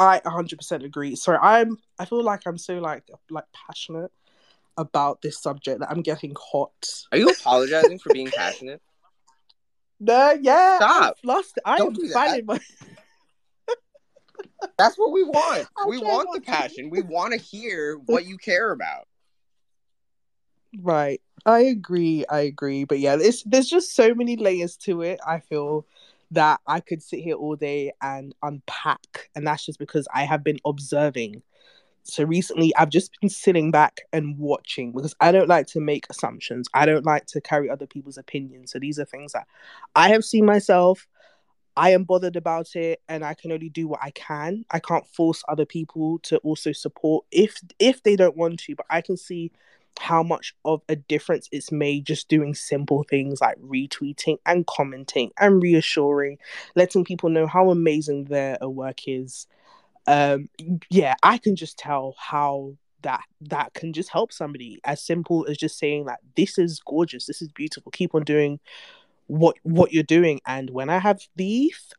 I 0.00 0.20
100% 0.20 0.82
agree. 0.82 1.14
So 1.14 1.36
I'm. 1.36 1.76
I 1.98 2.06
feel 2.06 2.24
like 2.24 2.46
I'm 2.46 2.56
so 2.56 2.78
like 2.78 3.04
like 3.28 3.44
passionate 3.52 4.10
about 4.78 5.20
this 5.20 5.40
subject 5.40 5.80
that 5.80 5.90
I'm 5.90 6.00
getting 6.00 6.34
hot. 6.40 7.04
Are 7.12 7.18
you 7.18 7.28
apologizing 7.28 7.98
for 7.98 8.12
being 8.12 8.30
passionate? 8.30 8.80
No, 10.02 10.34
yeah. 10.40 10.78
Stop. 10.78 11.18
I'm 11.22 11.28
lost. 11.28 11.58
I 11.62 11.76
Don't 11.76 11.88
am 11.88 11.92
do 11.92 12.08
finding 12.08 12.46
my. 12.46 12.58
That's 14.78 14.96
what 14.96 15.12
we 15.12 15.24
want. 15.24 15.68
we 15.86 15.98
want 15.98 16.30
the 16.32 16.40
passion. 16.40 16.88
We 16.88 17.02
want 17.02 17.34
to 17.34 17.38
hear 17.38 17.96
what 18.06 18.24
you 18.24 18.38
care 18.38 18.72
about. 18.72 19.06
Right. 20.80 21.20
I 21.44 21.60
agree. 21.60 22.24
I 22.30 22.40
agree. 22.40 22.84
But 22.84 23.00
yeah, 23.00 23.18
it's, 23.20 23.42
there's 23.42 23.68
just 23.68 23.94
so 23.94 24.14
many 24.14 24.36
layers 24.36 24.78
to 24.78 25.02
it. 25.02 25.20
I 25.26 25.40
feel 25.40 25.84
that 26.30 26.60
I 26.66 26.80
could 26.80 27.02
sit 27.02 27.20
here 27.20 27.34
all 27.34 27.56
day 27.56 27.92
and 28.02 28.34
unpack. 28.42 29.30
And 29.34 29.46
that's 29.46 29.64
just 29.66 29.78
because 29.78 30.06
I 30.14 30.24
have 30.24 30.44
been 30.44 30.58
observing. 30.64 31.42
So 32.02 32.24
recently, 32.24 32.74
I've 32.76 32.88
just 32.88 33.10
been 33.20 33.30
sitting 33.30 33.70
back 33.70 34.00
and 34.12 34.38
watching 34.38 34.92
because 34.92 35.14
I 35.20 35.32
don't 35.32 35.48
like 35.48 35.66
to 35.68 35.80
make 35.80 36.06
assumptions. 36.08 36.68
I 36.72 36.86
don't 36.86 37.04
like 37.04 37.26
to 37.26 37.40
carry 37.40 37.68
other 37.68 37.86
people's 37.86 38.18
opinions. 38.18 38.72
So 38.72 38.78
these 38.78 38.98
are 38.98 39.04
things 39.04 39.32
that 39.32 39.46
I 39.94 40.08
have 40.08 40.24
seen 40.24 40.44
myself. 40.44 41.06
I 41.76 41.90
am 41.90 42.04
bothered 42.04 42.36
about 42.36 42.74
it 42.74 43.00
and 43.08 43.24
I 43.24 43.34
can 43.34 43.52
only 43.52 43.68
do 43.68 43.86
what 43.86 44.00
I 44.02 44.10
can. 44.10 44.64
I 44.70 44.80
can't 44.80 45.06
force 45.06 45.42
other 45.48 45.64
people 45.64 46.18
to 46.24 46.38
also 46.38 46.72
support 46.72 47.24
if 47.30 47.60
if 47.78 48.02
they 48.02 48.16
don't 48.16 48.36
want 48.36 48.60
to, 48.60 48.74
but 48.74 48.86
I 48.90 49.00
can 49.00 49.16
see 49.16 49.52
how 49.98 50.22
much 50.22 50.54
of 50.64 50.82
a 50.88 50.96
difference 50.96 51.48
it's 51.52 51.70
made 51.72 52.06
just 52.06 52.28
doing 52.28 52.54
simple 52.54 53.04
things 53.04 53.40
like 53.40 53.56
retweeting 53.60 54.38
and 54.46 54.66
commenting 54.66 55.30
and 55.38 55.62
reassuring, 55.62 56.38
letting 56.74 57.04
people 57.04 57.28
know 57.28 57.46
how 57.46 57.70
amazing 57.70 58.24
their 58.24 58.56
work 58.62 59.06
is. 59.06 59.46
Um, 60.06 60.48
yeah, 60.88 61.14
I 61.22 61.38
can 61.38 61.56
just 61.56 61.78
tell 61.78 62.14
how 62.18 62.76
that 63.02 63.22
that 63.42 63.72
can 63.74 63.92
just 63.92 64.10
help 64.10 64.32
somebody 64.32 64.78
as 64.84 65.02
simple 65.02 65.46
as 65.48 65.56
just 65.56 65.78
saying 65.78 66.04
like 66.04 66.18
this 66.36 66.58
is 66.58 66.80
gorgeous, 66.80 67.26
this 67.26 67.42
is 67.42 67.48
beautiful, 67.48 67.92
keep 67.92 68.14
on 68.14 68.22
doing 68.22 68.60
what 69.26 69.56
what 69.62 69.92
you're 69.92 70.02
doing. 70.02 70.40
And 70.46 70.70
when 70.70 70.90
I 70.90 70.98
have 70.98 71.20
these, 71.36 71.92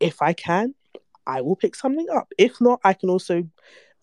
if 0.00 0.22
I 0.22 0.32
can, 0.32 0.74
I 1.26 1.40
will 1.40 1.56
pick 1.56 1.74
something 1.74 2.06
up. 2.10 2.32
If 2.38 2.60
not, 2.60 2.80
I 2.84 2.92
can 2.92 3.10
also 3.10 3.48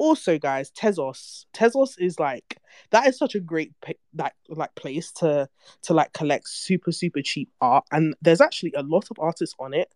also 0.04 0.38
guys 0.38 0.70
tezos. 0.72 1.46
Tezos 1.54 1.96
is 1.98 2.20
like 2.20 2.58
that 2.92 3.08
is 3.08 3.18
such 3.18 3.36
a 3.36 3.40
great 3.40 3.72
like 4.14 4.34
like 4.50 4.76
place 4.76 5.14
to 5.14 5.48
to 5.84 5.94
like 5.94 6.12
collect 6.12 6.50
super 6.50 6.92
super 6.92 7.22
cheap 7.22 7.50
art. 7.62 7.86
And 7.90 8.14
there's 8.22 8.42
actually 8.42 8.74
a 8.76 8.84
lot 8.84 9.08
of 9.10 9.18
artists 9.18 9.56
on 9.60 9.74
it. 9.74 9.88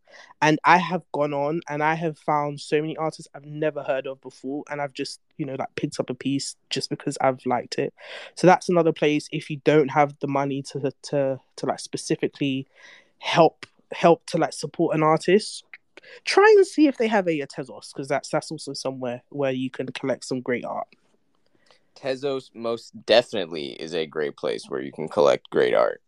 And 0.41 0.59
i 0.63 0.77
have 0.77 1.03
gone 1.11 1.33
on 1.33 1.59
and 1.67 1.83
i 1.83 1.93
have 1.93 2.17
found 2.17 2.62
so 2.62 2.79
many 2.79 2.95
artists 2.95 3.27
i've 3.35 3.45
never 3.45 3.83
heard 3.83 4.08
of 4.08 4.21
before. 4.21 4.63
And 4.69 4.81
i've 4.81 4.93
just 4.93 5.19
you 5.35 5.45
know 5.45 5.55
like 5.60 5.75
picked 5.75 5.99
up 5.99 6.10
a 6.10 6.15
piece 6.15 6.55
just 6.69 6.89
because 6.89 7.17
i've 7.19 7.45
liked 7.45 7.77
it. 7.77 7.93
So 8.35 8.47
that's 8.47 8.69
another 8.69 8.93
place 8.93 9.27
if 9.33 9.49
you 9.49 9.58
don't 9.65 9.89
have 9.89 10.15
the 10.21 10.27
money 10.27 10.62
to 10.71 10.91
to 11.10 11.37
to 11.58 11.65
like 11.65 11.81
specifically 11.81 12.65
help 13.19 13.65
help 13.91 14.25
to 14.27 14.37
like 14.37 14.53
support 14.53 14.95
an 14.95 15.03
artist 15.03 15.63
try 16.25 16.45
and 16.58 16.65
see 16.65 16.87
if 16.87 16.97
they 16.97 17.08
have 17.08 17.27
a, 17.27 17.39
Tezos 17.47 17.93
because 17.93 18.08
that's 18.08 18.29
that's 18.29 18.51
also 18.51 18.73
somewhere 18.73 19.21
where 19.29 19.51
you 19.51 19.69
can 19.69 19.87
collect 19.87 20.25
some 20.25 20.41
great 20.41 20.65
art. 20.65 20.87
Tezos 21.95 22.49
most 22.53 22.93
definitely 23.05 23.71
is 23.71 23.93
a 23.93 24.05
great 24.05 24.37
place 24.37 24.65
where 24.67 24.81
you 24.81 24.91
can 24.91 25.08
collect 25.08 25.49
great 25.49 25.73
art. 25.73 26.01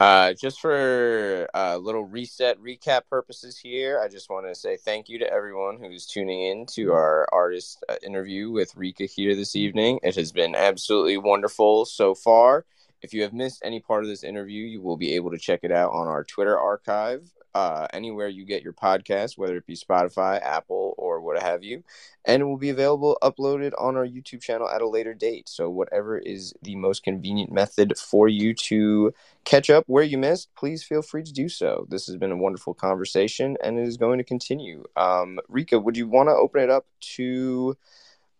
Uh, 0.00 0.32
just 0.32 0.60
for 0.60 1.48
a 1.54 1.76
little 1.76 2.04
reset 2.04 2.56
recap 2.60 3.00
purposes 3.10 3.58
here, 3.58 4.00
I 4.00 4.06
just 4.06 4.30
want 4.30 4.46
to 4.46 4.54
say 4.54 4.76
thank 4.76 5.08
you 5.08 5.18
to 5.18 5.32
everyone 5.32 5.78
who's 5.80 6.06
tuning 6.06 6.40
in 6.40 6.66
to 6.66 6.92
our 6.92 7.28
artist 7.32 7.84
uh, 7.88 7.96
interview 8.06 8.50
with 8.50 8.76
Rika 8.76 9.06
here 9.06 9.34
this 9.34 9.56
evening. 9.56 9.98
It 10.04 10.14
has 10.14 10.30
been 10.30 10.54
absolutely 10.54 11.16
wonderful 11.18 11.84
so 11.84 12.14
far. 12.14 12.64
If 13.02 13.12
you 13.14 13.22
have 13.22 13.32
missed 13.32 13.62
any 13.64 13.80
part 13.80 14.02
of 14.02 14.08
this 14.08 14.24
interview, 14.24 14.64
you 14.64 14.80
will 14.80 14.96
be 14.96 15.14
able 15.14 15.30
to 15.30 15.38
check 15.38 15.60
it 15.62 15.72
out 15.72 15.92
on 15.92 16.08
our 16.08 16.24
Twitter 16.24 16.58
archive 16.58 17.32
uh, 17.54 17.86
anywhere 17.92 18.28
you 18.28 18.44
get 18.44 18.62
your 18.62 18.72
podcast, 18.72 19.36
whether 19.36 19.56
it 19.56 19.66
be 19.66 19.74
Spotify, 19.74 20.40
Apple, 20.42 20.94
or 20.96 21.20
what 21.20 21.42
have 21.42 21.64
you. 21.64 21.82
And 22.24 22.42
it 22.42 22.44
will 22.44 22.58
be 22.58 22.70
available 22.70 23.18
uploaded 23.22 23.72
on 23.78 23.96
our 23.96 24.06
YouTube 24.06 24.42
channel 24.42 24.68
at 24.68 24.82
a 24.82 24.88
later 24.88 25.14
date. 25.14 25.48
So, 25.48 25.70
whatever 25.70 26.18
is 26.18 26.54
the 26.62 26.76
most 26.76 27.02
convenient 27.02 27.50
method 27.50 27.98
for 27.98 28.28
you 28.28 28.54
to 28.54 29.12
catch 29.44 29.70
up 29.70 29.84
where 29.86 30.04
you 30.04 30.18
missed, 30.18 30.54
please 30.54 30.84
feel 30.84 31.02
free 31.02 31.22
to 31.22 31.32
do 31.32 31.48
so. 31.48 31.86
This 31.88 32.06
has 32.06 32.16
been 32.16 32.32
a 32.32 32.36
wonderful 32.36 32.74
conversation 32.74 33.56
and 33.62 33.78
it 33.78 33.88
is 33.88 33.96
going 33.96 34.18
to 34.18 34.24
continue. 34.24 34.84
Um, 34.96 35.40
Rika, 35.48 35.78
would 35.78 35.96
you 35.96 36.06
want 36.06 36.28
to 36.28 36.34
open 36.34 36.62
it 36.62 36.70
up 36.70 36.86
to 37.16 37.76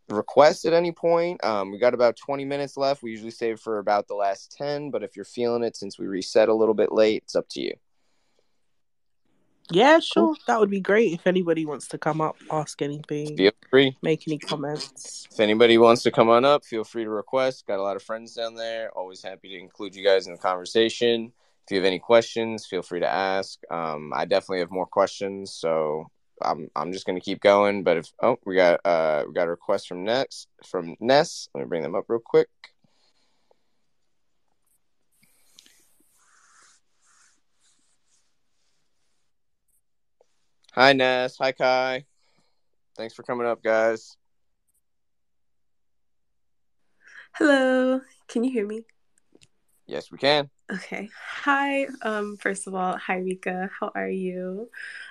requests 0.08 0.64
at 0.64 0.72
any 0.72 0.92
point. 0.92 1.42
Um, 1.44 1.70
we 1.70 1.78
got 1.78 1.94
about 1.94 2.16
20 2.16 2.44
minutes 2.44 2.76
left. 2.76 3.02
We 3.02 3.10
usually 3.10 3.30
save 3.30 3.60
for 3.60 3.78
about 3.78 4.08
the 4.08 4.14
last 4.14 4.54
10, 4.56 4.90
but 4.90 5.02
if 5.02 5.16
you're 5.16 5.24
feeling 5.24 5.62
it 5.62 5.76
since 5.76 5.98
we 5.98 6.06
reset 6.06 6.48
a 6.48 6.54
little 6.54 6.74
bit 6.74 6.92
late, 6.92 7.24
it's 7.24 7.36
up 7.36 7.48
to 7.50 7.60
you. 7.60 7.74
Yeah, 9.70 10.00
sure. 10.00 10.28
Cool. 10.28 10.36
That 10.46 10.60
would 10.60 10.70
be 10.70 10.80
great 10.80 11.12
if 11.12 11.26
anybody 11.26 11.66
wants 11.66 11.88
to 11.88 11.98
come 11.98 12.20
up, 12.20 12.36
ask 12.50 12.80
anything. 12.80 13.36
Feel 13.36 13.52
free. 13.70 13.96
Make 14.02 14.26
any 14.26 14.38
comments. 14.38 15.26
If 15.30 15.40
anybody 15.40 15.76
wants 15.76 16.02
to 16.04 16.10
come 16.10 16.30
on 16.30 16.44
up, 16.44 16.64
feel 16.64 16.84
free 16.84 17.04
to 17.04 17.10
request. 17.10 17.66
Got 17.66 17.78
a 17.78 17.82
lot 17.82 17.96
of 17.96 18.02
friends 18.02 18.34
down 18.34 18.54
there. 18.54 18.90
Always 18.96 19.22
happy 19.22 19.50
to 19.50 19.58
include 19.58 19.94
you 19.94 20.04
guys 20.04 20.26
in 20.26 20.32
the 20.32 20.38
conversation. 20.38 21.32
If 21.66 21.72
you 21.72 21.76
have 21.76 21.84
any 21.84 21.98
questions, 21.98 22.64
feel 22.64 22.80
free 22.80 23.00
to 23.00 23.08
ask. 23.08 23.58
Um, 23.70 24.10
I 24.14 24.24
definitely 24.24 24.60
have 24.60 24.70
more 24.70 24.86
questions, 24.86 25.52
so 25.52 26.10
I'm 26.42 26.70
I'm 26.76 26.92
just 26.92 27.06
gonna 27.06 27.20
keep 27.20 27.40
going. 27.40 27.82
But 27.84 27.98
if 27.98 28.12
oh 28.22 28.38
we 28.44 28.56
got 28.56 28.80
uh 28.84 29.24
we 29.26 29.32
got 29.32 29.48
a 29.48 29.50
request 29.50 29.88
from 29.88 30.04
next 30.04 30.48
from 30.64 30.96
Ness. 31.00 31.48
Let 31.54 31.62
me 31.62 31.68
bring 31.68 31.82
them 31.82 31.94
up 31.94 32.04
real 32.08 32.20
quick. 32.24 32.48
Hi, 40.72 40.92
Ness. 40.92 41.36
Hi, 41.38 41.52
Kai. 41.52 42.04
Thanks 42.96 43.14
for 43.14 43.22
coming 43.24 43.46
up, 43.46 43.62
guys. 43.62 44.16
Hello. 47.34 48.00
Can 48.28 48.44
you 48.44 48.52
hear 48.52 48.66
me? 48.66 48.84
Yes, 49.86 50.12
we 50.12 50.18
can. 50.18 50.50
Okay. 50.70 51.08
Hi. 51.44 51.86
Um, 52.02 52.36
first 52.36 52.66
of 52.66 52.74
all, 52.74 52.98
hi 52.98 53.16
Rika. 53.16 53.70
How 53.80 53.90
are 53.94 54.10
you? 54.10 54.68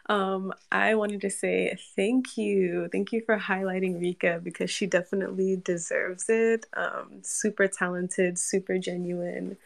Um, 0.07 0.53
I 0.71 0.93
wanted 0.93 1.21
to 1.21 1.31
say 1.31 1.75
thank 1.95 2.37
you. 2.37 2.89
Thank 2.91 3.11
you 3.11 3.23
for 3.25 3.39
highlighting 3.39 3.99
Rika 3.99 4.39
because 4.43 4.69
she 4.69 4.85
definitely 4.85 5.59
deserves 5.65 6.25
it. 6.29 6.67
Um, 6.75 7.23
super 7.23 7.67
talented, 7.67 8.37
super 8.37 8.77
genuine, 8.77 9.57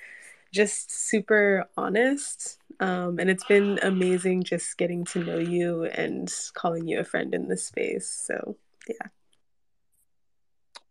just 0.54 0.92
super 0.92 1.66
honest. 1.76 2.58
Um, 2.80 3.20
and 3.20 3.30
it's 3.30 3.44
been 3.44 3.78
amazing 3.84 4.44
just 4.46 4.78
getting 4.78 5.04
to 5.06 5.20
know 5.20 5.40
you 5.40 5.84
and 5.86 6.34
calling 6.54 6.88
you 6.88 7.00
a 7.00 7.04
friend 7.04 7.36
in 7.36 7.50
this 7.50 7.66
space. 7.66 8.08
So, 8.08 8.56
yeah. 8.88 9.08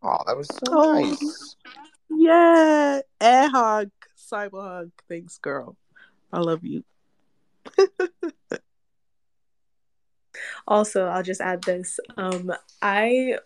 Oh, 0.03 0.19
that 0.27 0.37
was 0.37 0.49
so 0.49 0.61
oh, 0.69 1.01
nice. 1.01 1.57
Yeah. 2.11 3.01
Air 3.21 3.51
hug, 3.51 3.91
cyber 4.31 4.63
hug. 4.63 4.91
Thanks, 5.09 5.39
girl. 5.39 5.77
I 6.33 6.41
love 6.41 6.65
you. 6.65 6.85
also, 10.67 11.07
I'll 11.07 11.23
just 11.23 11.41
add 11.41 11.63
this. 11.63 11.99
Um, 12.17 12.53
I 12.83 13.39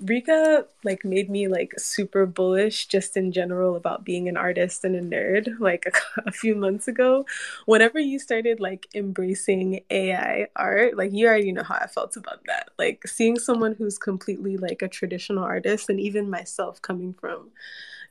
Rika 0.00 0.66
like 0.82 1.04
made 1.04 1.30
me 1.30 1.46
like 1.46 1.78
super 1.78 2.26
bullish 2.26 2.86
just 2.86 3.16
in 3.16 3.30
general 3.30 3.76
about 3.76 4.04
being 4.04 4.28
an 4.28 4.36
artist 4.36 4.84
and 4.84 4.96
a 4.96 5.00
nerd 5.00 5.48
like 5.60 5.86
a, 5.86 6.20
a, 6.28 6.32
few 6.32 6.56
months 6.56 6.88
ago. 6.88 7.24
Whenever 7.66 8.00
you 8.00 8.18
started 8.18 8.58
like 8.58 8.88
embracing 8.94 9.82
AI 9.90 10.48
art, 10.56 10.96
like 10.96 11.12
you 11.12 11.28
already 11.28 11.52
know 11.52 11.62
how 11.62 11.76
I 11.76 11.86
felt 11.86 12.16
about 12.16 12.44
that. 12.46 12.70
Like 12.78 13.06
seeing 13.06 13.38
someone 13.38 13.76
who's 13.78 13.96
completely 13.96 14.56
like 14.56 14.82
a 14.82 14.88
traditional 14.88 15.44
artist 15.44 15.88
and 15.88 16.00
even 16.00 16.28
myself 16.28 16.82
coming 16.82 17.14
from 17.14 17.50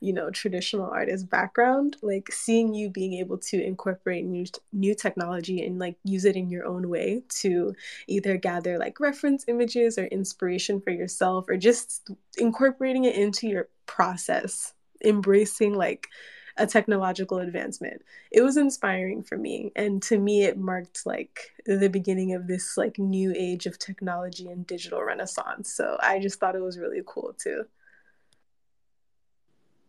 you 0.00 0.12
know 0.12 0.30
traditional 0.30 0.90
artist 0.90 1.28
background 1.28 1.96
like 2.02 2.32
seeing 2.32 2.74
you 2.74 2.88
being 2.88 3.14
able 3.14 3.38
to 3.38 3.62
incorporate 3.62 4.24
new 4.24 4.44
new 4.72 4.94
technology 4.94 5.64
and 5.64 5.78
like 5.78 5.96
use 6.04 6.24
it 6.24 6.36
in 6.36 6.50
your 6.50 6.66
own 6.66 6.88
way 6.88 7.22
to 7.28 7.74
either 8.08 8.36
gather 8.36 8.78
like 8.78 8.98
reference 8.98 9.44
images 9.46 9.98
or 9.98 10.06
inspiration 10.06 10.80
for 10.80 10.90
yourself 10.90 11.44
or 11.48 11.56
just 11.56 12.10
incorporating 12.38 13.04
it 13.04 13.14
into 13.14 13.46
your 13.46 13.68
process 13.86 14.72
embracing 15.04 15.74
like 15.74 16.08
a 16.56 16.66
technological 16.66 17.38
advancement. 17.38 18.02
It 18.30 18.42
was 18.42 18.56
inspiring 18.56 19.22
for 19.22 19.38
me 19.38 19.72
and 19.76 20.02
to 20.02 20.18
me 20.18 20.44
it 20.44 20.58
marked 20.58 21.06
like 21.06 21.52
the 21.64 21.88
beginning 21.88 22.34
of 22.34 22.46
this 22.46 22.76
like 22.76 22.98
new 22.98 23.32
age 23.34 23.66
of 23.66 23.78
technology 23.78 24.48
and 24.48 24.66
digital 24.66 25.02
renaissance. 25.02 25.72
So 25.72 25.96
i 26.00 26.18
just 26.18 26.38
thought 26.38 26.56
it 26.56 26.62
was 26.62 26.78
really 26.78 27.02
cool 27.06 27.34
too 27.38 27.64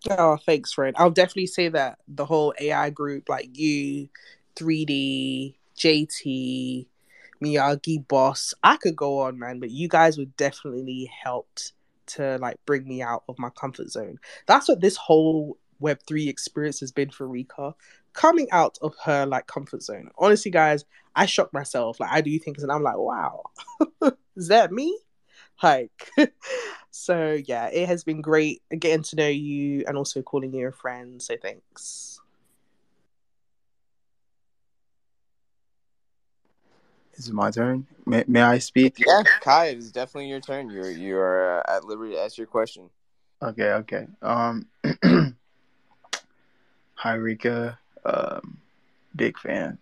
Oh, 0.10 0.38
thanks, 0.38 0.74
friend. 0.74 0.96
I'll 0.98 1.12
definitely 1.12 1.48
say 1.48 1.70
that 1.70 2.00
the 2.08 2.26
whole 2.26 2.54
AI 2.60 2.90
group, 2.90 3.30
like 3.30 3.50
you, 3.54 4.10
3D, 4.56 5.56
JT, 5.76 6.88
Miyagi, 7.44 8.08
Boss, 8.08 8.54
I 8.64 8.78
could 8.78 8.96
go 8.96 9.20
on, 9.20 9.38
man, 9.38 9.60
but 9.60 9.70
you 9.70 9.88
guys 9.88 10.18
would 10.18 10.36
definitely 10.38 11.10
helped 11.24 11.74
to 12.08 12.38
like 12.40 12.58
bring 12.66 12.88
me 12.88 13.02
out 13.02 13.24
of 13.30 13.38
my 13.38 13.50
comfort 13.52 13.90
zone. 13.92 14.18
That's 14.48 14.68
what 14.68 14.82
this 14.82 14.98
whole 14.98 15.58
Web3 15.80 16.28
experience 16.28 16.80
has 16.80 16.92
been 16.92 17.10
for 17.12 17.28
Rika. 17.28 17.76
Coming 18.14 18.48
out 18.52 18.78
of 18.82 18.96
her 19.06 19.26
like 19.26 19.48
comfort 19.48 19.84
zone. 19.84 20.10
Honestly, 20.18 20.52
guys, 20.52 20.84
I 21.16 21.26
shocked 21.28 21.54
myself. 21.54 22.00
Like 22.00 22.12
I 22.12 22.22
do 22.22 22.38
things 22.40 22.64
and 22.64 22.72
I'm 22.72 22.84
like, 22.84 22.98
wow, 22.98 23.44
is 24.36 24.48
that 24.50 24.72
me? 24.72 24.98
Like 25.64 26.10
So 26.92 27.42
yeah, 27.46 27.68
it 27.68 27.88
has 27.88 28.04
been 28.04 28.22
great 28.22 28.62
getting 28.78 29.04
to 29.04 29.16
know 29.16 29.28
you 29.28 29.84
and 29.88 29.98
also 29.98 30.22
calling 30.22 30.54
you 30.54 30.68
a 30.68 30.72
friend. 30.72 31.22
So 31.22 31.36
thanks. 31.42 32.20
Is 37.16 37.30
it 37.30 37.34
my 37.34 37.52
turn? 37.52 37.88
May, 38.06 38.24
may 38.28 38.42
I 38.42 38.58
speak? 38.58 38.96
Yeah, 38.98 39.24
Kai, 39.42 39.68
it 39.68 39.78
is 39.78 39.92
definitely 39.92 40.30
your 40.30 40.42
turn. 40.42 40.70
You're 40.70 40.92
you 40.92 41.18
are 41.18 41.60
uh, 41.60 41.78
at 41.78 41.86
liberty 41.86 42.14
to 42.14 42.22
ask 42.22 42.38
your 42.38 42.48
question. 42.48 42.90
Okay, 43.42 43.72
okay. 43.72 44.08
Um, 44.22 44.68
hi 46.94 47.14
Rika, 47.14 47.80
um, 48.06 48.58
big 49.16 49.38
fan. 49.38 49.78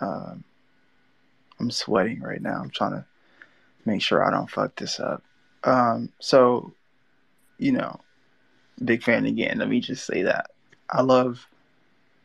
Um, 0.00 0.44
I'm 1.60 1.70
sweating 1.70 2.20
right 2.20 2.40
now. 2.40 2.60
I'm 2.60 2.70
trying 2.70 2.92
to 2.92 3.04
make 3.84 4.02
sure 4.02 4.24
I 4.24 4.30
don't 4.30 4.50
fuck 4.50 4.76
this 4.76 5.00
up. 5.00 5.22
Um, 5.62 6.10
so, 6.18 6.72
you 7.58 7.72
know, 7.72 8.00
big 8.82 9.02
fan 9.02 9.26
again. 9.26 9.58
Let 9.58 9.68
me 9.68 9.80
just 9.80 10.06
say 10.06 10.22
that 10.22 10.50
I 10.90 11.02
love 11.02 11.46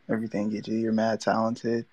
everything 0.10 0.52
you 0.52 0.62
do. 0.62 0.74
You're 0.74 0.92
mad 0.92 1.22
talented, 1.22 1.86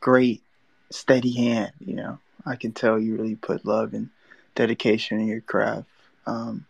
great, 0.00 0.42
steady 0.90 1.32
hand. 1.32 1.72
You 1.80 1.94
know, 1.94 2.18
I 2.44 2.56
can 2.56 2.72
tell 2.72 2.98
you 2.98 3.16
really 3.16 3.34
put 3.34 3.66
love 3.66 3.94
and 3.94 4.10
dedication 4.54 5.20
in 5.20 5.26
your 5.26 5.40
craft. 5.40 5.88
Um, 6.26 6.66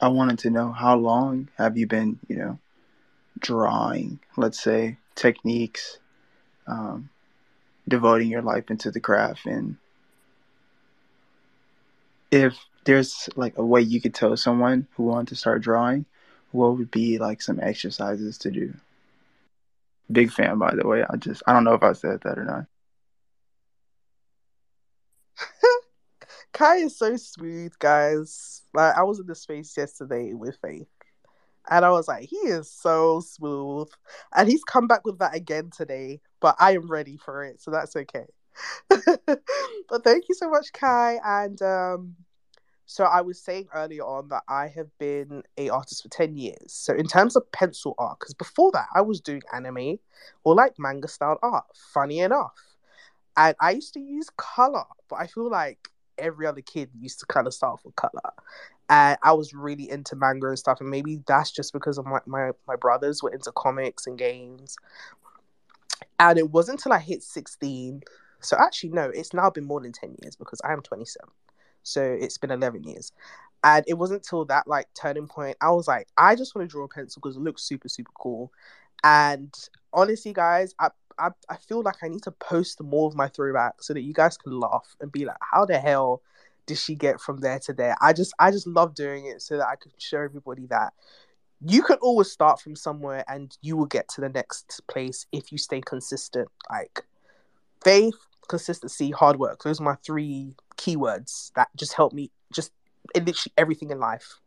I 0.00 0.08
wanted 0.08 0.40
to 0.40 0.50
know 0.50 0.72
how 0.72 0.96
long 0.96 1.48
have 1.58 1.78
you 1.78 1.86
been, 1.86 2.18
you 2.28 2.36
know, 2.36 2.58
drawing, 3.38 4.18
let's 4.36 4.60
say, 4.60 4.98
techniques, 5.14 5.98
um, 6.66 7.08
devoting 7.86 8.28
your 8.28 8.42
life 8.42 8.70
into 8.70 8.90
the 8.90 9.00
craft, 9.00 9.46
and 9.46 9.76
if 12.32 12.58
there's 12.84 13.30
like 13.36 13.58
a 13.58 13.64
way 13.64 13.82
you 13.82 14.00
could 14.00 14.14
tell 14.14 14.36
someone 14.36 14.88
who 14.96 15.04
wanted 15.04 15.28
to 15.28 15.36
start 15.36 15.62
drawing, 15.62 16.06
what 16.52 16.78
would 16.78 16.90
be 16.90 17.18
like 17.18 17.42
some 17.42 17.60
exercises 17.60 18.38
to 18.40 18.50
do? 18.50 18.74
Big 20.12 20.32
fan, 20.32 20.58
by 20.58 20.74
the 20.74 20.86
way. 20.88 21.04
I 21.08 21.16
just 21.16 21.42
I 21.46 21.54
don't 21.54 21.64
know 21.64 21.74
if 21.74 21.84
I 21.84 21.92
said 21.94 22.22
that 22.22 22.38
or 22.38 22.44
not. 22.44 22.66
Kai 26.52 26.76
is 26.76 26.98
so 26.98 27.16
smooth, 27.16 27.72
guys. 27.78 28.62
Like 28.74 28.96
I 28.96 29.04
was 29.04 29.20
in 29.20 29.26
the 29.26 29.36
space 29.36 29.76
yesterday 29.76 30.34
with 30.34 30.58
Faith, 30.62 30.88
And 31.70 31.84
I 31.84 31.90
was 31.90 32.08
like, 32.08 32.28
he 32.28 32.36
is 32.38 32.70
so 32.70 33.20
smooth. 33.20 33.88
And 34.36 34.48
he's 34.48 34.64
come 34.64 34.88
back 34.88 35.04
with 35.06 35.18
that 35.20 35.36
again 35.36 35.70
today, 35.76 36.20
but 36.40 36.56
I 36.60 36.72
am 36.74 36.88
ready 36.88 37.18
for 37.18 37.44
it, 37.44 37.62
so 37.62 37.72
that's 37.72 37.96
okay. 37.96 38.26
but 38.88 40.04
thank 40.04 40.28
you 40.28 40.34
so 40.34 40.50
much, 40.50 40.72
Kai. 40.72 41.18
And 41.24 41.60
um, 41.62 42.16
so 42.86 43.04
I 43.04 43.22
was 43.22 43.40
saying 43.40 43.68
earlier 43.74 44.02
on 44.02 44.28
that 44.28 44.42
I 44.48 44.68
have 44.68 44.88
been 44.98 45.42
a 45.56 45.70
artist 45.70 46.02
for 46.02 46.08
10 46.08 46.36
years. 46.36 46.72
So 46.72 46.92
in 46.94 47.06
terms 47.06 47.36
of 47.36 47.50
pencil 47.52 47.94
art, 47.98 48.18
because 48.20 48.34
before 48.34 48.70
that 48.72 48.86
I 48.94 49.00
was 49.00 49.20
doing 49.20 49.42
anime 49.52 49.98
or 50.44 50.54
like 50.54 50.74
manga 50.78 51.08
style 51.08 51.38
art, 51.42 51.64
funny 51.74 52.20
enough. 52.20 52.76
And 53.36 53.56
I 53.60 53.70
used 53.70 53.94
to 53.94 54.00
use 54.00 54.28
color, 54.36 54.84
but 55.08 55.16
I 55.16 55.26
feel 55.26 55.50
like 55.50 55.88
every 56.18 56.46
other 56.46 56.60
kid 56.60 56.90
used 56.98 57.20
to 57.20 57.26
kind 57.26 57.46
of 57.46 57.54
start 57.54 57.80
with 57.84 57.96
color. 57.96 58.20
And 58.90 59.16
I 59.22 59.32
was 59.32 59.54
really 59.54 59.88
into 59.88 60.16
manga 60.16 60.48
and 60.48 60.58
stuff, 60.58 60.80
and 60.80 60.90
maybe 60.90 61.20
that's 61.26 61.50
just 61.50 61.72
because 61.72 61.96
of 61.96 62.04
my, 62.04 62.18
my, 62.26 62.50
my 62.68 62.76
brothers 62.76 63.22
were 63.22 63.30
into 63.30 63.50
comics 63.52 64.06
and 64.06 64.18
games. 64.18 64.76
And 66.18 66.38
it 66.38 66.50
wasn't 66.50 66.80
until 66.80 66.92
I 66.92 66.98
hit 66.98 67.22
16. 67.22 68.02
So 68.42 68.56
actually, 68.58 68.90
no, 68.90 69.04
it's 69.04 69.32
now 69.32 69.50
been 69.50 69.64
more 69.64 69.80
than 69.80 69.92
10 69.92 70.16
years 70.22 70.36
because 70.36 70.60
I 70.64 70.72
am 70.72 70.82
27. 70.82 71.28
So 71.82 72.02
it's 72.02 72.38
been 72.38 72.50
11 72.50 72.84
years. 72.84 73.12
And 73.64 73.84
it 73.86 73.94
wasn't 73.94 74.24
till 74.24 74.44
that 74.46 74.66
like 74.66 74.88
turning 74.94 75.28
point, 75.28 75.56
I 75.60 75.70
was 75.70 75.86
like, 75.86 76.08
I 76.16 76.34
just 76.34 76.54
want 76.54 76.68
to 76.68 76.72
draw 76.72 76.84
a 76.84 76.88
pencil 76.88 77.20
because 77.20 77.36
it 77.36 77.42
looks 77.42 77.62
super, 77.62 77.88
super 77.88 78.10
cool. 78.14 78.52
And 79.04 79.54
honestly, 79.92 80.32
guys, 80.32 80.74
I, 80.78 80.90
I, 81.18 81.30
I 81.48 81.56
feel 81.56 81.82
like 81.82 82.02
I 82.02 82.08
need 82.08 82.22
to 82.24 82.32
post 82.32 82.80
more 82.82 83.08
of 83.08 83.14
my 83.14 83.28
throwbacks 83.28 83.82
so 83.82 83.94
that 83.94 84.02
you 84.02 84.12
guys 84.12 84.36
can 84.36 84.58
laugh 84.58 84.96
and 85.00 85.12
be 85.12 85.24
like, 85.24 85.36
how 85.40 85.64
the 85.64 85.78
hell 85.78 86.22
did 86.66 86.78
she 86.78 86.94
get 86.94 87.20
from 87.20 87.38
there 87.38 87.58
to 87.60 87.72
there? 87.72 87.96
I 88.00 88.12
just 88.12 88.32
I 88.38 88.50
just 88.50 88.66
love 88.66 88.94
doing 88.94 89.26
it 89.26 89.42
so 89.42 89.56
that 89.58 89.66
I 89.66 89.76
can 89.76 89.92
show 89.98 90.20
everybody 90.20 90.66
that 90.66 90.92
you 91.64 91.82
can 91.82 91.96
always 91.98 92.30
start 92.30 92.60
from 92.60 92.74
somewhere 92.74 93.24
and 93.28 93.56
you 93.62 93.76
will 93.76 93.86
get 93.86 94.08
to 94.08 94.20
the 94.20 94.28
next 94.28 94.80
place 94.88 95.26
if 95.32 95.52
you 95.52 95.58
stay 95.58 95.80
consistent. 95.80 96.48
Like 96.70 97.04
faith, 97.84 98.14
consistency, 98.48 99.10
hard 99.10 99.38
work. 99.38 99.62
Those 99.62 99.80
are 99.80 99.84
my 99.84 99.96
three 100.04 100.54
keywords 100.76 101.52
that 101.54 101.68
just 101.76 101.94
help 101.94 102.12
me 102.12 102.30
just 102.52 102.72
in 103.14 103.24
literally 103.24 103.52
everything 103.56 103.90
in 103.90 103.98
life. 103.98 104.38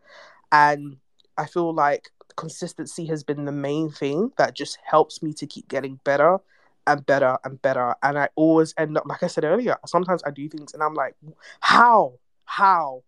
And 0.51 0.97
I 1.37 1.45
feel 1.45 1.73
like 1.73 2.09
consistency 2.35 3.05
has 3.07 3.23
been 3.23 3.45
the 3.45 3.51
main 3.51 3.89
thing 3.89 4.31
that 4.37 4.55
just 4.55 4.77
helps 4.83 5.21
me 5.23 5.33
to 5.33 5.47
keep 5.47 5.67
getting 5.67 5.99
better 6.03 6.39
and 6.87 7.05
better 7.05 7.37
and 7.43 7.61
better. 7.61 7.95
And 8.03 8.17
I 8.17 8.29
always 8.35 8.73
end 8.77 8.97
up, 8.97 9.05
like 9.05 9.23
I 9.23 9.27
said 9.27 9.43
earlier, 9.43 9.77
sometimes 9.85 10.21
I 10.25 10.31
do 10.31 10.47
things 10.49 10.73
and 10.73 10.83
I'm 10.83 10.93
like, 10.93 11.15
how? 11.59 12.19
How? 12.45 13.03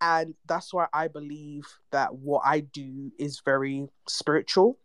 And 0.00 0.34
that's 0.46 0.74
why 0.74 0.88
I 0.92 1.08
believe 1.08 1.64
that 1.92 2.14
what 2.14 2.42
I 2.44 2.60
do 2.60 3.12
is 3.18 3.40
very 3.44 3.88
spiritual 4.08 4.78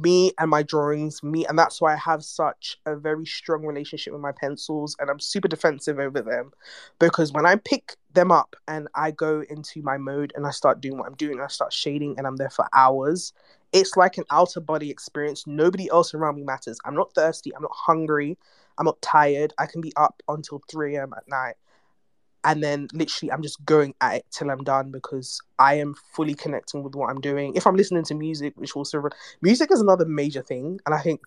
me 0.00 0.32
and 0.38 0.50
my 0.50 0.62
drawings, 0.62 1.22
me, 1.22 1.46
and 1.46 1.58
that's 1.58 1.80
why 1.80 1.92
I 1.92 1.96
have 1.96 2.24
such 2.24 2.78
a 2.86 2.96
very 2.96 3.26
strong 3.26 3.64
relationship 3.64 4.12
with 4.12 4.22
my 4.22 4.32
pencils, 4.32 4.96
and 4.98 5.10
I'm 5.10 5.20
super 5.20 5.48
defensive 5.48 5.98
over 5.98 6.22
them 6.22 6.52
because 6.98 7.32
when 7.32 7.46
I 7.46 7.56
pick 7.56 7.96
them 8.14 8.30
up 8.30 8.56
and 8.68 8.88
I 8.94 9.10
go 9.10 9.44
into 9.48 9.82
my 9.82 9.98
mode 9.98 10.32
and 10.36 10.46
I 10.46 10.50
start 10.50 10.80
doing 10.80 10.98
what 10.98 11.06
I'm 11.06 11.14
doing, 11.14 11.40
I 11.40 11.46
start 11.48 11.72
shading 11.72 12.14
and 12.18 12.26
I'm 12.26 12.36
there 12.36 12.50
for 12.50 12.66
hours. 12.72 13.32
It's 13.72 13.96
like 13.96 14.18
an 14.18 14.24
outer 14.30 14.60
body 14.60 14.90
experience. 14.90 15.46
Nobody 15.46 15.88
else 15.90 16.14
around 16.14 16.36
me 16.36 16.42
matters. 16.42 16.78
I'm 16.84 16.94
not 16.94 17.14
thirsty. 17.14 17.54
I'm 17.54 17.62
not 17.62 17.72
hungry. 17.74 18.36
I'm 18.78 18.86
not 18.86 19.00
tired. 19.00 19.52
I 19.58 19.66
can 19.66 19.80
be 19.80 19.92
up 19.96 20.22
until 20.28 20.62
3 20.70 20.96
a.m. 20.96 21.14
at 21.16 21.28
night 21.28 21.54
and 22.44 22.62
then 22.62 22.88
literally 22.92 23.32
I'm 23.32 23.42
just 23.42 23.64
going 23.64 23.94
at 24.00 24.16
it 24.16 24.26
till 24.30 24.50
I'm 24.50 24.64
done 24.64 24.90
because 24.90 25.40
I 25.58 25.74
am 25.74 25.94
fully 26.14 26.34
connecting 26.34 26.82
with 26.82 26.94
what 26.94 27.10
I'm 27.10 27.20
doing. 27.20 27.54
If 27.54 27.66
I'm 27.66 27.76
listening 27.76 28.04
to 28.04 28.14
music, 28.14 28.54
which 28.56 28.76
also 28.76 29.02
music 29.40 29.70
is 29.72 29.80
another 29.80 30.04
major 30.04 30.42
thing, 30.42 30.80
and 30.86 30.94
I 30.94 31.00
think 31.00 31.20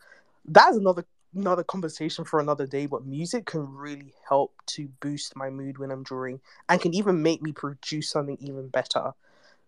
that's 0.46 0.78
another 0.78 1.06
another 1.36 1.64
conversation 1.64 2.24
for 2.26 2.40
another 2.40 2.66
day. 2.66 2.86
But 2.86 3.06
music 3.06 3.46
can 3.46 3.74
really 3.74 4.14
help 4.28 4.54
to 4.68 4.90
boost 5.00 5.36
my 5.36 5.50
mood 5.50 5.78
when 5.78 5.92
I'm 5.92 6.04
drawing, 6.04 6.42
and 6.70 6.82
can 6.82 6.94
even 6.94 7.22
make 7.24 7.42
me 7.42 7.52
produce 7.52 8.10
something 8.10 8.38
even 8.40 8.68
better. 8.70 9.14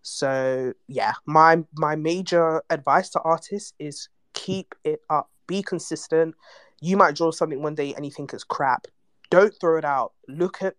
So 0.01 0.73
yeah, 0.87 1.13
my 1.25 1.63
my 1.75 1.95
major 1.95 2.61
advice 2.69 3.09
to 3.11 3.21
artists 3.21 3.73
is 3.79 4.09
keep 4.33 4.75
it 4.83 5.01
up, 5.09 5.29
be 5.47 5.63
consistent. 5.63 6.35
You 6.79 6.95
might 6.95 7.15
draw 7.15 7.31
something 7.31 7.61
one 7.61 7.75
day 7.75 7.93
and 7.93 8.05
you 8.05 8.11
think 8.11 8.33
it's 8.33 8.43
crap. 8.43 8.87
Don't 9.29 9.53
throw 9.59 9.77
it 9.77 9.85
out. 9.85 10.13
Look 10.27 10.61
at 10.61 10.75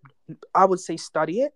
I 0.55 0.65
would 0.65 0.81
say 0.81 0.97
study 0.97 1.41
it 1.41 1.55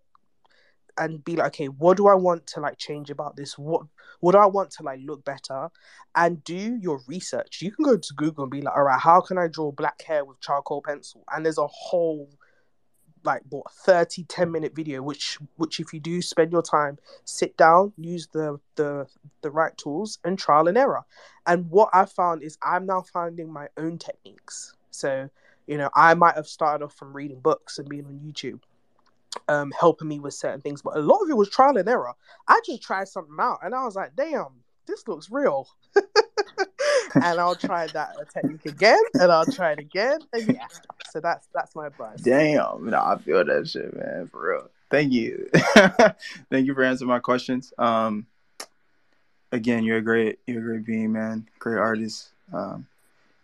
and 0.99 1.25
be 1.25 1.37
like, 1.37 1.49
okay, 1.49 1.67
what 1.67 1.97
do 1.97 2.07
I 2.07 2.15
want 2.15 2.47
to 2.49 2.61
like 2.61 2.79
change 2.79 3.11
about 3.11 3.37
this? 3.37 3.59
What 3.59 3.83
what 4.21 4.33
do 4.33 4.39
I 4.39 4.47
want 4.47 4.71
to 4.73 4.83
like 4.83 5.01
look 5.03 5.25
better? 5.25 5.69
And 6.15 6.43
do 6.45 6.77
your 6.77 7.01
research. 7.07 7.63
You 7.63 7.73
can 7.73 7.85
go 7.85 7.97
to 7.97 8.15
Google 8.15 8.45
and 8.45 8.51
be 8.51 8.61
like, 8.61 8.77
all 8.77 8.85
right, 8.85 9.01
how 9.01 9.21
can 9.21 9.39
I 9.39 9.49
draw 9.49 9.73
black 9.73 10.03
hair 10.03 10.25
with 10.25 10.41
charcoal 10.41 10.83
pencil? 10.83 11.25
And 11.33 11.45
there's 11.45 11.59
a 11.59 11.67
whole 11.67 12.29
like 13.25 13.43
what 13.51 13.71
30 13.71 14.25
10 14.25 14.51
minute 14.51 14.75
video 14.75 15.03
which 15.03 15.39
which 15.57 15.81
if 15.81 15.93
you 15.93 16.01
do 16.01 16.21
spend 16.21 16.51
your 16.51 16.63
time 16.63 16.99
sit 17.25 17.57
down 17.57 17.93
use 17.97 18.27
the 18.33 18.59
the 18.75 19.07
the 19.43 19.51
right 19.51 19.77
tools 19.77 20.19
and 20.25 20.39
trial 20.39 20.69
and 20.69 20.77
error 20.77 21.03
and 21.47 21.71
what 21.71 21.89
i 21.93 22.05
found 22.05 22.43
is 22.43 22.59
i'm 22.63 22.87
now 22.87 23.01
finding 23.13 23.53
my 23.53 23.69
own 23.77 23.99
techniques 23.99 24.75
so 24.91 25.29
you 25.73 25.79
know, 25.79 25.89
I 25.95 26.13
might 26.13 26.35
have 26.35 26.47
started 26.47 26.85
off 26.85 26.95
from 26.95 27.15
reading 27.15 27.41
books 27.41 27.79
and 27.79 27.89
being 27.89 28.05
on 28.05 28.21
YouTube, 28.23 28.61
um, 29.49 29.73
helping 29.81 30.07
me 30.07 30.21
with 30.21 30.35
certain 30.35 30.61
things, 30.61 30.83
but 30.83 30.99
a 30.99 31.01
lot 31.01 31.23
of 31.23 31.31
it 31.31 31.37
was 31.37 31.49
trial 31.49 31.79
and 31.79 31.89
error. 31.89 32.13
I 32.47 32.61
just 32.67 32.83
tried 32.83 33.09
something 33.09 33.35
out 33.41 33.61
and 33.63 33.75
I 33.75 33.83
was 33.83 33.97
like, 33.97 34.15
damn, 34.15 34.49
this 34.87 35.09
looks 35.09 35.31
real. 35.31 35.67
and 37.15 37.41
I'll 37.41 37.55
try 37.55 37.87
that 37.87 38.17
technique 38.35 38.67
again 38.67 39.01
and 39.15 39.33
I'll 39.33 39.47
try 39.47 39.73
it 39.73 39.79
again. 39.79 40.21
And 40.35 40.47
yeah. 40.55 40.67
So 41.11 41.21
that's 41.21 41.49
that's 41.55 41.75
my 41.75 41.87
advice. 41.87 42.21
Damn, 42.21 42.91
no, 42.91 42.99
I 42.99 43.17
feel 43.17 43.43
that 43.43 43.67
shit, 43.67 43.97
man, 43.97 44.29
for 44.31 44.51
real. 44.51 44.71
Thank 44.91 45.15
you. 45.15 45.49
Thank 46.51 46.67
you 46.67 46.75
for 46.75 46.85
answering 46.85 47.09
my 47.09 47.19
questions. 47.19 47.73
Um 47.79 48.27
again, 49.53 49.85
you're 49.85 49.97
a 49.97 50.03
great 50.03 50.39
you're 50.47 50.61
a 50.61 50.65
great 50.65 50.85
being, 50.85 51.13
man. 51.13 51.49
Great 51.59 51.79
artist. 51.79 52.29
Um 52.53 52.87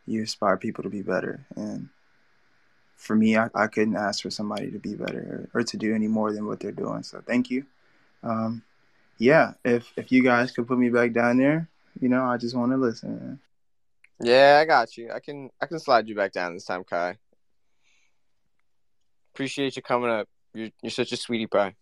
you 0.05 0.21
inspire 0.21 0.59
people 0.59 0.85
to 0.85 0.91
be 0.91 1.01
better 1.01 1.41
and 1.57 1.89
for 2.99 3.15
me, 3.15 3.37
I, 3.39 3.49
I 3.55 3.69
couldn't 3.69 3.97
ask 3.97 4.23
for 4.23 4.31
somebody 4.31 4.71
to 4.73 4.79
be 4.79 4.95
better 4.95 5.49
or, 5.55 5.61
or, 5.61 5.63
to 5.63 5.77
do 5.77 5.95
any 5.95 6.09
more 6.09 6.33
than 6.33 6.47
what 6.47 6.61
they're 6.61 6.73
doing. 6.73 7.05
So 7.05 7.23
thank 7.25 7.49
you. 7.49 7.65
Um, 8.23 8.63
yeah, 9.19 9.55
if 9.65 9.91
if 9.97 10.13
you 10.13 10.23
guys 10.23 10.51
could 10.51 10.67
put 10.67 10.79
me 10.79 10.91
back 10.91 11.13
down 11.13 11.39
there, 11.39 11.69
you 12.01 12.09
know, 12.09 12.25
I 12.25 12.37
just 12.37 12.57
want 12.57 12.73
to 12.73 12.77
listen. 12.77 13.41
Yeah, 14.21 14.59
I 14.61 14.65
got 14.65 14.97
you. 14.97 15.11
I 15.13 15.21
can 15.21 15.51
I 15.61 15.67
can 15.67 15.79
slide 15.79 16.09
you 16.09 16.17
back 16.17 16.33
down 16.33 16.55
this 16.55 16.65
time, 16.65 16.85
Kai. 16.85 17.17
Appreciate 19.33 19.77
you 19.77 19.83
coming 19.83 20.11
up. 20.11 20.29
You're 20.53 20.71
you're 20.83 20.91
such 20.91 21.13
a 21.13 21.17
sweetie 21.17 21.47
pie. 21.47 21.77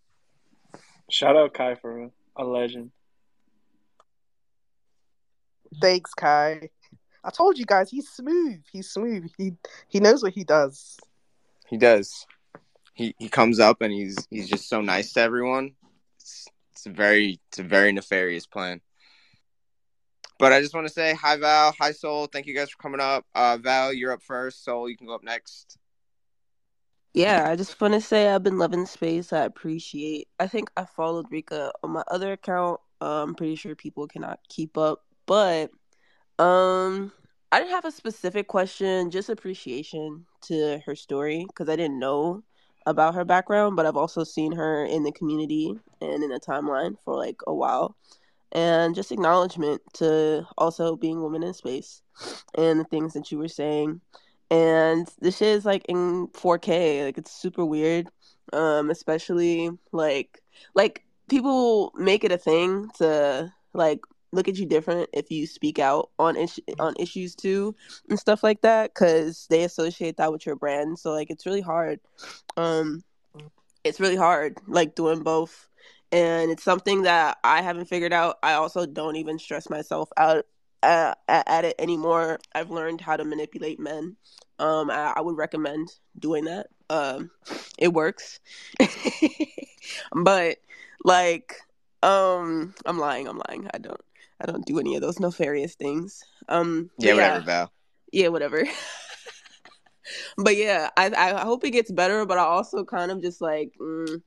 Shout 1.09 1.35
out 1.35 1.53
Kai 1.53 1.75
for 1.75 2.11
a 2.35 2.43
legend. 2.43 2.91
Thanks, 5.81 6.13
Kai. 6.13 6.69
I 7.27 7.29
told 7.29 7.57
you 7.57 7.65
guys 7.65 7.91
he's 7.91 8.07
smooth. 8.07 8.61
He's 8.71 8.89
smooth. 8.89 9.29
He 9.37 9.51
he 9.89 9.99
knows 9.99 10.23
what 10.23 10.31
he 10.31 10.45
does. 10.45 10.97
He 11.67 11.75
does. 11.75 12.25
He 12.93 13.13
he 13.19 13.27
comes 13.27 13.59
up 13.59 13.81
and 13.81 13.91
he's 13.91 14.15
he's 14.29 14.49
just 14.49 14.69
so 14.69 14.79
nice 14.79 15.11
to 15.13 15.19
everyone. 15.19 15.73
It's, 16.15 16.47
it's 16.71 16.85
a 16.85 16.89
very 16.89 17.41
it's 17.49 17.59
a 17.59 17.63
very 17.63 17.91
nefarious 17.91 18.47
plan. 18.47 18.79
But 20.39 20.53
I 20.53 20.61
just 20.61 20.73
want 20.73 20.87
to 20.87 20.93
say 20.93 21.15
hi 21.15 21.35
Val, 21.35 21.75
hi 21.77 21.91
Soul. 21.91 22.27
Thank 22.27 22.45
you 22.45 22.55
guys 22.55 22.69
for 22.69 22.77
coming 22.77 23.01
up. 23.01 23.25
Uh, 23.35 23.57
Val, 23.57 23.91
you're 23.91 24.13
up 24.13 24.23
first. 24.23 24.63
Soul, 24.63 24.89
you 24.89 24.95
can 24.95 25.07
go 25.07 25.15
up 25.15 25.23
next. 25.23 25.77
Yeah, 27.13 27.49
I 27.49 27.57
just 27.57 27.81
want 27.81 27.93
to 27.93 27.99
say 27.99 28.29
I've 28.29 28.43
been 28.43 28.57
loving 28.57 28.85
space. 28.85 29.33
I 29.33 29.43
appreciate. 29.43 30.29
I 30.39 30.47
think 30.47 30.69
I 30.77 30.85
followed 30.85 31.25
Rika 31.29 31.73
on 31.83 31.91
my 31.91 32.03
other 32.09 32.31
account. 32.31 32.79
Uh, 33.01 33.23
I'm 33.23 33.35
pretty 33.35 33.55
sure 33.55 33.75
people 33.75 34.07
cannot 34.07 34.39
keep 34.47 34.77
up, 34.77 35.03
but 35.25 35.71
um, 36.39 37.11
I 37.51 37.59
didn't 37.59 37.71
have 37.71 37.85
a 37.85 37.91
specific 37.91 38.47
question, 38.47 39.09
just 39.09 39.29
appreciation 39.29 40.25
to 40.43 40.79
her 40.85 40.95
story 40.95 41.45
because 41.47 41.69
I 41.69 41.75
didn't 41.75 41.99
know 41.99 42.43
about 42.85 43.15
her 43.15 43.25
background, 43.25 43.75
but 43.75 43.85
I've 43.85 43.97
also 43.97 44.23
seen 44.23 44.53
her 44.53 44.85
in 44.85 45.03
the 45.03 45.11
community 45.11 45.75
and 46.01 46.23
in 46.23 46.29
the 46.29 46.39
timeline 46.39 46.95
for 47.03 47.15
like 47.15 47.37
a 47.47 47.53
while. 47.53 47.95
And 48.53 48.95
just 48.95 49.11
acknowledgement 49.11 49.81
to 49.95 50.47
also 50.57 50.95
being 50.95 51.21
women 51.21 51.43
in 51.43 51.53
space 51.53 52.01
and 52.55 52.79
the 52.79 52.85
things 52.85 53.13
that 53.13 53.29
you 53.29 53.37
were 53.37 53.49
saying. 53.49 53.99
And 54.49 55.07
this 55.19 55.37
shit 55.37 55.49
is 55.49 55.65
like 55.65 55.85
in 55.89 56.27
4K, 56.29 57.05
like 57.05 57.17
it's 57.17 57.31
super 57.31 57.65
weird. 57.65 58.07
Um, 58.53 58.89
especially 58.89 59.69
like 59.91 60.41
like 60.73 61.03
people 61.29 61.91
make 61.95 62.23
it 62.23 62.31
a 62.31 62.37
thing 62.37 62.89
to 62.97 63.53
like 63.73 63.99
look 64.31 64.47
at 64.47 64.57
you 64.57 64.65
different 64.65 65.09
if 65.13 65.31
you 65.31 65.47
speak 65.47 65.79
out 65.79 66.09
on 66.19 66.35
is- 66.35 66.59
on 66.79 66.93
issues 66.99 67.35
too 67.35 67.75
and 68.09 68.19
stuff 68.19 68.43
like 68.43 68.61
that 68.61 68.93
because 68.93 69.47
they 69.49 69.63
associate 69.63 70.17
that 70.17 70.31
with 70.31 70.45
your 70.45 70.55
brand 70.55 70.99
so 70.99 71.11
like 71.11 71.29
it's 71.29 71.45
really 71.45 71.61
hard 71.61 71.99
um 72.57 73.03
it's 73.83 73.99
really 73.99 74.15
hard 74.17 74.57
like 74.67 74.95
doing 74.95 75.23
both 75.23 75.67
and 76.11 76.51
it's 76.51 76.63
something 76.63 77.03
that 77.03 77.37
I 77.43 77.61
haven't 77.61 77.85
figured 77.85 78.13
out. 78.13 78.37
I 78.41 78.53
also 78.53 78.85
don't 78.85 79.17
even 79.17 79.39
stress 79.39 79.69
myself 79.69 80.09
out 80.17 80.45
uh, 80.83 81.13
at 81.27 81.65
it 81.65 81.75
anymore. 81.79 82.39
I've 82.55 82.71
learned 82.71 83.01
how 83.01 83.17
to 83.17 83.25
manipulate 83.25 83.79
men. 83.79 84.15
Um, 84.59 84.89
I, 84.89 85.13
I 85.17 85.21
would 85.21 85.37
recommend 85.37 85.89
doing 86.17 86.45
that. 86.45 86.67
Um, 86.89 87.31
it 87.77 87.93
works, 87.93 88.39
but 90.13 90.57
like, 91.03 91.55
um, 92.01 92.73
I'm 92.85 92.97
lying. 92.97 93.27
I'm 93.27 93.41
lying. 93.49 93.67
I 93.73 93.77
don't. 93.77 94.01
I 94.39 94.45
don't 94.45 94.65
do 94.65 94.79
any 94.79 94.95
of 94.95 95.01
those 95.01 95.19
nefarious 95.19 95.75
things. 95.75 96.23
Um, 96.47 96.89
yeah, 96.99 97.13
whatever, 97.13 97.45
Val. 97.45 97.71
Yeah, 98.11 98.27
whatever. 98.29 98.63
but 100.37 100.55
yeah, 100.55 100.89
I 100.95 101.11
I 101.11 101.41
hope 101.41 101.63
it 101.65 101.71
gets 101.71 101.91
better. 101.91 102.25
But 102.25 102.37
I 102.37 102.43
also 102.43 102.83
kind 102.83 103.11
of 103.11 103.21
just 103.21 103.41
like. 103.41 103.71
Mm, 103.81 104.21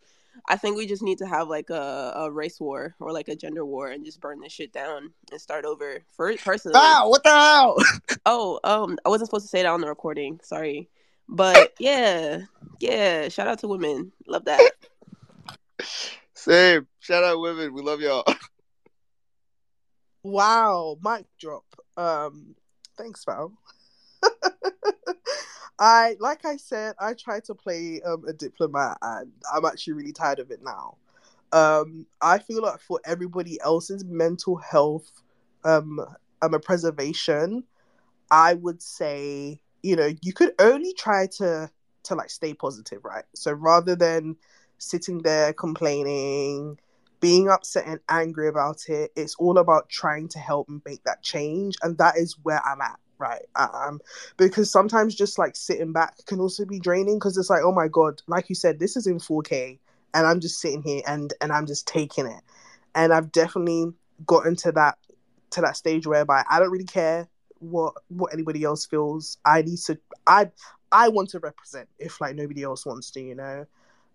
I 0.49 0.57
think 0.57 0.77
we 0.77 0.87
just 0.87 1.03
need 1.03 1.19
to 1.19 1.27
have 1.27 1.49
like 1.49 1.71
a, 1.71 2.13
a 2.17 2.31
race 2.31 2.61
war 2.61 2.95
or 2.99 3.13
like 3.13 3.29
a 3.29 3.37
gender 3.37 3.65
war 3.65 3.89
and 3.89 4.05
just 4.05 4.21
burn 4.21 4.41
this 4.41 4.53
shit 4.53 4.73
down 4.73 5.13
and 5.31 5.41
start 5.41 5.65
over. 5.65 6.03
For 6.17 6.35
personally, 6.39 6.79
wow, 6.79 7.09
what 7.09 7.23
the 7.23 7.31
hell? 7.31 7.77
oh, 8.27 8.61
um, 8.65 8.99
I 9.05 9.09
wasn't 9.09 9.29
supposed 9.29 9.45
to 9.45 9.51
say 9.51 9.63
that 9.63 9.69
on 9.69 9.81
the 9.81 9.89
recording. 9.89 10.41
Sorry, 10.43 10.89
but 11.29 11.75
yeah, 11.79 12.43
yeah. 12.81 13.29
Shout 13.29 13.49
out 13.49 13.59
to 13.61 13.69
women. 13.69 14.13
Love 14.27 14.45
that. 14.47 14.71
Same. 16.35 16.87
Shout 17.01 17.25
out 17.25 17.41
women. 17.41 17.75
We 17.75 17.83
love 17.83 18.01
y'all. 18.01 18.25
Wow, 20.23 20.99
mic 21.03 21.27
drop. 21.39 21.65
Um, 21.97 22.55
thanks, 22.97 23.25
Val. 23.25 23.53
I 25.79 26.17
like 26.21 26.45
I 26.45 26.57
said, 26.57 26.95
I 26.99 27.15
tried 27.15 27.45
to 27.45 27.55
play 27.55 28.01
um, 28.05 28.25
a 28.29 28.33
diplomat, 28.33 28.99
and 29.03 29.33
I'm 29.53 29.65
actually 29.65 29.95
really 29.95 30.13
tired 30.13 30.39
of 30.39 30.51
it 30.51 30.61
now. 30.63 30.97
Um, 31.53 32.07
I 32.21 32.39
feel 32.39 32.63
like 32.63 32.81
for 32.81 33.01
everybody 33.05 33.61
else's 33.63 34.05
mental 34.05 34.57
health, 34.57 35.11
um, 35.65 36.01
um, 36.43 36.55
a 36.55 36.61
preservation, 36.61 37.65
I 38.31 38.55
would 38.55 38.83
say 38.83 39.61
you 39.83 39.97
know 39.97 40.11
you 40.23 40.33
could 40.33 40.55
only 40.61 40.95
try 40.95 41.27
to 41.39 41.71
to 42.05 42.15
like 42.15 42.31
stay 42.31 42.55
positive, 42.55 43.05
right? 43.05 43.25
So 43.35 43.53
rather 43.53 43.97
than 43.97 44.37
sitting 44.79 45.19
there 45.21 45.53
complaining, 45.53 46.79
being 47.21 47.49
upset 47.49 47.87
and 47.87 48.01
angry 48.09 48.49
about 48.49 48.89
it, 48.89 49.13
it's 49.17 49.37
all 49.37 49.59
about 49.59 49.89
trying 49.89 50.29
to 50.29 50.39
help 50.39 50.69
and 50.69 50.83
make 50.85 51.05
that 51.05 51.23
change, 51.23 51.77
and 51.83 51.99
that 51.99 52.17
is 52.17 52.37
where 52.43 52.61
I'm 52.65 52.81
at 52.81 52.99
right 53.19 53.43
um 53.55 54.01
because 54.39 54.73
sometimes 54.73 55.15
just 55.15 55.39
like 55.39 55.55
sitting 55.55 55.93
back 55.93 56.15
can 56.25 56.41
also 56.41 56.65
be 56.65 56.81
draining 56.81 57.19
because 57.19 57.37
it's 57.37 57.51
like 57.51 57.61
oh 57.63 57.71
my 57.71 57.87
god 57.87 58.23
like 58.27 58.49
you 58.49 58.55
said 58.55 58.79
this 58.79 58.97
is 58.97 59.07
in 59.07 59.19
4k 59.19 59.79
and 60.15 60.27
i'm 60.27 60.41
just 60.41 60.61
sitting 60.61 60.83
here 60.83 61.03
and 61.07 61.35
and 61.41 61.53
i'm 61.53 61.67
just 61.67 61.87
taking 61.87 62.27
it. 62.27 62.43
And 62.95 63.13
i've 63.13 63.31
definitely 63.31 63.93
gotten 64.27 64.57
to 64.57 64.73
that 64.73 64.99
to 65.51 65.61
that 65.61 65.77
stage 65.77 66.07
whereby 66.07 66.45
i 66.51 66.59
don't 66.59 66.71
really 66.71 66.85
care 66.85 67.29
what 67.59 67.95
what 68.09 68.33
anybody 68.33 68.65
else 68.65 68.87
feels. 68.87 69.37
I 69.45 69.63
need 69.63 69.79
to 69.81 69.99
i 70.27 70.51
i 70.91 71.09
want 71.09 71.31
to 71.31 71.39
represent 71.39 71.89
if 71.99 72.21
like 72.21 72.35
nobody 72.35 72.63
else 72.63 72.87
wants 72.87 73.11
to 73.13 73.21
you 73.21 73.35
know 73.35 73.67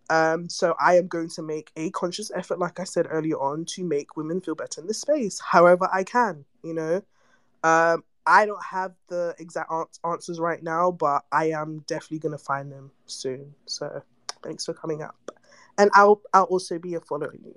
um 0.10 0.47
so 0.49 0.76
i 0.80 0.97
am 0.97 1.08
going 1.08 1.30
to 1.30 1.41
make 1.41 1.72
a 1.76 1.89
conscious 1.91 2.32
effort 2.36 2.60
like 2.60 2.80
i 2.80 2.84
said 2.84 3.08
earlier 3.10 3.38
on 3.38 3.66
to 3.66 3.84
make 3.84 4.16
women 4.16 4.39
feel 4.39 4.56
better 4.56 4.82
in 4.82 4.88
this 4.88 5.01
space 5.01 5.39
however 5.39 5.89
i 5.91 6.03
can 6.03 6.45
you 6.64 6.74
know 6.74 7.01
um 7.64 8.03
I 8.28 8.45
don't 8.45 8.64
have 8.64 8.93
the 9.08 9.36
exact 9.38 9.72
answers 10.03 10.39
right 10.39 10.62
now, 10.64 10.91
but 10.91 11.26
I 11.32 11.51
am 11.51 11.84
definitely 11.86 12.20
gonna 12.20 12.38
find 12.38 12.72
them 12.72 12.91
soon. 13.06 13.53
So 13.66 14.01
thanks 14.43 14.66
for 14.66 14.74
coming 14.74 15.03
up, 15.03 15.32
and 15.78 15.91
I'll 15.93 16.22
I'll 16.34 16.45
also 16.45 16.80
be 16.80 16.95
following 17.08 17.39
you. 17.43 17.56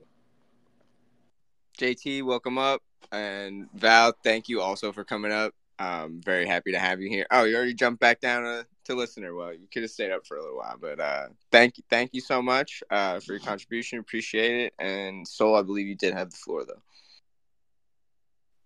JT, 1.79 2.23
welcome 2.25 2.59
up, 2.59 2.83
and 3.13 3.69
Val, 3.75 4.13
thank 4.23 4.49
you 4.49 4.61
also 4.61 4.93
for 4.93 5.05
coming 5.05 5.33
up. 5.33 5.55
I'm 5.79 6.20
very 6.20 6.47
happy 6.47 6.72
to 6.72 6.79
have 6.79 7.01
you 7.01 7.09
here. 7.09 7.26
Oh, 7.31 7.45
you 7.45 7.57
already 7.57 7.74
jumped 7.74 8.01
back 8.01 8.20
down 8.20 8.43
to, 8.43 8.66
to 8.85 8.95
listener. 8.95 9.35
Well, 9.35 9.53
you 9.53 9.68
could 9.72 9.83
have 9.83 9.91
stayed 9.91 10.11
up 10.11 10.26
for 10.26 10.37
a 10.37 10.43
little 10.43 10.57
while, 10.57 10.76
but 10.81 10.99
uh, 10.99 11.29
thank 11.53 11.79
you, 11.79 11.85
thank 11.89 12.14
you 12.14 12.20
so 12.20 12.43
much 12.43 12.83
uh, 12.91 13.20
for 13.20 13.33
your 13.33 13.41
contribution. 13.41 13.99
Appreciate 13.99 14.66
it. 14.66 14.74
And 14.79 15.26
Soul, 15.26 15.55
I 15.55 15.62
believe 15.62 15.87
you 15.87 15.95
did 15.95 16.14
have 16.14 16.31
the 16.31 16.37
floor 16.37 16.64
though. 16.64 16.83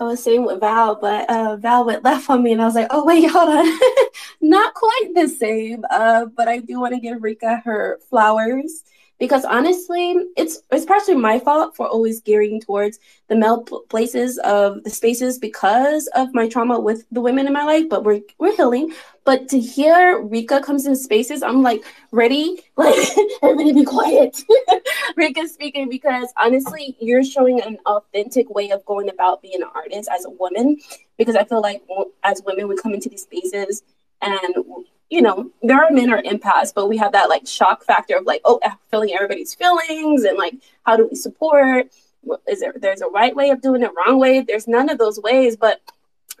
I 0.00 0.04
was 0.04 0.22
sitting 0.22 0.44
with 0.44 0.60
Val, 0.60 0.96
but 0.96 1.30
uh, 1.30 1.56
Val 1.56 1.84
went 1.84 2.02
left 2.02 2.28
on 2.28 2.42
me, 2.42 2.52
and 2.52 2.60
I 2.60 2.64
was 2.64 2.74
like, 2.74 2.88
"Oh 2.90 3.04
wait, 3.04 3.30
hold 3.30 3.50
on, 3.50 3.78
not 4.40 4.74
quite 4.74 5.10
the 5.14 5.28
same." 5.28 5.84
Uh, 5.88 6.26
but 6.26 6.48
I 6.48 6.58
do 6.58 6.80
want 6.80 6.94
to 6.94 7.00
give 7.00 7.22
Rika 7.22 7.62
her 7.64 8.00
flowers 8.10 8.82
because 9.18 9.44
honestly, 9.44 10.16
it's 10.36 10.62
it's 10.70 10.84
partially 10.84 11.14
my 11.14 11.38
fault 11.38 11.76
for 11.76 11.86
always 11.86 12.20
gearing 12.20 12.60
towards 12.60 12.98
the 13.28 13.36
male 13.36 13.62
places 13.62 14.38
of 14.38 14.82
the 14.84 14.90
spaces 14.90 15.38
because 15.38 16.08
of 16.14 16.34
my 16.34 16.48
trauma 16.48 16.80
with 16.80 17.04
the 17.12 17.20
women 17.20 17.46
in 17.46 17.52
my 17.52 17.64
life. 17.64 17.88
But 17.88 18.04
we're 18.04 18.20
we're 18.38 18.56
healing. 18.56 18.92
But 19.24 19.48
to 19.50 19.60
hear 19.60 20.20
Rika 20.20 20.60
comes 20.60 20.86
in 20.86 20.96
spaces, 20.96 21.42
I'm 21.42 21.62
like 21.62 21.84
ready, 22.10 22.64
like 22.76 22.96
everybody 23.42 23.72
be 23.72 23.84
quiet. 23.84 24.42
Rika 25.16 25.46
speaking 25.48 25.88
because 25.88 26.32
honestly, 26.36 26.96
you're 27.00 27.22
showing 27.22 27.60
an 27.62 27.78
authentic 27.86 28.50
way 28.50 28.70
of 28.70 28.84
going 28.84 29.08
about 29.08 29.42
being 29.42 29.62
an 29.62 29.68
artist 29.74 30.08
as 30.12 30.24
a 30.24 30.30
woman. 30.30 30.78
Because 31.16 31.36
I 31.36 31.44
feel 31.44 31.60
like 31.60 31.82
as 32.24 32.42
women, 32.44 32.66
we 32.66 32.76
come 32.76 32.94
into 32.94 33.08
these 33.08 33.22
spaces 33.22 33.84
and 34.20 34.54
you 35.12 35.20
know, 35.20 35.50
there 35.62 35.76
are 35.76 35.90
men 35.90 36.10
are 36.10 36.22
empaths, 36.22 36.72
but 36.74 36.88
we 36.88 36.96
have 36.96 37.12
that 37.12 37.28
like 37.28 37.46
shock 37.46 37.84
factor 37.84 38.16
of 38.16 38.24
like, 38.24 38.40
oh, 38.46 38.58
uh, 38.64 38.70
feeling 38.90 39.12
everybody's 39.12 39.54
feelings 39.54 40.24
and 40.24 40.38
like, 40.38 40.54
how 40.84 40.96
do 40.96 41.06
we 41.06 41.14
support? 41.14 41.88
Is 42.48 42.60
there 42.60 42.72
there's 42.80 43.02
a 43.02 43.08
right 43.08 43.36
way 43.36 43.50
of 43.50 43.60
doing 43.60 43.82
it, 43.82 43.90
wrong 43.94 44.18
way? 44.18 44.40
There's 44.40 44.66
none 44.66 44.88
of 44.88 44.96
those 44.96 45.20
ways, 45.20 45.54
but 45.54 45.82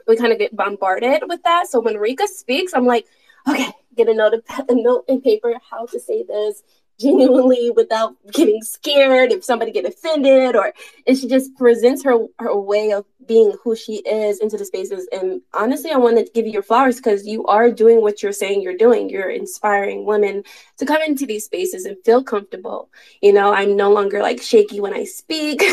we 0.08 0.16
kind 0.16 0.32
of 0.32 0.38
get 0.38 0.56
bombarded 0.56 1.24
with 1.28 1.42
that. 1.42 1.68
So 1.68 1.80
when 1.80 1.98
Rika 1.98 2.26
speaks, 2.26 2.72
I'm 2.72 2.86
like, 2.86 3.04
okay, 3.46 3.68
get 3.94 4.08
a 4.08 4.14
note 4.14 4.32
of 4.32 4.42
a 4.70 4.74
note 4.74 5.04
and 5.06 5.22
paper, 5.22 5.52
how 5.70 5.84
to 5.84 6.00
say 6.00 6.22
this, 6.22 6.62
genuinely 7.00 7.70
without 7.70 8.14
getting 8.32 8.62
scared 8.62 9.32
if 9.32 9.44
somebody 9.44 9.72
get 9.72 9.84
offended 9.84 10.54
or 10.54 10.72
and 11.06 11.18
she 11.18 11.28
just 11.28 11.54
presents 11.56 12.04
her 12.04 12.26
her 12.38 12.56
way 12.56 12.92
of 12.92 13.04
being 13.26 13.54
who 13.62 13.74
she 13.76 13.96
is 13.98 14.40
into 14.40 14.56
the 14.56 14.64
spaces. 14.64 15.08
And 15.12 15.40
honestly 15.54 15.90
i 15.90 15.96
want 15.96 16.18
to 16.18 16.30
give 16.32 16.46
you 16.46 16.52
your 16.52 16.62
flowers 16.62 16.96
because 16.96 17.26
you 17.26 17.44
are 17.46 17.70
doing 17.70 18.00
what 18.02 18.22
you're 18.22 18.32
saying 18.32 18.62
you're 18.62 18.76
doing. 18.76 19.08
You're 19.08 19.30
inspiring 19.30 20.04
women 20.04 20.44
to 20.78 20.86
come 20.86 21.02
into 21.02 21.26
these 21.26 21.44
spaces 21.44 21.84
and 21.84 21.96
feel 22.04 22.22
comfortable. 22.22 22.90
You 23.20 23.32
know 23.32 23.52
i'm 23.52 23.76
no 23.76 23.92
longer 23.92 24.20
like 24.22 24.40
shaky 24.40 24.80
when 24.80 24.94
i 24.94 25.04
speak. 25.04 25.62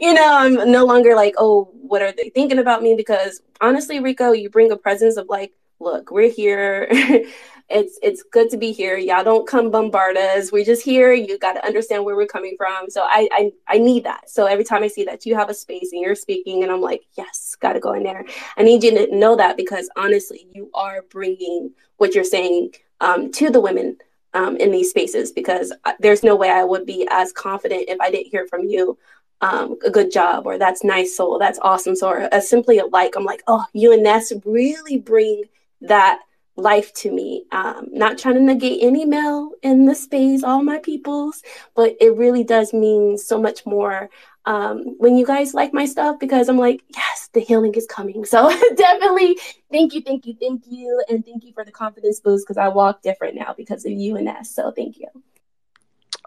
You 0.00 0.12
know 0.12 0.36
i'm 0.36 0.70
no 0.70 0.84
longer 0.84 1.14
like 1.14 1.34
oh 1.38 1.70
what 1.74 2.02
are 2.02 2.12
they 2.12 2.30
thinking 2.30 2.58
about 2.58 2.82
me? 2.82 2.94
Because 2.96 3.40
honestly 3.60 4.00
Rika 4.00 4.34
you 4.36 4.50
bring 4.50 4.72
a 4.72 4.76
presence 4.76 5.16
of 5.16 5.28
like 5.28 5.52
look 5.80 6.10
we're 6.10 6.30
here 6.30 6.88
it's 7.68 7.98
it's 8.02 8.22
good 8.22 8.50
to 8.50 8.56
be 8.56 8.72
here. 8.72 8.96
Y'all 8.96 9.24
don't 9.24 9.46
come 9.48 9.70
bombard 9.70 10.16
us. 10.16 10.52
We're 10.52 10.64
just 10.64 10.84
here. 10.84 11.12
You 11.12 11.38
got 11.38 11.54
to 11.54 11.64
understand 11.64 12.04
where 12.04 12.14
we're 12.14 12.26
coming 12.26 12.56
from. 12.58 12.90
So 12.90 13.02
I, 13.02 13.28
I 13.32 13.52
I 13.66 13.78
need 13.78 14.04
that. 14.04 14.28
So 14.28 14.46
every 14.46 14.64
time 14.64 14.82
I 14.82 14.88
see 14.88 15.04
that 15.04 15.24
you 15.24 15.34
have 15.34 15.48
a 15.48 15.54
space 15.54 15.90
and 15.92 16.02
you're 16.02 16.14
speaking, 16.14 16.62
and 16.62 16.70
I'm 16.70 16.82
like, 16.82 17.04
yes, 17.16 17.56
got 17.60 17.72
to 17.72 17.80
go 17.80 17.94
in 17.94 18.02
there. 18.02 18.24
I 18.56 18.62
need 18.62 18.82
you 18.84 18.90
to 18.92 19.16
know 19.16 19.36
that 19.36 19.56
because 19.56 19.88
honestly, 19.96 20.46
you 20.52 20.70
are 20.74 21.02
bringing 21.08 21.72
what 21.96 22.14
you're 22.14 22.24
saying 22.24 22.74
um, 23.00 23.32
to 23.32 23.50
the 23.50 23.60
women 23.60 23.96
um, 24.34 24.56
in 24.56 24.70
these 24.70 24.90
spaces 24.90 25.32
because 25.32 25.72
there's 26.00 26.22
no 26.22 26.36
way 26.36 26.50
I 26.50 26.64
would 26.64 26.84
be 26.84 27.08
as 27.10 27.32
confident 27.32 27.84
if 27.88 27.98
I 28.00 28.10
didn't 28.10 28.30
hear 28.30 28.46
from 28.46 28.68
you. 28.68 28.98
Um, 29.40 29.76
a 29.84 29.90
good 29.90 30.10
job, 30.10 30.46
or 30.46 30.56
that's 30.58 30.84
nice, 30.84 31.14
soul, 31.14 31.38
that's 31.38 31.58
awesome. 31.60 31.94
So, 31.96 32.08
or, 32.08 32.28
uh, 32.32 32.40
simply 32.40 32.78
a 32.78 32.86
like, 32.86 33.14
I'm 33.14 33.24
like, 33.24 33.42
oh, 33.46 33.64
you 33.74 33.92
and 33.92 34.02
Ness 34.02 34.32
really 34.46 34.96
bring 34.96 35.44
that 35.82 36.20
life 36.56 36.92
to 36.94 37.10
me. 37.10 37.44
Um, 37.52 37.88
not 37.90 38.18
trying 38.18 38.34
to 38.34 38.40
negate 38.40 38.82
any 38.82 39.04
male 39.04 39.50
in 39.62 39.86
the 39.86 39.94
space, 39.94 40.42
all 40.42 40.62
my 40.62 40.78
peoples, 40.78 41.42
but 41.74 41.96
it 42.00 42.16
really 42.16 42.44
does 42.44 42.72
mean 42.72 43.18
so 43.18 43.40
much 43.40 43.66
more 43.66 44.10
um, 44.46 44.96
when 44.98 45.16
you 45.16 45.24
guys 45.24 45.54
like 45.54 45.72
my 45.72 45.86
stuff 45.86 46.18
because 46.18 46.48
I'm 46.48 46.58
like, 46.58 46.82
yes, 46.94 47.30
the 47.32 47.40
healing 47.40 47.74
is 47.74 47.86
coming. 47.86 48.24
So 48.34 48.48
definitely 48.74 49.38
thank 49.70 49.94
you, 49.94 50.02
thank 50.02 50.26
you, 50.26 50.34
thank 50.40 50.64
you. 50.66 51.02
And 51.08 51.24
thank 51.24 51.44
you 51.44 51.52
for 51.52 51.64
the 51.64 51.72
confidence 51.72 52.20
boost 52.20 52.46
because 52.46 52.58
I 52.58 52.68
walk 52.68 53.02
different 53.02 53.36
now 53.36 53.54
because 53.56 53.84
of 53.84 53.92
you 53.92 54.16
and 54.16 54.26
Ness. 54.26 54.50
So 54.54 54.72
thank 54.72 54.98
you. 54.98 55.06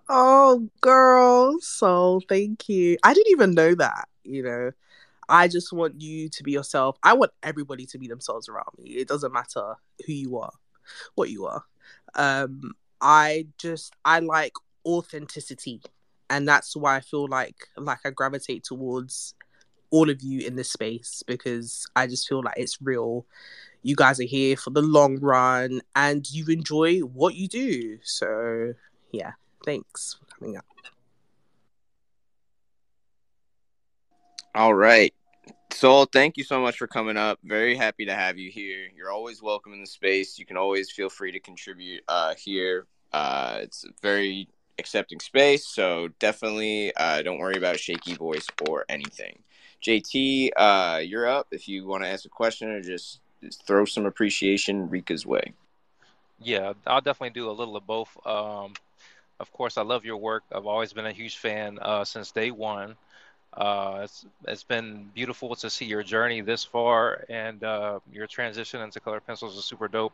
Oh, 0.10 0.70
girl. 0.82 1.60
So 1.60 2.22
thank 2.30 2.70
you. 2.70 2.98
I 3.04 3.14
didn't 3.14 3.32
even 3.32 3.54
know 3.54 3.76
that, 3.76 4.08
you 4.24 4.44
know. 4.44 4.72
I 5.30 5.48
just 5.48 5.74
want 5.74 6.02
you 6.02 6.30
to 6.30 6.44
be 6.44 6.52
yourself. 6.52 6.98
I 7.04 7.14
want 7.14 7.32
everybody 7.44 7.86
to 7.88 7.98
be 7.98 8.08
themselves 8.08 8.48
around 8.48 8.70
me. 8.78 8.92
It 8.92 9.08
doesn't 9.08 9.34
matter 9.34 9.76
who 10.06 10.14
you 10.14 10.38
are, 10.38 10.52
what 11.16 11.30
you 11.30 11.46
are. 11.46 11.64
Um, 12.16 12.74
I 13.02 13.48
just 13.58 13.94
I 14.06 14.20
like 14.20 14.54
authenticity, 14.86 15.82
and 16.30 16.48
that's 16.48 16.76
why 16.76 16.96
I 16.96 17.02
feel 17.02 17.28
like 17.28 17.56
like 17.78 18.00
I 18.06 18.10
gravitate 18.10 18.64
towards 18.64 19.36
all 19.90 20.10
of 20.10 20.22
you 20.22 20.46
in 20.46 20.56
this 20.56 20.72
space 20.72 21.24
because 21.26 21.88
I 21.96 22.08
just 22.08 22.28
feel 22.28 22.44
like 22.44 22.58
it's 22.58 22.82
real. 22.82 23.26
You 23.84 23.96
guys 23.96 24.20
are 24.20 24.24
here 24.24 24.58
for 24.58 24.72
the 24.72 24.82
long 24.82 25.20
run, 25.20 25.82
and 25.96 26.30
you 26.30 26.46
enjoy 26.48 27.00
what 27.00 27.36
you 27.36 27.48
do. 27.48 28.00
So 28.04 28.74
yeah, 29.12 29.34
thanks 29.66 30.18
for 30.20 30.26
coming 30.36 30.58
up. 30.58 30.66
All 34.58 34.74
right. 34.74 35.14
Soul, 35.72 36.06
thank 36.06 36.36
you 36.36 36.44
so 36.44 36.60
much 36.60 36.80
for 36.80 36.88
coming 36.88 37.16
up. 37.16 37.38
Very 37.44 37.76
happy 37.76 38.06
to 38.06 38.16
have 38.16 38.40
you 38.40 38.50
here. 38.50 38.88
You're 38.96 39.12
always 39.12 39.40
welcome 39.40 39.72
in 39.72 39.82
the 39.82 39.86
space. 39.86 40.40
You 40.40 40.48
can 40.48 40.58
always 40.58 40.90
feel 40.90 41.10
free 41.10 41.32
to 41.32 41.40
contribute 41.40 42.02
uh, 42.08 42.34
here. 42.34 42.88
Uh, 43.14 43.60
it's 43.62 43.84
a 43.84 43.90
very 44.02 44.48
accepting 44.80 45.20
space, 45.20 45.68
so 45.68 46.10
definitely 46.18 46.92
uh, 46.96 47.22
don't 47.22 47.38
worry 47.38 47.56
about 47.56 47.80
shaky 47.80 48.16
voice 48.16 48.48
or 48.68 48.84
anything. 48.90 49.44
JT, 49.86 50.50
uh, 50.58 51.02
you're 51.06 51.28
up 51.28 51.50
if 51.52 51.68
you 51.68 51.86
want 51.86 52.04
to 52.04 52.10
ask 52.10 52.26
a 52.26 52.30
question 52.30 52.72
or 52.72 52.82
just, 52.82 53.20
just 53.44 53.64
throw 53.68 53.86
some 53.86 54.08
appreciation 54.08 54.90
Rika's 54.90 55.24
way. 55.24 55.54
Yeah, 56.40 56.74
I'll 56.88 57.02
definitely 57.02 57.40
do 57.40 57.48
a 57.48 57.54
little 57.54 57.78
of 57.78 57.86
both. 57.86 58.18
Um, 58.26 58.74
of 59.40 59.52
course, 59.52 59.78
I 59.78 59.84
love 59.84 60.04
your 60.04 60.18
work. 60.18 60.46
I've 60.52 60.66
always 60.66 60.94
been 60.94 61.06
a 61.06 61.12
huge 61.12 61.38
fan 61.38 61.78
uh, 61.80 62.04
since 62.06 62.32
day 62.32 62.50
one. 62.50 62.96
Uh, 63.54 64.02
it's 64.04 64.26
it's 64.48 64.64
been 64.64 65.10
beautiful 65.16 65.56
to 65.56 65.70
see 65.70 65.86
your 65.86 66.04
journey 66.04 66.42
this 66.42 66.64
far, 66.64 67.26
and 67.30 67.64
uh, 67.64 68.00
your 68.12 68.28
transition 68.28 68.82
into 68.82 69.00
color 69.00 69.20
pencils 69.20 69.58
is 69.58 69.66
super 69.66 69.88
dope. 69.88 70.14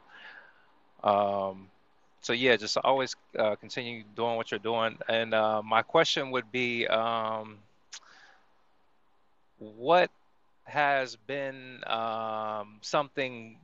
Um, 1.03 1.67
so 2.21 2.31
yeah, 2.31 2.55
just 2.55 2.77
always 2.77 3.15
uh, 3.38 3.55
continue 3.57 4.03
doing 4.15 4.38
what 4.38 4.49
you're 4.49 4.59
doing. 4.59 4.97
And 5.09 5.34
uh, 5.34 5.61
my 5.61 5.81
question 5.81 6.31
would 6.31 6.51
be, 6.53 6.88
um, 6.88 7.57
what 9.59 10.09
has 10.63 11.17
been 11.27 11.84
um, 11.86 12.77
something, 12.81 13.57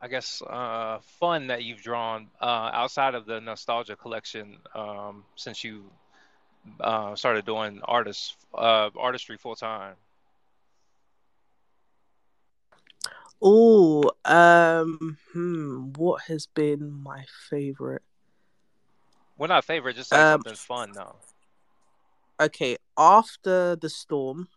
I 0.00 0.08
guess, 0.08 0.42
uh, 0.42 0.98
fun 1.18 1.46
that 1.46 1.64
you've 1.64 1.80
drawn 1.80 2.28
uh, 2.38 2.70
outside 2.74 3.14
of 3.14 3.24
the 3.24 3.40
nostalgia 3.40 3.96
collection 3.96 4.58
um, 4.74 5.24
since 5.34 5.64
you 5.64 5.84
uh, 6.80 7.14
started 7.16 7.44
doing 7.44 7.80
artist 7.84 8.34
uh, 8.54 8.90
artistry 8.96 9.36
full 9.36 9.56
time? 9.56 9.94
Oh, 13.42 14.10
um, 14.24 15.18
hmm, 15.32 15.92
what 15.96 16.22
has 16.28 16.46
been 16.46 16.90
my 16.90 17.24
favorite? 17.50 18.02
Well, 19.36 19.48
not 19.48 19.64
favorite, 19.64 19.96
just 19.96 20.12
like 20.12 20.20
Um, 20.20 20.42
something 20.44 20.54
fun 20.54 20.92
though. 20.92 21.16
okay, 22.40 22.76
after 22.96 23.76
the 23.76 23.88
storm, 23.88 24.48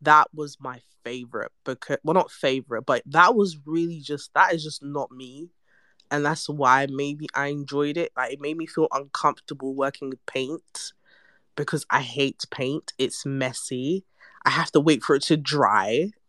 that 0.00 0.28
was 0.32 0.56
my 0.60 0.80
favorite 1.04 1.52
because 1.64 1.98
well, 2.04 2.14
not 2.14 2.30
favorite, 2.30 2.82
but 2.82 3.02
that 3.06 3.34
was 3.34 3.58
really 3.66 4.00
just 4.00 4.32
that 4.34 4.54
is 4.54 4.62
just 4.64 4.82
not 4.82 5.10
me, 5.10 5.48
and 6.10 6.24
that's 6.24 6.48
why 6.48 6.86
maybe 6.90 7.26
I 7.34 7.48
enjoyed 7.48 7.96
it. 7.96 8.12
Like 8.16 8.32
it 8.32 8.40
made 8.40 8.56
me 8.56 8.66
feel 8.66 8.88
uncomfortable 8.92 9.74
working 9.74 10.10
with 10.10 10.24
paint 10.26 10.92
because 11.56 11.84
I 11.90 12.00
hate 12.00 12.44
paint. 12.50 12.92
It's 12.98 13.26
messy. 13.26 14.04
I 14.44 14.50
have 14.50 14.70
to 14.72 14.80
wait 14.80 15.02
for 15.02 15.16
it 15.16 15.22
to 15.24 15.36
dry. 15.36 16.12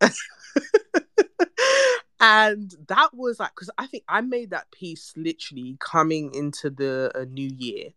and 2.20 2.74
that 2.88 3.10
was 3.14 3.40
like 3.40 3.52
because 3.54 3.70
I 3.78 3.86
think 3.86 4.04
I 4.08 4.20
made 4.20 4.50
that 4.50 4.70
piece 4.70 5.14
literally 5.16 5.76
coming 5.80 6.34
into 6.34 6.68
the 6.70 7.10
uh, 7.14 7.24
new 7.30 7.48
year, 7.48 7.90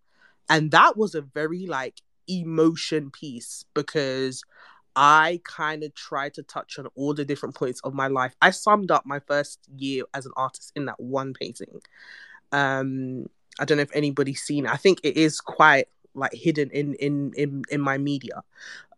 and 0.49 0.71
that 0.71 0.95
was 0.95 1.15
a 1.15 1.21
very 1.21 1.65
like 1.65 2.01
emotion 2.27 3.11
piece 3.11 3.65
because 3.73 4.43
I 4.95 5.41
kind 5.43 5.83
of 5.83 5.93
tried 5.95 6.35
to 6.35 6.43
touch 6.43 6.77
on 6.77 6.87
all 6.95 7.13
the 7.13 7.25
different 7.25 7.55
points 7.55 7.81
of 7.83 7.93
my 7.93 8.07
life. 8.07 8.35
I 8.41 8.51
summed 8.51 8.91
up 8.91 9.05
my 9.05 9.19
first 9.19 9.59
year 9.75 10.03
as 10.13 10.25
an 10.25 10.33
artist 10.37 10.71
in 10.75 10.85
that 10.85 10.99
one 10.99 11.33
painting. 11.33 11.81
Um, 12.51 13.27
I 13.59 13.65
don't 13.65 13.77
know 13.77 13.83
if 13.83 13.95
anybody's 13.95 14.41
seen 14.41 14.65
it. 14.65 14.71
I 14.71 14.77
think 14.77 14.99
it 15.03 15.17
is 15.17 15.39
quite 15.39 15.87
like 16.15 16.33
hidden 16.33 16.69
in 16.71 16.93
in 16.95 17.33
in, 17.35 17.63
in 17.71 17.81
my 17.81 17.97
media. 17.97 18.43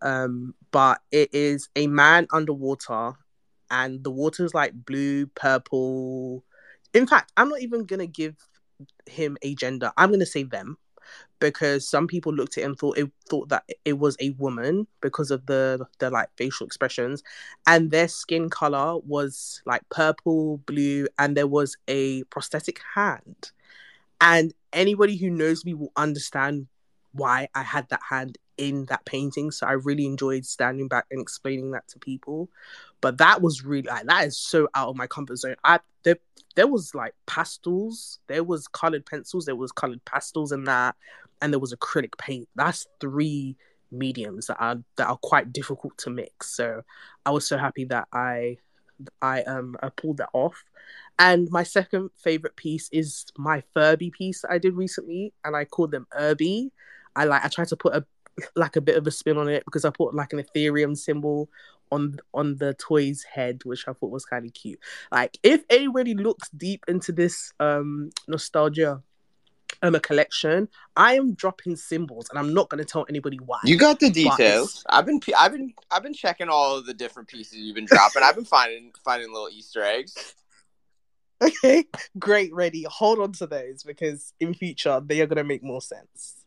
Um, 0.01 0.53
but 0.71 1.01
it 1.11 1.33
is 1.33 1.69
a 1.75 1.87
man 1.87 2.27
underwater 2.33 3.13
and 3.71 4.03
the 4.03 4.11
water's 4.11 4.53
like 4.53 4.73
blue, 4.73 5.27
purple. 5.27 6.43
In 6.93 7.07
fact, 7.07 7.31
I'm 7.37 7.49
not 7.49 7.61
even 7.61 7.85
gonna 7.85 8.07
give 8.07 8.35
him 9.05 9.37
a 9.41 9.55
gender. 9.55 9.91
I'm 9.97 10.11
gonna 10.11 10.25
say 10.25 10.43
them 10.43 10.77
because 11.39 11.87
some 11.87 12.07
people 12.07 12.33
looked 12.33 12.57
at 12.57 12.63
it 12.63 12.65
and 12.65 12.77
thought 12.77 12.97
it 12.97 13.09
thought 13.29 13.49
that 13.49 13.63
it 13.83 13.99
was 13.99 14.15
a 14.19 14.31
woman 14.31 14.87
because 15.01 15.31
of 15.31 15.45
the 15.45 15.85
the 15.99 16.09
like 16.09 16.29
facial 16.37 16.65
expressions. 16.65 17.23
And 17.67 17.91
their 17.91 18.07
skin 18.07 18.49
color 18.49 18.99
was 18.99 19.61
like 19.65 19.81
purple 19.89 20.57
blue 20.65 21.07
and 21.19 21.35
there 21.35 21.47
was 21.47 21.77
a 21.87 22.23
prosthetic 22.25 22.79
hand. 22.95 23.51
And 24.21 24.53
anybody 24.73 25.17
who 25.17 25.29
knows 25.29 25.65
me 25.65 25.73
will 25.73 25.91
understand 25.95 26.67
why 27.15 27.47
i 27.55 27.63
had 27.63 27.87
that 27.89 28.01
hand 28.09 28.37
in 28.57 28.85
that 28.85 29.05
painting 29.05 29.51
so 29.51 29.67
i 29.67 29.73
really 29.73 30.05
enjoyed 30.05 30.45
standing 30.45 30.87
back 30.87 31.05
and 31.11 31.21
explaining 31.21 31.71
that 31.71 31.87
to 31.87 31.99
people 31.99 32.49
but 33.01 33.17
that 33.17 33.41
was 33.41 33.63
really 33.63 33.87
like 33.87 34.05
that 34.05 34.25
is 34.25 34.37
so 34.37 34.67
out 34.75 34.89
of 34.89 34.95
my 34.95 35.07
comfort 35.07 35.35
zone 35.37 35.55
i 35.63 35.79
there, 36.03 36.17
there 36.55 36.67
was 36.67 36.93
like 36.95 37.13
pastels 37.25 38.19
there 38.27 38.43
was 38.43 38.67
colored 38.67 39.05
pencils 39.05 39.45
there 39.45 39.55
was 39.55 39.71
colored 39.71 40.03
pastels 40.05 40.51
in 40.51 40.63
that 40.63 40.95
and 41.41 41.53
there 41.53 41.59
was 41.59 41.73
acrylic 41.73 42.17
paint. 42.17 42.47
That's 42.55 42.87
three 42.99 43.55
mediums 43.91 44.47
that 44.47 44.57
are 44.59 44.77
that 44.97 45.07
are 45.07 45.17
quite 45.17 45.53
difficult 45.53 45.97
to 45.99 46.09
mix. 46.09 46.55
So 46.55 46.81
I 47.25 47.31
was 47.31 47.47
so 47.47 47.57
happy 47.57 47.85
that 47.85 48.07
I 48.13 48.57
I 49.21 49.43
um 49.43 49.75
I 49.81 49.89
pulled 49.89 50.17
that 50.17 50.29
off. 50.33 50.63
And 51.17 51.49
my 51.49 51.63
second 51.63 52.09
favorite 52.15 52.55
piece 52.55 52.89
is 52.91 53.25
my 53.37 53.63
Furby 53.73 54.11
piece 54.11 54.41
that 54.41 54.51
I 54.51 54.57
did 54.57 54.75
recently, 54.75 55.33
and 55.43 55.55
I 55.55 55.65
called 55.65 55.91
them 55.91 56.07
Irby. 56.13 56.71
I 57.15 57.25
like 57.25 57.45
I 57.45 57.47
tried 57.47 57.69
to 57.69 57.77
put 57.77 57.95
a 57.95 58.05
like 58.55 58.75
a 58.75 58.81
bit 58.81 58.97
of 58.97 59.07
a 59.07 59.11
spin 59.11 59.37
on 59.37 59.49
it 59.49 59.63
because 59.65 59.85
I 59.85 59.89
put 59.89 60.13
like 60.13 60.33
an 60.33 60.43
Ethereum 60.43 60.97
symbol 60.97 61.49
on 61.91 62.17
on 62.33 62.57
the 62.57 62.73
toy's 62.75 63.23
head, 63.23 63.61
which 63.63 63.87
I 63.87 63.93
thought 63.93 64.11
was 64.11 64.25
kind 64.25 64.45
of 64.45 64.53
cute. 64.53 64.79
Like 65.11 65.37
if 65.43 65.63
anybody 65.69 66.13
looks 66.13 66.49
deep 66.49 66.83
into 66.87 67.11
this 67.11 67.53
um 67.59 68.11
nostalgia 68.27 69.01
um 69.81 69.95
a 69.95 69.99
collection, 69.99 70.67
I 70.95 71.15
am 71.15 71.33
dropping 71.33 71.75
symbols, 71.75 72.29
and 72.29 72.39
I'm 72.39 72.53
not 72.53 72.69
going 72.69 72.83
to 72.83 72.89
tell 72.89 73.05
anybody 73.09 73.37
why. 73.37 73.59
You 73.63 73.77
got 73.77 73.99
the 73.99 74.09
details. 74.09 74.83
I've 74.89 75.05
been 75.05 75.19
I've 75.37 75.51
been 75.51 75.73
I've 75.91 76.03
been 76.03 76.13
checking 76.13 76.49
all 76.49 76.77
of 76.77 76.85
the 76.85 76.93
different 76.93 77.27
pieces 77.27 77.57
you've 77.57 77.75
been 77.75 77.85
dropping. 77.85 78.23
I've 78.23 78.35
been 78.35 78.45
finding 78.45 78.91
finding 79.03 79.31
little 79.31 79.49
Easter 79.49 79.83
eggs. 79.83 80.35
Okay, 81.41 81.83
great, 82.17 82.53
Reddy. 82.53 82.85
Hold 82.89 83.19
on 83.19 83.33
to 83.33 83.45
those 83.45 83.83
because 83.83 84.33
in 84.39 84.53
future 84.53 85.01
they 85.05 85.19
are 85.19 85.27
going 85.27 85.37
to 85.37 85.43
make 85.43 85.61
more 85.63 85.81
sense. 85.81 86.44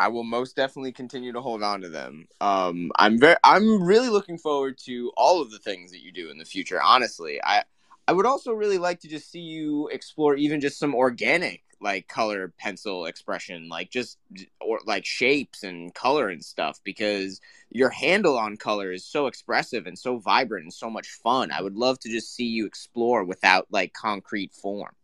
I 0.00 0.08
will 0.08 0.24
most 0.24 0.56
definitely 0.56 0.92
continue 0.92 1.30
to 1.32 1.42
hold 1.42 1.62
on 1.62 1.82
to 1.82 1.90
them. 1.90 2.26
Um, 2.40 2.90
I'm 2.98 3.18
very, 3.18 3.36
I'm 3.44 3.82
really 3.82 4.08
looking 4.08 4.38
forward 4.38 4.78
to 4.86 5.12
all 5.14 5.42
of 5.42 5.50
the 5.50 5.58
things 5.58 5.90
that 5.90 6.00
you 6.00 6.10
do 6.10 6.30
in 6.30 6.38
the 6.38 6.46
future. 6.46 6.80
Honestly, 6.82 7.38
I, 7.44 7.64
I 8.08 8.12
would 8.14 8.24
also 8.24 8.52
really 8.52 8.78
like 8.78 9.00
to 9.00 9.08
just 9.08 9.30
see 9.30 9.40
you 9.40 9.88
explore 9.88 10.36
even 10.36 10.62
just 10.62 10.78
some 10.78 10.94
organic 10.94 11.62
like 11.82 12.08
color 12.08 12.52
pencil 12.58 13.04
expression, 13.04 13.68
like 13.68 13.90
just 13.90 14.16
or 14.60 14.80
like 14.86 15.04
shapes 15.04 15.64
and 15.64 15.94
color 15.94 16.30
and 16.30 16.42
stuff, 16.42 16.80
because 16.82 17.40
your 17.70 17.90
handle 17.90 18.38
on 18.38 18.56
color 18.56 18.92
is 18.92 19.04
so 19.04 19.26
expressive 19.26 19.86
and 19.86 19.98
so 19.98 20.18
vibrant 20.18 20.64
and 20.64 20.72
so 20.72 20.88
much 20.88 21.08
fun. 21.08 21.52
I 21.52 21.60
would 21.60 21.76
love 21.76 21.98
to 22.00 22.08
just 22.08 22.34
see 22.34 22.46
you 22.46 22.64
explore 22.64 23.22
without 23.22 23.66
like 23.70 23.92
concrete 23.92 24.52
form. 24.52 24.94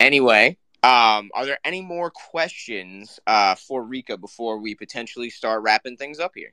Anyway, 0.00 0.56
um, 0.82 1.30
are 1.34 1.44
there 1.44 1.58
any 1.64 1.82
more 1.82 2.10
questions 2.10 3.18
uh, 3.26 3.54
for 3.56 3.82
Rika 3.82 4.16
before 4.16 4.58
we 4.58 4.74
potentially 4.74 5.30
start 5.30 5.62
wrapping 5.62 5.96
things 5.96 6.20
up 6.20 6.32
here? 6.34 6.52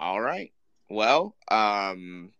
All 0.00 0.20
right. 0.20 0.52
Well, 0.88 1.36
um, 1.48 2.30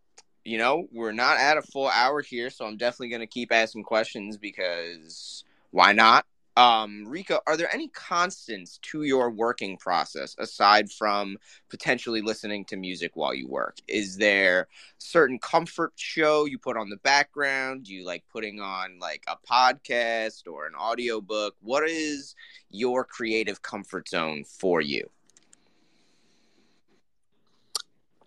you 0.45 0.59
know, 0.59 0.89
we're 0.91 1.13
not 1.13 1.39
at 1.39 1.59
a 1.59 1.63
full 1.63 1.89
hour 1.89 2.21
here, 2.23 2.51
so 2.51 2.65
I'm 2.65 2.77
definitely 2.77 3.11
going 3.11 3.21
to 3.21 3.27
keep 3.27 3.53
asking 3.53 3.85
questions 3.85 4.37
because 4.37 5.45
why 5.71 5.93
not? 5.93 6.27
Um, 6.57 7.05
Rika, 7.07 7.41
are 7.47 7.57
there 7.57 7.73
any 7.73 7.89
constants 7.89 8.79
to 8.83 9.05
your 9.05 9.31
working 9.31 9.79
process 9.79 10.37
aside 10.39 10.91
from 10.91 11.39
potentially 11.71 12.21
listening 12.21 12.67
to 12.67 12.77
music 12.77 13.13
while 13.15 13.33
you 13.33 13.49
work? 13.49 13.79
Is 13.89 14.19
there 14.19 14.69
certain 14.99 15.39
comfort 15.39 15.93
show 15.97 16.45
you 16.45 16.59
put 16.59 16.77
on 16.77 16.91
the 16.91 16.99
background? 16.99 17.85
Do 17.85 17.95
you 17.95 18.05
like 18.05 18.25
putting 18.31 18.61
on 18.61 18.99
like 19.01 19.25
a 19.29 19.37
podcast 19.51 20.43
or 20.47 20.67
an 20.67 20.75
audiobook? 20.75 21.57
What 21.63 21.89
is 21.89 22.35
your 22.71 23.05
creative 23.05 23.63
comfort 23.63 24.09
zone 24.09 24.45
for 24.45 24.83
you? 24.83 25.09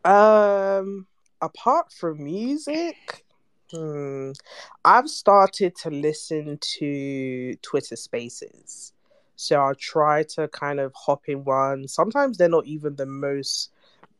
Um, 0.03 1.07
apart 1.41 1.91
from 1.91 2.23
music, 2.23 3.24
hmm, 3.71 4.31
I've 4.83 5.09
started 5.09 5.75
to 5.77 5.89
listen 5.89 6.57
to 6.79 7.55
Twitter 7.61 7.95
Spaces. 7.95 8.93
So 9.35 9.59
I'll 9.59 9.75
try 9.75 10.23
to 10.35 10.47
kind 10.47 10.79
of 10.79 10.93
hop 10.95 11.27
in 11.27 11.43
one. 11.43 11.87
Sometimes 11.87 12.37
they're 12.37 12.49
not 12.49 12.65
even 12.65 12.95
the 12.95 13.05
most 13.05 13.71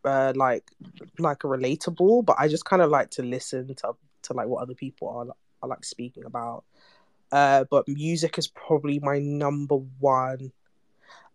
uh, 0.03 0.33
like 0.35 0.69
like 1.17 1.39
relatable, 1.39 2.25
but 2.25 2.35
I 2.37 2.47
just 2.47 2.65
kind 2.65 2.81
of 2.81 2.89
like 2.89 3.11
to 3.11 3.23
listen 3.23 3.73
to 3.75 3.95
to 4.23 4.33
like 4.33 4.47
what 4.47 4.61
other 4.61 4.75
people 4.75 5.09
are 5.09 5.27
are 5.63 5.69
like 5.69 5.85
speaking 5.85 6.25
about. 6.25 6.63
Uh, 7.31 7.65
but 7.69 7.87
music 7.87 8.37
is 8.37 8.47
probably 8.47 8.99
my 8.99 9.19
number 9.19 9.77
one. 9.99 10.51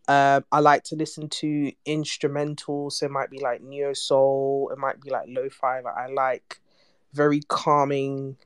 Um, 0.08 0.44
I 0.50 0.60
like 0.60 0.82
to 0.84 0.96
listen 0.96 1.28
to 1.28 1.72
instrumentals. 1.86 2.92
So 2.92 3.06
it 3.06 3.12
might 3.12 3.30
be 3.30 3.38
like 3.38 3.62
neo 3.62 3.92
soul. 3.92 4.70
It 4.72 4.78
might 4.78 5.00
be 5.00 5.10
like 5.10 5.26
lo-fi. 5.28 5.80
Like 5.80 5.96
I 5.96 6.06
like 6.08 6.60
very 7.12 7.40
calming 7.48 8.36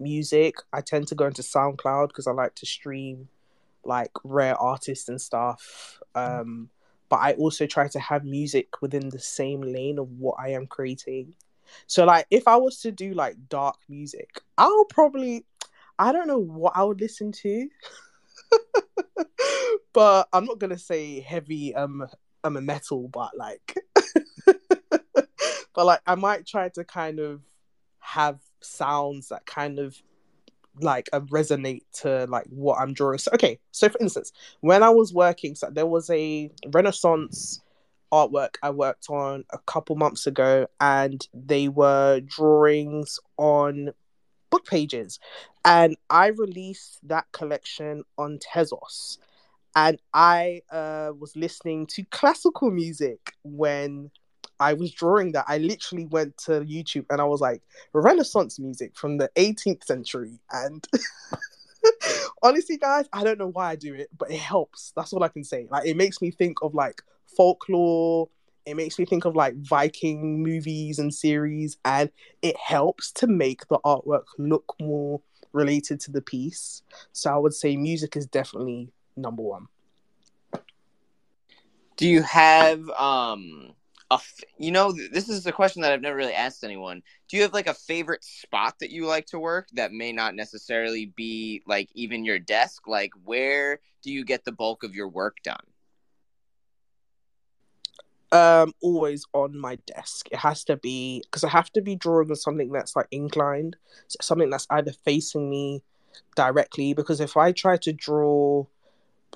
music. 0.00 0.56
I 0.72 0.80
tend 0.80 1.08
to 1.08 1.14
go 1.14 1.26
into 1.26 1.42
SoundCloud 1.42 2.08
because 2.08 2.26
I 2.26 2.32
like 2.32 2.54
to 2.56 2.66
stream 2.66 3.28
like 3.84 4.12
rare 4.24 4.56
artists 4.56 5.08
and 5.08 5.20
stuff. 5.20 6.00
Um, 6.14 6.70
but 7.08 7.16
I 7.16 7.32
also 7.34 7.66
try 7.66 7.88
to 7.88 8.00
have 8.00 8.24
music 8.24 8.80
within 8.80 9.08
the 9.08 9.18
same 9.18 9.60
lane 9.60 9.98
of 9.98 10.10
what 10.18 10.36
I 10.38 10.50
am 10.50 10.66
creating. 10.66 11.34
So 11.86 12.04
like 12.04 12.26
if 12.30 12.48
I 12.48 12.56
was 12.56 12.80
to 12.80 12.92
do 12.92 13.14
like 13.14 13.36
dark 13.48 13.76
music, 13.88 14.40
I'll 14.58 14.84
probably 14.86 15.44
I 15.98 16.12
don't 16.12 16.26
know 16.26 16.38
what 16.38 16.72
I 16.74 16.82
would 16.82 17.00
listen 17.00 17.32
to. 17.32 17.68
but 19.92 20.28
I'm 20.32 20.44
not 20.44 20.58
gonna 20.58 20.78
say 20.78 21.20
heavy 21.20 21.74
um 21.74 22.06
I'm 22.42 22.56
a 22.56 22.60
metal, 22.60 23.08
but 23.08 23.36
like 23.36 23.74
but 25.74 25.86
like 25.86 26.00
I 26.06 26.14
might 26.14 26.46
try 26.46 26.68
to 26.70 26.84
kind 26.84 27.18
of 27.18 27.40
have 28.04 28.38
sounds 28.60 29.28
that 29.28 29.46
kind 29.46 29.78
of 29.78 29.96
like 30.80 31.08
uh, 31.12 31.20
resonate 31.20 31.82
to 32.00 32.26
like 32.28 32.46
what 32.48 32.78
I'm 32.78 32.92
drawing. 32.92 33.18
So 33.18 33.30
okay, 33.34 33.58
so 33.72 33.88
for 33.88 33.98
instance, 34.00 34.32
when 34.60 34.82
I 34.82 34.90
was 34.90 35.12
working, 35.12 35.54
so 35.54 35.70
there 35.70 35.86
was 35.86 36.10
a 36.10 36.50
Renaissance 36.72 37.62
artwork 38.12 38.56
I 38.62 38.70
worked 38.70 39.06
on 39.08 39.44
a 39.50 39.58
couple 39.58 39.96
months 39.96 40.26
ago, 40.26 40.66
and 40.80 41.26
they 41.32 41.68
were 41.68 42.20
drawings 42.20 43.18
on 43.38 43.90
book 44.50 44.66
pages, 44.66 45.18
and 45.64 45.96
I 46.10 46.28
released 46.28 47.00
that 47.08 47.26
collection 47.32 48.04
on 48.18 48.38
Tezos, 48.38 49.18
and 49.74 49.98
I 50.12 50.60
uh, 50.70 51.12
was 51.18 51.34
listening 51.36 51.86
to 51.88 52.04
classical 52.10 52.70
music 52.70 53.32
when 53.44 54.10
I 54.60 54.72
was 54.72 54.92
drawing 54.92 55.32
that, 55.32 55.44
I 55.48 55.58
literally 55.58 56.06
went 56.06 56.36
to 56.38 56.60
YouTube 56.62 57.06
and 57.10 57.20
I 57.20 57.24
was 57.24 57.40
like, 57.40 57.62
Renaissance 57.92 58.58
music 58.58 58.96
from 58.96 59.18
the 59.18 59.30
18th 59.36 59.84
century. 59.84 60.38
And 60.52 60.86
honestly, 62.42 62.76
guys, 62.76 63.06
I 63.12 63.24
don't 63.24 63.38
know 63.38 63.48
why 63.50 63.70
I 63.70 63.76
do 63.76 63.94
it, 63.94 64.08
but 64.16 64.30
it 64.30 64.38
helps. 64.38 64.92
That's 64.96 65.12
all 65.12 65.22
I 65.22 65.28
can 65.28 65.44
say. 65.44 65.66
Like, 65.70 65.86
it 65.86 65.96
makes 65.96 66.22
me 66.22 66.30
think 66.30 66.58
of 66.62 66.74
like 66.74 67.02
folklore. 67.36 68.28
It 68.66 68.76
makes 68.76 68.98
me 68.98 69.04
think 69.04 69.24
of 69.24 69.36
like 69.36 69.56
Viking 69.56 70.42
movies 70.42 70.98
and 70.98 71.12
series, 71.12 71.76
and 71.84 72.10
it 72.40 72.56
helps 72.56 73.12
to 73.12 73.26
make 73.26 73.68
the 73.68 73.78
artwork 73.80 74.24
look 74.38 74.74
more 74.80 75.20
related 75.52 76.00
to 76.00 76.10
the 76.10 76.22
piece. 76.22 76.82
So 77.12 77.32
I 77.32 77.36
would 77.36 77.54
say 77.54 77.76
music 77.76 78.16
is 78.16 78.26
definitely 78.26 78.90
number 79.16 79.42
one. 79.42 79.68
Do 81.96 82.08
you 82.08 82.22
have 82.22 82.88
um 82.90 83.74
a 84.10 84.14
f- 84.14 84.40
you 84.58 84.70
know 84.70 84.92
this 84.92 85.28
is 85.28 85.46
a 85.46 85.52
question 85.52 85.82
that 85.82 85.92
I've 85.92 86.02
never 86.02 86.16
really 86.16 86.34
asked 86.34 86.64
anyone. 86.64 87.02
Do 87.28 87.36
you 87.36 87.42
have 87.42 87.52
like 87.52 87.66
a 87.66 87.74
favorite 87.74 88.24
spot 88.24 88.78
that 88.80 88.90
you 88.90 89.06
like 89.06 89.26
to 89.26 89.38
work 89.38 89.68
that 89.72 89.92
may 89.92 90.12
not 90.12 90.34
necessarily 90.34 91.06
be 91.06 91.62
like 91.66 91.88
even 91.94 92.24
your 92.24 92.38
desk? 92.38 92.86
Like 92.86 93.12
where 93.24 93.80
do 94.02 94.12
you 94.12 94.24
get 94.24 94.44
the 94.44 94.52
bulk 94.52 94.84
of 94.84 94.94
your 94.94 95.08
work 95.08 95.38
done? 95.42 95.64
Um, 98.32 98.72
always 98.82 99.26
on 99.32 99.56
my 99.56 99.76
desk. 99.86 100.26
It 100.32 100.38
has 100.38 100.64
to 100.64 100.76
be 100.76 101.22
because 101.24 101.44
I 101.44 101.50
have 101.50 101.70
to 101.72 101.80
be 101.80 101.94
drawing 101.94 102.30
on 102.30 102.36
something 102.36 102.70
that's 102.72 102.96
like 102.96 103.06
inclined, 103.12 103.76
something 104.20 104.50
that's 104.50 104.66
either 104.70 104.92
facing 105.04 105.48
me 105.48 105.82
directly. 106.34 106.94
Because 106.94 107.20
if 107.20 107.36
I 107.36 107.52
try 107.52 107.76
to 107.78 107.92
draw 107.92 108.66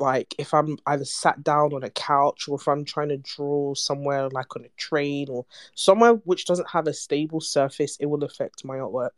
like 0.01 0.34
if 0.38 0.55
I'm 0.55 0.78
either 0.86 1.05
sat 1.05 1.42
down 1.42 1.72
on 1.72 1.82
a 1.82 1.90
couch 1.90 2.49
or 2.49 2.57
if 2.57 2.68
I'm 2.68 2.84
trying 2.84 3.09
to 3.09 3.18
draw 3.18 3.74
somewhere 3.74 4.28
like 4.28 4.57
on 4.57 4.64
a 4.64 4.68
train 4.76 5.28
or 5.28 5.44
somewhere 5.74 6.14
which 6.24 6.46
doesn't 6.46 6.70
have 6.70 6.86
a 6.86 6.92
stable 6.92 7.40
surface, 7.40 7.96
it 7.99 8.07
will 8.07 8.24
affect 8.24 8.64
my 8.64 8.76
artwork. 8.76 9.11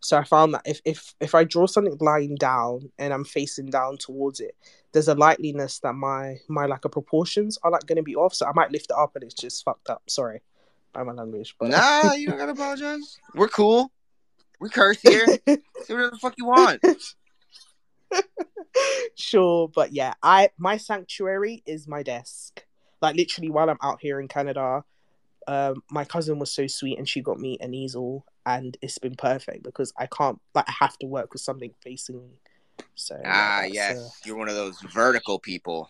So 0.00 0.18
I 0.18 0.24
found 0.24 0.54
that 0.54 0.62
if 0.64 0.80
if 0.84 1.14
if 1.20 1.34
I 1.34 1.44
draw 1.44 1.66
something 1.66 1.96
lying 2.00 2.34
down 2.34 2.90
and 2.98 3.14
I'm 3.14 3.24
facing 3.24 3.70
down 3.70 3.98
towards 3.98 4.40
it, 4.40 4.56
there's 4.90 5.08
a 5.08 5.14
likeliness 5.14 5.80
that 5.82 5.94
my 5.94 6.40
my 6.48 6.66
like 6.66 6.84
a 6.84 6.88
proportions 6.88 7.56
are 7.62 7.70
like 7.70 7.86
going 7.86 7.96
to 7.96 8.02
be 8.02 8.16
off. 8.16 8.34
So 8.34 8.46
I 8.46 8.52
might 8.52 8.72
lift 8.72 8.86
it 8.90 8.96
up 8.96 9.14
and 9.14 9.22
it's 9.22 9.34
just 9.34 9.64
fucked 9.64 9.88
up. 9.88 10.02
Sorry, 10.08 10.42
by 10.92 11.04
my 11.04 11.12
language. 11.12 11.54
But 11.58 11.70
nah, 11.70 12.14
you 12.14 12.26
don't 12.26 12.36
gotta 12.36 12.52
apologize. 12.52 13.18
We're 13.34 13.48
cool. 13.48 13.92
We 14.60 14.70
curse 14.70 15.00
here. 15.00 15.26
Say 15.46 15.58
whatever 15.88 16.10
the 16.10 16.18
fuck 16.20 16.34
you 16.36 16.46
want. 16.46 16.80
sure, 19.16 19.68
but 19.68 19.92
yeah, 19.92 20.14
I 20.22 20.50
my 20.58 20.76
sanctuary 20.76 21.62
is 21.66 21.88
my 21.88 22.02
desk. 22.02 22.64
Like 23.00 23.16
literally, 23.16 23.50
while 23.50 23.68
I'm 23.68 23.78
out 23.82 24.00
here 24.00 24.20
in 24.20 24.28
Canada, 24.28 24.84
um, 25.46 25.82
my 25.90 26.04
cousin 26.04 26.38
was 26.38 26.52
so 26.52 26.66
sweet 26.66 26.98
and 26.98 27.08
she 27.08 27.20
got 27.20 27.38
me 27.38 27.58
an 27.60 27.74
easel, 27.74 28.24
and 28.46 28.76
it's 28.80 28.98
been 28.98 29.16
perfect 29.16 29.62
because 29.62 29.92
I 29.98 30.06
can't 30.06 30.40
like 30.54 30.68
I 30.68 30.74
have 30.80 30.96
to 30.98 31.06
work 31.06 31.32
with 31.32 31.42
something 31.42 31.72
facing 31.82 32.20
me. 32.20 32.38
So 32.94 33.20
ah, 33.24 33.62
yes, 33.62 33.98
uh... 33.98 34.08
you're 34.24 34.36
one 34.36 34.48
of 34.48 34.54
those 34.54 34.80
vertical 34.80 35.38
people. 35.38 35.88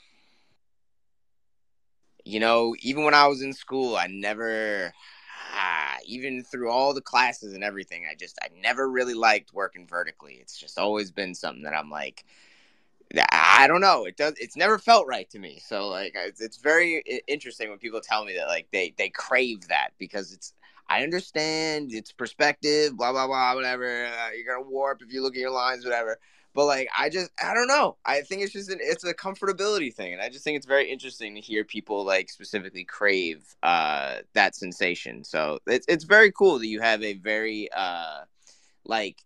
You 2.25 2.39
know, 2.39 2.77
even 2.81 3.05
when 3.05 3.15
I 3.15 3.27
was 3.27 3.43
in 3.43 3.53
school, 3.53 3.97
I 3.97 4.07
never 4.07 4.93
ah, 5.55 5.82
even 6.07 6.43
through 6.43 6.71
all 6.71 6.95
the 6.95 7.01
classes 7.01 7.55
and 7.55 7.65
everything, 7.65 8.07
I 8.11 8.15
just 8.15 8.39
I 8.43 8.49
never 8.61 8.91
really 8.91 9.15
liked 9.15 9.55
working 9.55 9.87
vertically. 9.87 10.39
It's 10.41 10.59
just 10.59 10.79
always 10.79 11.11
been 11.11 11.35
something 11.35 11.65
that 11.65 11.75
I'm 11.75 11.91
like, 11.91 12.25
I 13.31 13.67
don't 13.69 13.81
know. 13.81 14.05
It 14.05 14.17
does. 14.17 14.35
It's 14.39 14.57
never 14.57 14.79
felt 14.79 15.07
right 15.07 15.29
to 15.31 15.39
me. 15.39 15.61
So 15.65 15.89
like, 15.89 16.15
it's, 16.17 16.41
it's 16.41 16.57
very 16.57 17.03
interesting 17.27 17.69
when 17.69 17.79
people 17.79 18.01
tell 18.01 18.25
me 18.25 18.35
that 18.37 18.49
like 18.49 18.69
they 18.73 18.95
they 18.97 19.11
crave 19.11 19.69
that 19.69 19.91
because 19.99 20.33
it's. 20.33 20.55
I 20.89 21.05
understand 21.05 21.93
it's 21.95 22.13
perspective, 22.13 22.97
blah 22.97 23.13
blah 23.13 23.27
blah, 23.27 23.55
whatever. 23.55 24.07
Uh, 24.07 24.31
you're 24.37 24.55
gonna 24.55 24.69
warp 24.69 25.01
if 25.01 25.13
you 25.13 25.23
look 25.23 25.35
at 25.35 25.41
your 25.41 25.51
lines, 25.51 25.85
whatever. 25.85 26.19
But 26.55 26.67
like, 26.67 26.89
I 26.97 27.09
just, 27.09 27.31
I 27.43 27.55
don't 27.55 27.67
know. 27.67 27.97
I 28.05 28.21
think 28.21 28.43
it's 28.43 28.53
just 28.53 28.71
an, 28.71 28.79
it's 28.81 29.05
a 29.05 29.15
comfortability 29.15 29.93
thing, 29.95 30.13
and 30.13 30.21
I 30.21 30.29
just 30.29 30.45
think 30.45 30.57
it's 30.57 30.67
very 30.67 30.91
interesting 30.91 31.35
to 31.35 31.41
hear 31.41 31.65
people 31.65 32.05
like 32.05 32.31
specifically 32.31 32.85
crave 32.85 33.43
uh, 33.63 34.17
that 34.35 34.55
sensation. 34.55 35.25
So 35.25 35.59
it's 35.67 35.87
it's 35.89 36.05
very 36.05 36.31
cool 36.31 36.59
that 36.59 36.67
you 36.67 36.81
have 36.81 37.03
a 37.03 37.15
very 37.15 37.71
uh, 37.75 38.21
like 38.85 39.23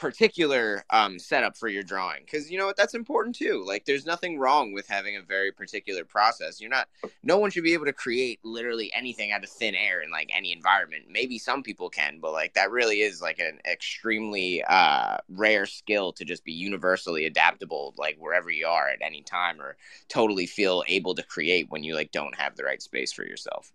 particular 0.00 0.82
um, 0.88 1.18
setup 1.18 1.58
for 1.58 1.68
your 1.68 1.82
drawing 1.82 2.22
because 2.24 2.50
you 2.50 2.56
know 2.56 2.64
what? 2.64 2.76
That's 2.76 2.94
important 2.94 3.36
too. 3.36 3.62
Like 3.66 3.84
there's 3.84 4.06
nothing 4.06 4.38
wrong 4.38 4.72
with 4.72 4.88
having 4.88 5.16
a 5.16 5.22
very 5.22 5.52
particular 5.52 6.06
process. 6.06 6.58
You're 6.58 6.70
not 6.70 6.88
no 7.22 7.36
one 7.36 7.50
should 7.50 7.64
be 7.64 7.74
able 7.74 7.84
to 7.84 7.92
create 7.92 8.40
literally 8.42 8.90
anything 8.94 9.30
out 9.30 9.44
of 9.44 9.50
thin 9.50 9.74
air 9.74 10.00
in 10.00 10.10
like 10.10 10.30
any 10.34 10.52
environment. 10.52 11.04
Maybe 11.10 11.38
some 11.38 11.62
people 11.62 11.90
can 11.90 12.18
but 12.18 12.32
like 12.32 12.54
that 12.54 12.70
really 12.70 13.02
is 13.02 13.20
like 13.20 13.38
an 13.38 13.58
extremely 13.70 14.64
uh, 14.64 15.18
rare 15.28 15.66
skill 15.66 16.14
to 16.14 16.24
just 16.24 16.44
be 16.44 16.52
universally 16.52 17.26
adaptable 17.26 17.94
like 17.98 18.16
wherever 18.18 18.50
you 18.50 18.66
are 18.66 18.88
at 18.88 19.02
any 19.02 19.20
time 19.20 19.60
or 19.60 19.76
totally 20.08 20.46
feel 20.46 20.82
able 20.88 21.14
to 21.14 21.22
create 21.22 21.66
when 21.68 21.84
you 21.84 21.94
like 21.94 22.10
don't 22.10 22.34
have 22.34 22.56
the 22.56 22.64
right 22.64 22.80
space 22.80 23.12
for 23.12 23.24
yourself. 23.24 23.70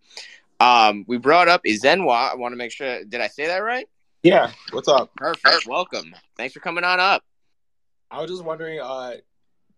Um 0.59 1.05
we 1.07 1.17
brought 1.17 1.49
up 1.49 1.61
izenwa. 1.65 2.31
I 2.31 2.35
want 2.35 2.53
to 2.53 2.57
make 2.57 2.71
sure 2.71 3.03
did 3.03 3.21
i 3.21 3.27
say 3.27 3.45
that 3.45 3.59
right 3.59 3.87
yeah, 4.25 4.51
what's 4.71 4.87
up? 4.87 5.15
Perfect. 5.15 5.67
Welcome. 5.67 6.15
Thanks 6.35 6.55
for 6.55 6.59
coming 6.59 6.83
on 6.83 6.99
up. 6.99 7.23
I 8.09 8.21
was 8.21 8.31
just 8.31 8.43
wondering, 8.43 8.79
uh, 8.81 9.17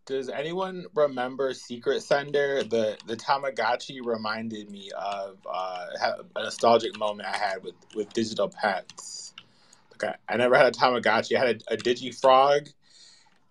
does 0.06 0.30
anyone 0.30 0.86
remember 0.96 1.54
Secret 1.54 2.02
Sender? 2.02 2.64
The 2.64 2.98
the 3.08 3.18
Tamagotchi 3.18 4.00
reminded 4.02 4.72
me 4.72 4.90
of 4.98 5.38
uh, 5.46 5.88
a 6.38 6.44
nostalgic 6.44 6.98
moment 6.98 7.28
I 7.28 7.36
had 7.36 7.62
with 7.62 7.76
with 7.94 8.14
digital 8.14 8.48
pets. 8.48 9.34
Like 9.92 10.16
I, 10.30 10.34
I 10.34 10.38
never 10.38 10.56
had 10.56 10.68
a 10.68 10.72
Tamagotchi. 10.72 11.36
I 11.36 11.46
had 11.46 11.64
a, 11.70 11.74
a 11.74 11.78
Digifrog, 11.78 12.72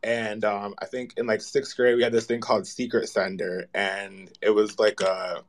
and 0.03 0.47
um, 0.47 0.75
I 0.79 0.87
think 0.87 1.13
in 1.19 1.27
like 1.27 1.43
sixth 1.43 1.77
grade 1.77 1.97
we 1.97 2.05
had 2.05 2.13
this 2.13 2.25
thing 2.25 2.41
called 2.41 2.67
Secret 2.67 3.11
Sender, 3.11 3.69
and 3.75 4.33
it 4.41 4.51
was 4.51 4.79
like 4.79 5.03
a 5.03 5.45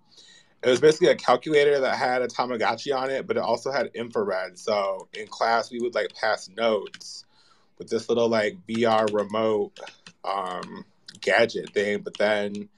it 0.64 0.70
was 0.70 0.82
basically 0.82 1.10
a 1.10 1.16
calculator 1.16 1.80
that 1.80 1.98
had 1.98 2.22
a 2.22 2.28
Tamagotchi 2.28 2.96
on 2.96 3.10
it, 3.10 3.28
but 3.28 3.38
it 3.38 3.44
also 3.44 3.72
had 3.72 3.92
infrared. 3.94 4.58
So 4.58 5.08
in 5.14 5.28
class, 5.28 5.72
we 5.72 5.80
would 5.80 5.94
like 5.94 6.14
pass 6.16 6.50
notes 6.58 7.26
with 7.78 7.90
this 7.90 8.10
little 8.10 8.28
like 8.28 8.58
VR 8.68 9.12
remote 9.14 9.80
um, 10.24 10.84
gadget 11.22 11.70
thing. 11.74 12.00
But 12.00 12.18
then 12.18 12.70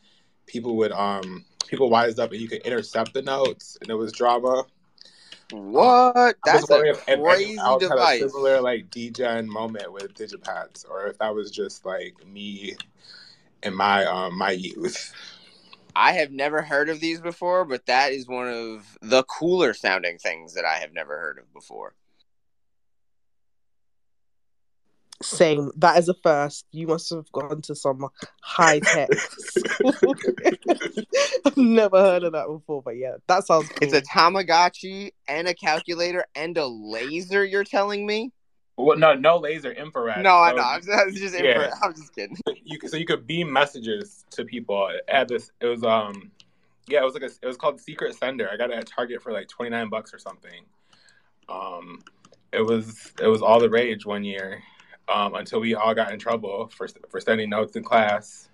people 0.45 0.77
would 0.77 0.91
um 0.91 1.45
people 1.67 1.89
wised 1.89 2.19
up 2.19 2.31
and 2.31 2.41
you 2.41 2.47
could 2.47 2.61
intercept 2.63 3.13
the 3.13 3.21
notes, 3.21 3.77
and 3.81 3.89
it 3.89 3.95
was 3.95 4.11
drama. 4.11 4.65
What? 5.51 6.35
That's 6.45 6.69
a 6.69 6.83
if, 6.83 7.05
crazy 7.05 7.57
if 7.57 7.79
device. 7.79 8.19
Had 8.19 8.27
a 8.27 8.29
similar 8.29 8.61
like 8.61 8.89
degen 8.89 9.49
moment 9.49 9.91
with 9.91 10.13
Digipads, 10.13 10.87
or 10.89 11.07
if 11.07 11.17
that 11.19 11.33
was 11.33 11.49
just 11.49 11.85
like 11.85 12.15
me 12.27 12.75
and 13.63 13.75
my 13.75 14.05
um 14.05 14.37
my 14.37 14.51
youth. 14.51 15.13
I 15.99 16.13
have 16.13 16.31
never 16.31 16.61
heard 16.61 16.87
of 16.87 17.01
these 17.01 17.19
before, 17.19 17.65
but 17.65 17.85
that 17.87 18.13
is 18.13 18.25
one 18.25 18.47
of 18.47 18.97
the 19.01 19.21
cooler 19.23 19.73
sounding 19.73 20.17
things 20.17 20.53
that 20.53 20.63
I 20.63 20.75
have 20.75 20.93
never 20.93 21.19
heard 21.19 21.37
of 21.37 21.53
before. 21.53 21.93
Same. 25.21 25.71
That 25.75 25.97
is 25.97 26.07
a 26.07 26.13
first. 26.23 26.65
You 26.71 26.87
must 26.87 27.09
have 27.09 27.29
gone 27.33 27.61
to 27.63 27.75
some 27.75 28.07
high 28.41 28.79
tech 28.79 29.09
school. 29.13 29.93
I've 31.45 31.57
never 31.57 31.99
heard 31.99 32.23
of 32.23 32.31
that 32.31 32.47
before, 32.47 32.81
but 32.81 32.95
yeah, 32.95 33.15
that 33.27 33.45
sounds 33.45 33.67
cool. 33.67 33.79
It's 33.81 33.93
a 33.93 34.01
Tamagotchi 34.01 35.11
and 35.27 35.49
a 35.49 35.53
calculator 35.53 36.23
and 36.33 36.57
a 36.57 36.65
laser. 36.65 37.43
You're 37.43 37.65
telling 37.65 38.05
me? 38.05 38.31
Well, 38.79 38.97
no, 38.97 39.13
no 39.13 39.37
laser, 39.37 39.73
infrared. 39.73 40.23
No, 40.23 40.37
I 40.37 40.53
know. 40.53 40.63
I'm 40.63 40.81
just, 40.81 40.89
I'm 40.97 41.13
just 41.13 41.37
Yeah. 41.37 41.69
I'm 41.83 41.93
just 41.93 42.15
kidding. 42.15 42.37
you 42.63 42.79
so 42.87 42.95
you 42.95 43.05
could 43.05 43.27
beam 43.27 43.51
messages 43.51 44.25
to 44.31 44.45
people. 44.45 44.87
It 44.87 45.03
had 45.09 45.27
this. 45.27 45.51
It 45.59 45.65
was 45.65 45.83
um, 45.83 46.31
yeah, 46.87 47.01
it 47.01 47.03
was 47.03 47.13
like 47.13 47.23
a, 47.23 47.31
it 47.41 47.45
was 47.45 47.57
called 47.57 47.81
Secret 47.81 48.15
Sender. 48.15 48.49
I 48.49 48.55
got 48.55 48.71
it 48.71 48.77
at 48.77 48.87
Target 48.87 49.21
for 49.21 49.33
like 49.33 49.49
twenty 49.49 49.69
nine 49.69 49.89
bucks 49.89 50.13
or 50.13 50.17
something. 50.17 50.63
Um, 51.49 52.01
it 52.53 52.61
was 52.61 53.11
it 53.21 53.27
was 53.27 53.41
all 53.41 53.59
the 53.59 53.69
rage 53.69 54.05
one 54.05 54.23
year, 54.23 54.63
um, 55.09 55.35
until 55.35 55.59
we 55.59 55.75
all 55.75 55.93
got 55.93 56.13
in 56.13 56.19
trouble 56.19 56.69
for 56.73 56.87
for 57.09 57.19
sending 57.19 57.49
notes 57.49 57.75
in 57.75 57.83
class. 57.83 58.48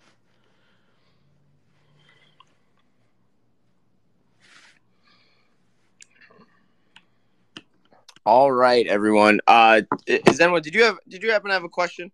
All 8.25 8.51
right, 8.51 8.87
everyone. 8.87 9.39
Uh, 9.45 9.83
is 10.07 10.39
anyone? 10.39 10.63
Did 10.63 10.73
you 10.73 10.83
have? 10.83 10.97
Did 11.07 11.21
you 11.21 11.29
happen 11.29 11.49
to 11.49 11.53
have 11.53 11.63
a 11.63 11.69
question? 11.69 12.11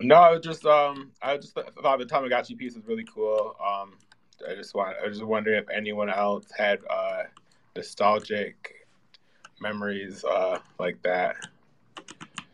No, 0.00 0.14
I 0.14 0.30
was 0.30 0.40
just 0.40 0.64
um, 0.64 1.10
I 1.20 1.36
just 1.36 1.52
thought 1.52 1.98
the 1.98 2.04
Tamagotchi 2.04 2.56
piece 2.56 2.76
was 2.76 2.86
really 2.86 3.04
cool. 3.12 3.56
Um, 3.60 3.94
I 4.48 4.54
just 4.54 4.72
want 4.72 4.96
I 5.02 5.08
was 5.08 5.18
just 5.18 5.26
wondering 5.26 5.60
if 5.60 5.68
anyone 5.68 6.08
else 6.08 6.46
had 6.56 6.78
uh, 6.88 7.24
nostalgic 7.74 8.86
memories 9.60 10.24
uh, 10.24 10.60
like 10.78 11.02
that. 11.02 11.34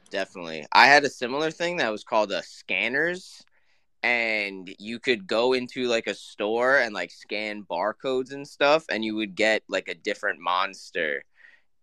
Definitely. 0.08 0.64
I 0.72 0.86
had 0.86 1.04
a 1.04 1.10
similar 1.10 1.50
thing 1.50 1.76
that 1.76 1.92
was 1.92 2.04
called 2.04 2.32
a 2.32 2.40
Skannerz 2.40 3.42
and 4.02 4.74
you 4.78 4.98
could 4.98 5.26
go 5.26 5.52
into 5.52 5.88
like 5.88 6.06
a 6.06 6.14
store 6.14 6.78
and 6.78 6.94
like 6.94 7.10
scan 7.10 7.66
barcodes 7.70 8.32
and 8.32 8.48
stuff 8.48 8.86
and 8.88 9.04
you 9.04 9.14
would 9.16 9.34
get 9.34 9.62
like 9.68 9.88
a 9.88 9.94
different 9.94 10.40
monster 10.40 11.22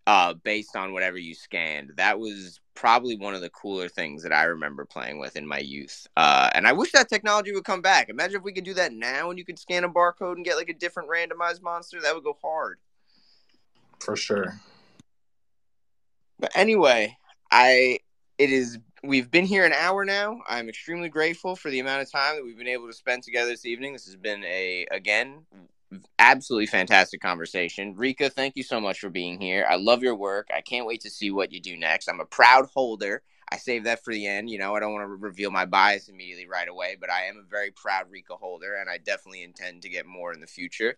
uh 0.07 0.33
based 0.33 0.75
on 0.75 0.93
whatever 0.93 1.17
you 1.17 1.33
scanned. 1.33 1.93
That 1.97 2.19
was 2.19 2.59
probably 2.73 3.15
one 3.15 3.33
of 3.33 3.41
the 3.41 3.49
cooler 3.49 3.87
things 3.87 4.23
that 4.23 4.33
I 4.33 4.43
remember 4.43 4.85
playing 4.85 5.19
with 5.19 5.35
in 5.35 5.47
my 5.47 5.59
youth. 5.59 6.07
Uh 6.15 6.49
and 6.53 6.67
I 6.67 6.73
wish 6.73 6.91
that 6.91 7.09
technology 7.09 7.51
would 7.53 7.63
come 7.63 7.81
back. 7.81 8.09
Imagine 8.09 8.37
if 8.37 8.43
we 8.43 8.53
could 8.53 8.63
do 8.63 8.73
that 8.75 8.93
now 8.93 9.29
and 9.29 9.39
you 9.39 9.45
could 9.45 9.59
scan 9.59 9.83
a 9.83 9.89
barcode 9.89 10.35
and 10.35 10.45
get 10.45 10.57
like 10.57 10.69
a 10.69 10.73
different 10.73 11.09
randomized 11.09 11.61
monster. 11.61 12.01
That 12.01 12.13
would 12.13 12.23
go 12.23 12.37
hard. 12.41 12.79
For 13.99 14.15
sure. 14.15 14.59
But 16.39 16.51
anyway, 16.55 17.17
I 17.51 17.99
it 18.37 18.51
is 18.51 18.77
we've 19.03 19.31
been 19.31 19.45
here 19.45 19.65
an 19.65 19.73
hour 19.73 20.05
now. 20.05 20.41
I'm 20.47 20.69
extremely 20.69 21.09
grateful 21.09 21.55
for 21.55 21.69
the 21.69 21.79
amount 21.79 22.01
of 22.01 22.11
time 22.11 22.35
that 22.35 22.43
we've 22.43 22.57
been 22.57 22.67
able 22.67 22.87
to 22.87 22.93
spend 22.93 23.23
together 23.23 23.49
this 23.49 23.65
evening. 23.65 23.93
This 23.93 24.05
has 24.05 24.15
been 24.15 24.43
a 24.43 24.85
again 24.91 25.45
absolutely 26.19 26.67
fantastic 26.67 27.21
conversation. 27.21 27.95
Rika, 27.95 28.29
thank 28.29 28.55
you 28.55 28.63
so 28.63 28.79
much 28.79 28.99
for 28.99 29.09
being 29.09 29.39
here. 29.39 29.65
I 29.69 29.75
love 29.75 30.03
your 30.03 30.15
work. 30.15 30.49
I 30.55 30.61
can't 30.61 30.85
wait 30.85 31.01
to 31.01 31.09
see 31.09 31.31
what 31.31 31.51
you 31.51 31.59
do 31.59 31.77
next. 31.77 32.07
I'm 32.07 32.19
a 32.19 32.25
proud 32.25 32.69
holder. 32.73 33.21
I 33.51 33.57
save 33.57 33.83
that 33.83 34.03
for 34.03 34.13
the 34.13 34.25
end. 34.27 34.49
You 34.49 34.57
know, 34.57 34.75
I 34.75 34.79
don't 34.79 34.93
want 34.93 35.03
to 35.03 35.15
reveal 35.15 35.51
my 35.51 35.65
bias 35.65 36.09
immediately 36.09 36.47
right 36.47 36.67
away, 36.67 36.97
but 36.99 37.11
I 37.11 37.25
am 37.25 37.37
a 37.37 37.49
very 37.49 37.71
proud 37.71 38.09
Rika 38.09 38.35
holder, 38.35 38.75
and 38.75 38.89
I 38.89 38.97
definitely 38.97 39.43
intend 39.43 39.83
to 39.83 39.89
get 39.89 40.05
more 40.05 40.33
in 40.33 40.39
the 40.39 40.47
future. 40.47 40.97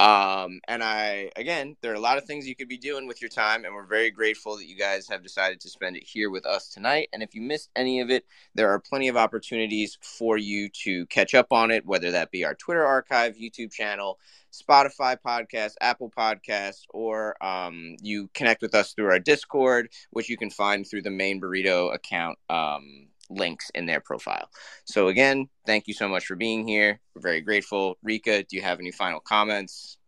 Um, 0.00 0.60
and 0.68 0.82
I, 0.82 1.30
again, 1.34 1.76
there 1.80 1.90
are 1.90 1.96
a 1.96 2.00
lot 2.00 2.18
of 2.18 2.24
things 2.24 2.46
you 2.46 2.54
could 2.54 2.68
be 2.68 2.78
doing 2.78 3.08
with 3.08 3.20
your 3.20 3.30
time, 3.30 3.64
and 3.64 3.74
we're 3.74 3.86
very 3.86 4.12
grateful 4.12 4.56
that 4.56 4.68
you 4.68 4.76
guys 4.76 5.08
have 5.08 5.24
decided 5.24 5.60
to 5.60 5.68
spend 5.68 5.96
it 5.96 6.04
here 6.04 6.30
with 6.30 6.46
us 6.46 6.68
tonight. 6.68 7.08
And 7.12 7.20
if 7.20 7.34
you 7.34 7.42
missed 7.42 7.70
any 7.74 8.00
of 8.00 8.08
it, 8.08 8.24
there 8.54 8.70
are 8.70 8.78
plenty 8.78 9.08
of 9.08 9.16
opportunities 9.16 9.98
for 10.00 10.38
you 10.38 10.68
to 10.84 11.04
catch 11.06 11.34
up 11.34 11.52
on 11.52 11.72
it, 11.72 11.84
whether 11.84 12.12
that 12.12 12.30
be 12.30 12.44
our 12.44 12.54
Twitter 12.54 12.86
archive, 12.86 13.36
YouTube 13.36 13.72
channel, 13.72 14.20
Spotify 14.52 15.16
podcast, 15.20 15.72
Apple 15.80 16.12
podcast, 16.16 16.82
or 16.90 17.42
um, 17.44 17.96
you 18.00 18.30
connect 18.34 18.62
with 18.62 18.76
us 18.76 18.92
through 18.92 19.10
our 19.10 19.18
Discord, 19.18 19.90
which 20.10 20.28
you 20.28 20.36
can 20.36 20.50
find 20.50 20.86
through 20.86 21.02
the 21.02 21.10
main 21.10 21.40
burrito 21.40 21.92
account 21.92 22.38
um, 22.48 23.08
links 23.30 23.70
in 23.74 23.86
their 23.86 24.00
profile. 24.00 24.48
So 24.84 25.08
again, 25.08 25.48
thank 25.66 25.86
you 25.86 25.94
so 25.94 26.08
much 26.08 26.26
for 26.26 26.36
being 26.36 26.66
here. 26.66 27.00
We're 27.14 27.22
very 27.22 27.40
grateful. 27.40 27.98
Rika, 28.02 28.44
do 28.44 28.56
you 28.56 28.62
have 28.62 28.80
any 28.80 28.90
final 28.90 29.20
comments? 29.20 29.98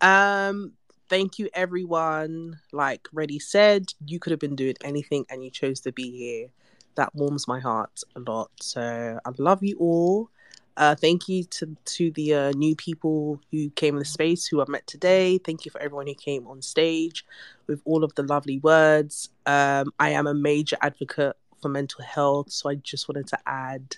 Um, 0.00 0.72
thank 1.08 1.38
you 1.38 1.48
everyone. 1.54 2.58
Like 2.72 3.08
Reddy 3.12 3.38
said, 3.38 3.92
you 4.06 4.18
could 4.18 4.32
have 4.32 4.40
been 4.40 4.56
doing 4.56 4.74
anything 4.82 5.24
and 5.30 5.44
you 5.44 5.50
chose 5.50 5.80
to 5.80 5.92
be 5.92 6.10
here. 6.10 6.48
That 6.96 7.14
warms 7.14 7.48
my 7.48 7.60
heart 7.60 8.00
a 8.16 8.20
lot. 8.20 8.50
So 8.60 9.18
I 9.24 9.30
love 9.38 9.62
you 9.62 9.76
all. 9.78 10.30
Uh, 10.76 10.94
thank 10.94 11.28
you 11.28 11.44
to 11.44 11.76
to 11.84 12.10
the 12.12 12.34
uh, 12.34 12.52
new 12.52 12.74
people 12.74 13.38
who 13.50 13.68
came 13.70 13.94
in 13.94 13.98
the 13.98 14.04
space 14.04 14.46
who 14.46 14.62
I 14.62 14.64
met 14.68 14.86
today. 14.86 15.38
Thank 15.38 15.64
you 15.64 15.70
for 15.70 15.80
everyone 15.80 16.06
who 16.06 16.14
came 16.14 16.46
on 16.46 16.62
stage 16.62 17.26
with 17.66 17.82
all 17.84 18.04
of 18.04 18.14
the 18.14 18.22
lovely 18.22 18.58
words. 18.58 19.28
Um, 19.44 19.92
I 19.98 20.10
am 20.10 20.26
a 20.26 20.34
major 20.34 20.76
advocate 20.80 21.36
for 21.60 21.68
mental 21.68 22.02
health, 22.04 22.50
so 22.50 22.70
I 22.70 22.76
just 22.76 23.08
wanted 23.08 23.26
to 23.28 23.38
add: 23.46 23.96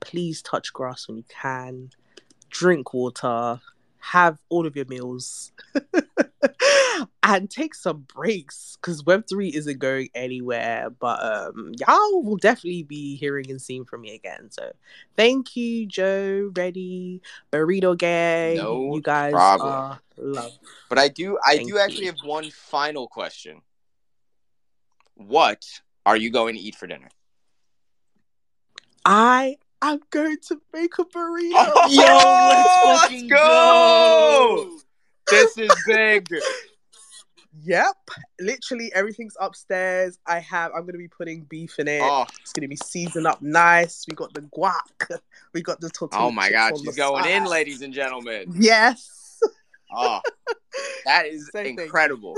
please 0.00 0.42
touch 0.42 0.72
grass 0.72 1.08
when 1.08 1.16
you 1.16 1.24
can, 1.28 1.90
drink 2.50 2.94
water, 2.94 3.60
have 3.98 4.38
all 4.48 4.66
of 4.66 4.76
your 4.76 4.86
meals, 4.86 5.50
and 7.22 7.48
take 7.48 7.74
some 7.74 8.06
breaks 8.12 8.76
because 8.76 9.04
Web 9.04 9.24
three 9.28 9.48
isn't 9.48 9.78
going 9.78 10.08
anywhere. 10.14 10.90
But 10.90 11.22
um, 11.22 11.72
y'all 11.78 12.22
will 12.22 12.36
definitely 12.36 12.82
be 12.82 13.16
hearing 13.16 13.50
and 13.50 13.60
seeing 13.60 13.84
from 13.84 14.00
me 14.02 14.14
again. 14.14 14.50
So 14.50 14.72
thank 15.16 15.56
you, 15.56 15.86
Joe, 15.86 16.50
Reddy, 16.54 17.22
Burrito 17.52 17.96
Gang. 17.96 18.56
No 18.56 18.94
you 18.94 19.02
guys 19.02 19.32
problem. 19.32 19.72
are 19.72 20.00
love. 20.16 20.52
But 20.88 20.98
I 20.98 21.08
do 21.08 21.38
I 21.44 21.56
Thank 21.56 21.68
do 21.68 21.78
actually 21.78 22.06
you. 22.06 22.12
have 22.12 22.20
one 22.24 22.50
final 22.50 23.06
question. 23.06 23.62
What 25.14 25.64
are 26.04 26.16
you 26.16 26.30
going 26.30 26.56
to 26.56 26.60
eat 26.60 26.74
for 26.74 26.86
dinner? 26.86 27.08
I 29.04 29.56
am 29.80 30.00
going 30.10 30.38
to 30.48 30.60
make 30.72 30.98
a 30.98 31.04
burrito. 31.04 31.52
Yo, 31.90 32.02
let's 32.48 33.02
fucking 33.02 33.28
go! 33.28 34.78
This 35.28 35.58
is 35.58 35.70
big. 35.86 36.28
Yep, 37.60 37.96
literally 38.40 38.90
everything's 38.94 39.36
upstairs. 39.38 40.18
I 40.26 40.38
have. 40.40 40.72
I'm 40.74 40.86
gonna 40.86 40.98
be 40.98 41.08
putting 41.08 41.42
beef 41.42 41.78
in 41.78 41.86
it. 41.86 42.00
Oh, 42.02 42.24
It's 42.40 42.52
gonna 42.52 42.68
be 42.68 42.76
seasoned 42.76 43.26
up 43.26 43.42
nice. 43.42 44.04
We 44.08 44.14
got 44.14 44.32
the 44.32 44.40
guac. 44.40 45.18
We 45.52 45.60
got 45.60 45.80
the 45.80 45.90
tortilla. 45.90 46.28
oh 46.28 46.30
my 46.30 46.50
god, 46.50 46.78
she's 46.78 46.96
going 46.96 47.26
in, 47.26 47.44
ladies 47.44 47.82
and 47.82 47.92
gentlemen. 47.92 48.54
Yes. 48.58 49.40
Oh, 49.94 50.20
that 51.04 51.26
is 51.26 51.50
Same 51.52 51.78
incredible. 51.78 52.36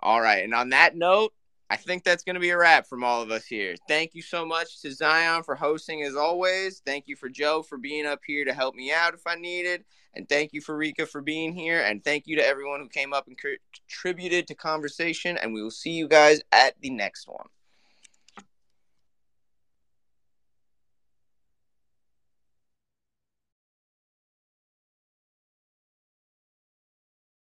All 0.00 0.20
right, 0.20 0.44
and 0.44 0.54
on 0.54 0.68
that 0.68 0.96
note, 0.96 1.32
I 1.74 1.76
think 1.76 2.04
that's 2.04 2.22
going 2.22 2.34
to 2.34 2.40
be 2.40 2.50
a 2.50 2.56
wrap 2.56 2.86
from 2.86 3.02
all 3.02 3.20
of 3.20 3.32
us 3.32 3.46
here. 3.46 3.74
Thank 3.88 4.14
you 4.14 4.22
so 4.22 4.46
much 4.46 4.80
to 4.82 4.92
Zion 4.92 5.42
for 5.42 5.56
hosting 5.56 6.04
as 6.04 6.14
always. 6.14 6.80
Thank 6.86 7.08
you 7.08 7.16
for 7.16 7.28
Joe 7.28 7.62
for 7.62 7.76
being 7.76 8.06
up 8.06 8.20
here 8.24 8.44
to 8.44 8.54
help 8.54 8.76
me 8.76 8.92
out 8.92 9.12
if 9.12 9.26
I 9.26 9.34
needed. 9.34 9.84
And 10.14 10.28
thank 10.28 10.52
you 10.52 10.60
for 10.60 10.76
Rika 10.76 11.04
for 11.04 11.20
being 11.20 11.52
here. 11.52 11.80
And 11.80 12.04
thank 12.04 12.28
you 12.28 12.36
to 12.36 12.46
everyone 12.46 12.78
who 12.78 12.88
came 12.88 13.12
up 13.12 13.26
and 13.26 13.36
contributed 13.36 14.46
to 14.46 14.54
conversation. 14.54 15.36
And 15.36 15.52
we 15.52 15.64
will 15.64 15.72
see 15.72 15.90
you 15.90 16.06
guys 16.06 16.42
at 16.52 16.80
the 16.80 16.90
next 16.90 17.26
one. 17.26 17.48